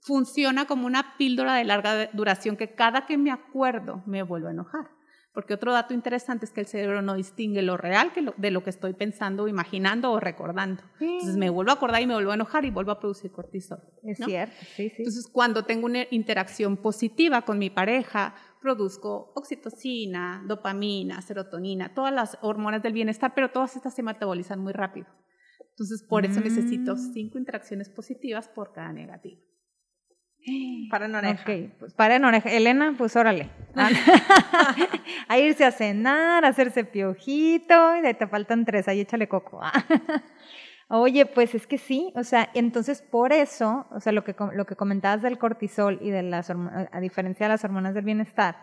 funciona 0.00 0.66
como 0.66 0.86
una 0.86 1.16
píldora 1.16 1.54
de 1.54 1.64
larga 1.64 2.06
duración 2.12 2.56
que 2.56 2.74
cada 2.74 3.06
que 3.06 3.16
me 3.16 3.30
acuerdo 3.30 4.02
me 4.06 4.22
vuelvo 4.22 4.48
a 4.48 4.52
enojar. 4.52 4.88
Porque 5.32 5.54
otro 5.54 5.72
dato 5.72 5.94
interesante 5.94 6.44
es 6.44 6.52
que 6.52 6.60
el 6.60 6.66
cerebro 6.66 7.00
no 7.00 7.14
distingue 7.14 7.62
lo 7.62 7.78
real 7.78 8.12
que 8.12 8.20
lo- 8.20 8.34
de 8.36 8.50
lo 8.50 8.62
que 8.62 8.68
estoy 8.68 8.92
pensando, 8.92 9.48
imaginando 9.48 10.10
o 10.12 10.20
recordando. 10.20 10.82
Entonces 11.00 11.38
me 11.38 11.48
vuelvo 11.48 11.70
a 11.70 11.74
acordar 11.74 12.02
y 12.02 12.06
me 12.06 12.12
vuelvo 12.12 12.32
a 12.32 12.34
enojar 12.34 12.66
y 12.66 12.70
vuelvo 12.70 12.90
a 12.92 13.00
producir 13.00 13.32
cortisol. 13.32 13.78
Es 14.02 14.20
¿no? 14.20 14.26
cierto, 14.26 14.54
sí, 14.76 14.90
sí. 14.90 14.96
Entonces, 14.98 15.26
cuando 15.32 15.64
tengo 15.64 15.86
una 15.86 16.04
interacción 16.10 16.76
positiva 16.76 17.42
con 17.42 17.58
mi 17.58 17.70
pareja, 17.70 18.34
produzco 18.62 19.32
oxitocina, 19.34 20.42
dopamina, 20.46 21.20
serotonina, 21.20 21.92
todas 21.92 22.12
las 22.14 22.38
hormonas 22.40 22.82
del 22.82 22.92
bienestar, 22.92 23.32
pero 23.34 23.50
todas 23.50 23.76
estas 23.76 23.94
se 23.94 24.02
metabolizan 24.02 24.60
muy 24.60 24.72
rápido. 24.72 25.08
Entonces, 25.70 26.02
por 26.08 26.24
eso 26.24 26.40
necesito 26.40 26.94
Mm. 26.94 27.12
cinco 27.12 27.38
interacciones 27.38 27.88
positivas 27.90 28.48
por 28.48 28.72
cada 28.72 28.92
negativa. 28.92 29.40
Para 30.90 31.06
en 31.06 31.14
oreja. 31.14 31.42
Ok, 31.42 31.70
pues 31.78 31.94
para 31.94 32.16
en 32.16 32.24
oreja. 32.24 32.50
Elena, 32.50 32.94
pues 32.98 33.14
órale. 33.16 33.48
a 35.28 35.38
irse 35.38 35.64
a 35.64 35.70
cenar, 35.70 36.44
a 36.44 36.48
hacerse 36.48 36.84
piojito, 36.84 37.96
y 37.96 38.00
de 38.00 38.08
ahí 38.08 38.14
te 38.14 38.26
faltan 38.26 38.64
tres, 38.64 38.88
ahí 38.88 39.00
échale 39.00 39.28
coco. 39.28 39.60
Oye, 40.94 41.24
pues 41.24 41.54
es 41.54 41.66
que 41.66 41.78
sí, 41.78 42.12
o 42.16 42.22
sea, 42.22 42.50
entonces 42.52 43.00
por 43.00 43.32
eso, 43.32 43.86
o 43.92 44.00
sea, 44.00 44.12
lo 44.12 44.24
que, 44.24 44.34
lo 44.52 44.66
que 44.66 44.76
comentabas 44.76 45.22
del 45.22 45.38
cortisol 45.38 45.98
y 46.02 46.10
de 46.10 46.22
las 46.22 46.50
hormo- 46.50 46.70
a 46.92 47.00
diferencia 47.00 47.46
de 47.46 47.52
las 47.54 47.64
hormonas 47.64 47.94
del 47.94 48.04
bienestar, 48.04 48.56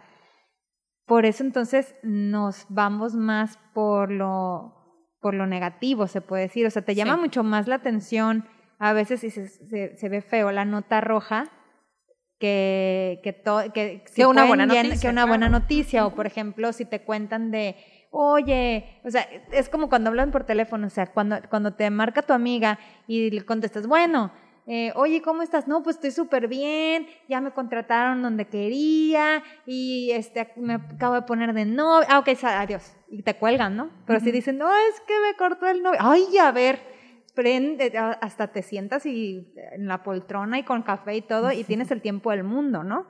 por 1.07 1.25
eso 1.25 1.43
entonces 1.43 1.95
nos 2.03 2.67
vamos 2.69 3.15
más 3.15 3.57
por 3.73 4.11
lo, 4.11 4.75
por 5.19 5.33
lo 5.33 5.47
negativo, 5.47 6.05
se 6.05 6.21
puede 6.21 6.43
decir, 6.43 6.67
o 6.67 6.69
sea, 6.69 6.83
te 6.83 6.93
llama 6.93 7.15
Sí. 7.15 7.21
mucho 7.21 7.43
más 7.43 7.67
la 7.67 7.75
atención, 7.75 8.45
a 8.77 8.93
veces 8.93 9.21
si 9.21 9.31
se, 9.31 9.47
se, 9.47 9.97
se 9.97 10.09
ve 10.09 10.21
feo 10.21 10.51
la 10.51 10.65
nota 10.65 11.01
roja, 11.01 11.45
que, 12.39 13.19
que, 13.23 13.33
to- 13.33 13.73
que, 13.73 14.03
si 14.05 14.21
Que 14.21 14.25
una 14.27 14.45
buena 14.45 14.65
noticia, 14.65 14.99
que 15.01 15.09
una 15.09 15.25
buena 15.25 15.49
noticia, 15.49 16.05
o 16.05 16.13
por 16.15 16.25
ejemplo, 16.27 16.71
si 16.73 16.85
te 16.85 17.01
cuentan 17.03 17.51
de, 17.51 17.75
oye, 18.09 19.01
o 19.03 19.09
sea, 19.09 19.21
es 19.51 19.69
como 19.69 19.89
cuando 19.89 20.09
hablan 20.09 20.31
por 20.31 20.45
teléfono, 20.45 20.87
o 20.87 20.89
sea, 20.89 21.07
cuando, 21.07 21.37
cuando 21.49 21.73
te 21.73 21.89
marca 21.89 22.21
tu 22.21 22.33
amiga 22.33 22.79
y 23.07 23.29
le 23.31 23.45
contestas, 23.45 23.87
bueno, 23.87 24.31
eh, 24.71 24.91
oye, 24.95 25.21
¿cómo 25.21 25.41
estás? 25.41 25.67
No, 25.67 25.81
pues 25.81 25.95
estoy 25.95 26.11
súper 26.11 26.47
bien, 26.47 27.07
ya 27.27 27.41
me 27.41 27.51
contrataron 27.51 28.21
donde 28.21 28.45
quería 28.45 29.43
y 29.65 30.11
este, 30.11 30.53
me 30.57 30.75
acabo 30.75 31.15
de 31.15 31.23
poner 31.23 31.53
de 31.53 31.65
novio, 31.65 32.07
ah, 32.09 32.19
ok, 32.19 32.29
adiós, 32.43 32.95
y 33.09 33.23
te 33.23 33.35
cuelgan, 33.35 33.75
¿no? 33.75 33.89
Pero 34.05 34.19
si 34.19 34.31
dicen, 34.31 34.57
no, 34.57 34.69
es 34.71 35.01
que 35.07 35.13
me 35.27 35.35
cortó 35.37 35.67
el 35.67 35.81
novio, 35.81 35.99
ay, 36.01 36.37
a 36.37 36.51
ver, 36.51 36.79
prende, 37.33 37.97
hasta 37.97 38.51
te 38.51 38.61
sientas 38.61 39.05
y 39.05 39.53
en 39.71 39.87
la 39.87 40.03
poltrona 40.03 40.59
y 40.59 40.63
con 40.63 40.83
café 40.83 41.15
y 41.15 41.21
todo 41.21 41.51
y 41.51 41.63
tienes 41.63 41.89
el 41.89 42.01
tiempo 42.01 42.31
del 42.31 42.43
mundo, 42.43 42.83
¿no? 42.83 43.07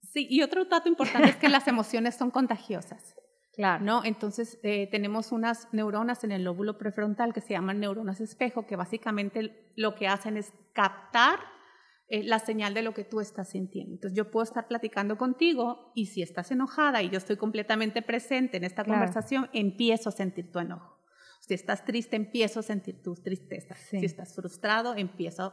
Sí, 0.00 0.26
y 0.30 0.42
otro 0.42 0.64
dato 0.66 0.88
importante 0.88 1.30
es 1.30 1.36
que 1.36 1.48
las 1.48 1.68
emociones 1.68 2.14
son 2.14 2.30
contagiosas. 2.30 3.14
Claro. 3.54 3.84
¿no? 3.84 4.04
Entonces, 4.04 4.58
eh, 4.62 4.88
tenemos 4.90 5.30
unas 5.30 5.68
neuronas 5.72 6.24
en 6.24 6.32
el 6.32 6.44
lóbulo 6.44 6.78
prefrontal 6.78 7.32
que 7.34 7.40
se 7.40 7.50
llaman 7.54 7.80
neuronas 7.80 8.20
espejo, 8.20 8.66
que 8.66 8.76
básicamente 8.76 9.72
lo 9.76 9.94
que 9.94 10.08
hacen 10.08 10.36
es 10.36 10.52
captar 10.72 11.38
eh, 12.08 12.22
la 12.24 12.38
señal 12.38 12.74
de 12.74 12.82
lo 12.82 12.94
que 12.94 13.04
tú 13.04 13.20
estás 13.20 13.50
sintiendo. 13.50 13.94
Entonces, 13.94 14.16
yo 14.16 14.30
puedo 14.30 14.44
estar 14.44 14.68
platicando 14.68 15.16
contigo 15.18 15.92
y 15.94 16.06
si 16.06 16.22
estás 16.22 16.50
enojada 16.50 17.02
y 17.02 17.10
yo 17.10 17.18
estoy 17.18 17.36
completamente 17.36 18.02
presente 18.02 18.56
en 18.56 18.64
esta 18.64 18.84
Claro. 18.84 18.98
conversación, 19.00 19.48
empiezo 19.52 20.08
a 20.08 20.12
sentir 20.12 20.50
tu 20.50 20.58
enojo. 20.58 20.98
Si 21.40 21.54
estás 21.54 21.84
triste, 21.84 22.16
empiezo 22.16 22.60
a 22.60 22.62
sentir 22.62 23.02
tu 23.02 23.14
tristeza. 23.16 23.74
Sí. 23.76 23.98
Si 24.00 24.06
estás 24.06 24.34
frustrado, 24.34 24.94
empiezo 24.94 25.52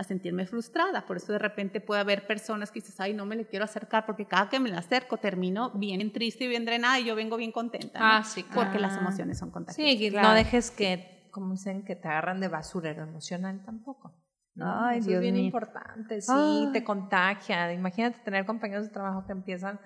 a 0.00 0.04
sentirme 0.04 0.46
frustrada. 0.46 1.04
Por 1.06 1.18
eso 1.18 1.32
de 1.32 1.38
repente 1.38 1.80
puede 1.80 2.00
haber 2.00 2.26
personas 2.26 2.70
que 2.72 2.80
dices, 2.80 2.98
ay, 3.00 3.12
no 3.12 3.26
me 3.26 3.36
le 3.36 3.44
quiero 3.46 3.64
acercar 3.66 4.06
porque 4.06 4.24
cada 4.24 4.48
que 4.48 4.58
me 4.58 4.70
la 4.70 4.78
acerco 4.78 5.18
termino 5.18 5.70
bien 5.72 6.10
triste 6.12 6.44
y 6.44 6.48
bien 6.48 6.64
drenada 6.64 6.98
y 6.98 7.04
yo 7.04 7.14
vengo 7.14 7.36
bien 7.36 7.52
contenta. 7.52 7.98
¿no? 7.98 8.04
Ah, 8.06 8.22
sí, 8.24 8.42
Porque 8.42 8.78
claro. 8.78 8.80
las 8.80 8.96
emociones 8.96 9.38
son 9.38 9.50
contagiosas. 9.50 9.98
Sí, 9.98 10.10
Claro. 10.10 10.28
no 10.28 10.34
dejes 10.34 10.70
que, 10.70 11.28
como 11.30 11.52
dicen, 11.52 11.84
que 11.84 11.96
te 11.96 12.08
agarran 12.08 12.40
de 12.40 12.48
basurero 12.48 13.02
emocional 13.02 13.62
tampoco. 13.64 14.14
¿no? 14.54 14.84
Ay, 14.84 14.98
Eso 14.98 15.08
Dios 15.10 15.16
es 15.18 15.22
bien 15.22 15.34
mío. 15.34 15.44
importante, 15.44 16.20
sí, 16.22 16.32
Ay. 16.34 16.70
te 16.72 16.82
contagia. 16.82 17.72
Imagínate 17.72 18.18
tener 18.20 18.44
compañeros 18.46 18.86
de 18.86 18.92
trabajo 18.92 19.24
que 19.26 19.32
empiezan, 19.32 19.78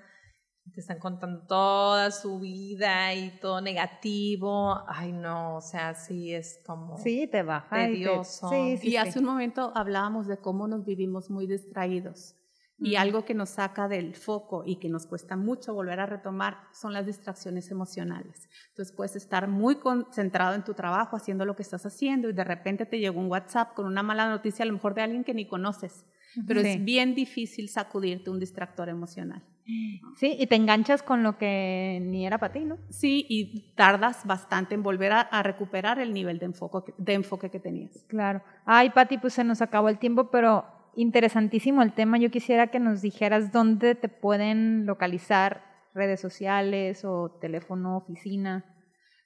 te 0.73 0.81
están 0.81 0.99
contando 0.99 1.47
toda 1.47 2.11
su 2.11 2.41
vida 2.41 3.13
y 3.15 3.39
todo 3.41 3.61
negativo. 3.61 4.83
Ay, 4.89 5.13
no, 5.13 5.57
o 5.57 5.61
sea, 5.61 5.95
sí 5.95 6.33
es 6.35 6.61
como... 6.67 6.97
Sí, 6.99 7.27
te 7.27 7.43
baja. 7.43 7.83
y 7.85 7.87
te- 7.87 7.93
Tedioso. 7.93 8.49
Sí, 8.49 8.77
sí, 8.79 8.89
y 8.89 8.91
sí. 8.93 8.97
hace 8.97 9.19
un 9.19 9.27
momento 9.27 9.73
hablábamos 9.75 10.27
de 10.27 10.39
cómo 10.39 10.67
nos 10.67 10.85
vivimos 10.85 11.31
muy 11.31 11.47
distraídos. 11.47 12.37
Y 12.77 12.97
algo 12.97 13.25
que 13.25 13.35
nos 13.35 13.51
saca 13.51 13.87
del 13.87 14.17
foco 14.17 14.65
y 14.67 14.77
que 14.81 14.89
nos 14.89 15.07
cuesta 15.07 15.37
mucho 15.37 15.73
volver 15.73 16.01
a 16.01 16.07
retomar 16.07 16.59
son 16.73 16.93
las 16.93 17.07
distracciones 17.07 17.71
emocionales. 17.71 18.49
Entonces 18.71 18.93
puedes 18.95 19.15
estar 19.15 19.47
muy 19.47 19.77
concentrado 19.77 20.55
en 20.57 20.65
tu 20.65 20.75
trabajo 20.75 21.17
haciendo 21.17 21.45
lo 21.47 21.55
que 21.55 21.63
estás 21.63 21.87
haciendo 21.87 22.29
y 22.29 22.33
de 22.33 22.43
repente 22.43 22.85
te 22.85 22.99
llegó 22.99 23.21
un 23.21 23.31
WhatsApp 23.31 23.75
con 23.75 23.87
una 23.87 24.03
mala 24.03 24.29
noticia 24.29 24.65
a 24.65 24.67
lo 24.67 24.73
mejor 24.75 24.95
de 24.95 25.03
alguien 25.03 25.23
que 25.23 25.35
ni 25.35 25.47
conoces. 25.47 26.05
Pero 26.47 26.61
Sí. 26.61 26.69
es 26.69 26.85
bien 26.85 27.15
difícil 27.15 27.69
sacudirte 27.69 28.31
un 28.31 28.39
distractor 28.41 28.89
emocional. 28.89 29.43
Sí, 30.17 30.37
y 30.39 30.47
te 30.47 30.57
enganchas 30.57 31.03
con 31.03 31.23
lo 31.23 31.39
que 31.39 31.99
ni 32.03 32.27
era 32.27 32.37
para 32.37 32.53
ti, 32.53 32.61
¿no? 32.67 32.77
Sí, 32.91 33.25
y 33.31 33.73
tardas 33.75 34.27
bastante 34.27 34.75
en 34.75 34.83
volver 34.83 35.13
a, 35.13 35.21
a 35.23 35.43
recuperar 35.43 35.99
el 35.99 36.13
nivel 36.13 36.39
de 36.39 36.45
enfoque, 36.47 36.93
de 36.99 37.15
enfoque 37.15 37.51
que 37.51 37.61
tenías. 37.61 38.05
Claro. 38.09 38.43
Ay, 38.67 38.91
Pati, 38.91 39.17
pues 39.17 39.33
se 39.33 39.43
nos 39.43 39.63
acabó 39.63 39.89
el 39.89 39.99
tiempo, 39.99 40.31
pero 40.31 40.67
interesantísimo 40.97 41.83
el 41.83 41.95
tema. 41.95 42.19
Yo 42.19 42.31
quisiera 42.31 42.67
que 42.67 42.79
nos 42.79 43.01
dijeras 43.01 43.53
dónde 43.53 43.95
te 43.95 44.09
pueden 44.11 44.85
localizar, 44.85 45.65
redes 45.95 46.21
sociales 46.21 47.05
o 47.05 47.31
teléfono, 47.41 47.97
oficina. 47.97 48.65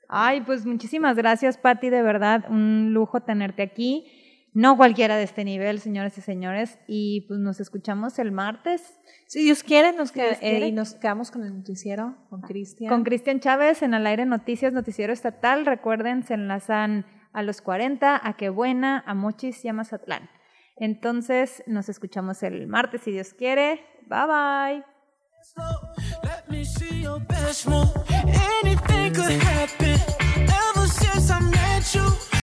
Ay, 0.09 0.41
pues 0.41 0.64
muchísimas 0.64 1.18
gracias, 1.18 1.59
Pati, 1.59 1.91
de 1.91 2.01
verdad, 2.01 2.47
un 2.49 2.95
lujo 2.95 3.20
tenerte 3.20 3.62
aquí. 3.62 4.07
No 4.53 4.76
cualquiera 4.76 5.16
de 5.16 5.22
este 5.22 5.44
nivel, 5.44 5.80
señores 5.80 6.18
y 6.18 6.20
señores, 6.22 6.78
y 6.88 7.22
pues 7.28 7.38
nos 7.38 7.61
escuchamos 7.61 8.18
el 8.18 8.32
martes 8.32 8.82
Si 9.26 9.44
Dios 9.44 9.62
quiere, 9.62 9.92
nos, 9.92 10.12
Dios 10.12 10.38
quiere. 10.38 10.64
eh, 10.64 10.68
y 10.68 10.72
nos 10.72 10.94
quedamos 10.94 11.30
con 11.30 11.44
el 11.44 11.57
noticiero, 11.57 12.16
con 12.28 12.40
Cristian. 12.40 12.88
con 12.92 13.05
Cristian 13.05 13.38
Chávez 13.38 13.82
en 13.82 13.94
Al 13.94 14.07
Aire 14.07 14.26
Noticias, 14.26 14.72
Noticiero 14.72 15.12
Estatal. 15.12 15.66
Recuerden, 15.66 16.24
se 16.24 16.34
enlazan 16.34 17.07
a 17.32 17.42
los 17.44 17.61
40, 17.62 18.20
a 18.22 18.36
Qué 18.36 18.48
Buena, 18.48 19.05
a 19.07 19.14
Mochis 19.14 19.64
y 19.64 19.68
a 19.68 19.72
Mazatlán. 19.72 20.28
Entonces, 20.76 21.62
nos 21.66 21.88
escuchamos 21.88 22.42
el 22.42 22.66
martes, 22.66 23.03
si 23.03 23.12
Dios 23.12 23.34
quiere. 23.34 23.84
Bye 24.09 24.26
bye. 24.26 24.84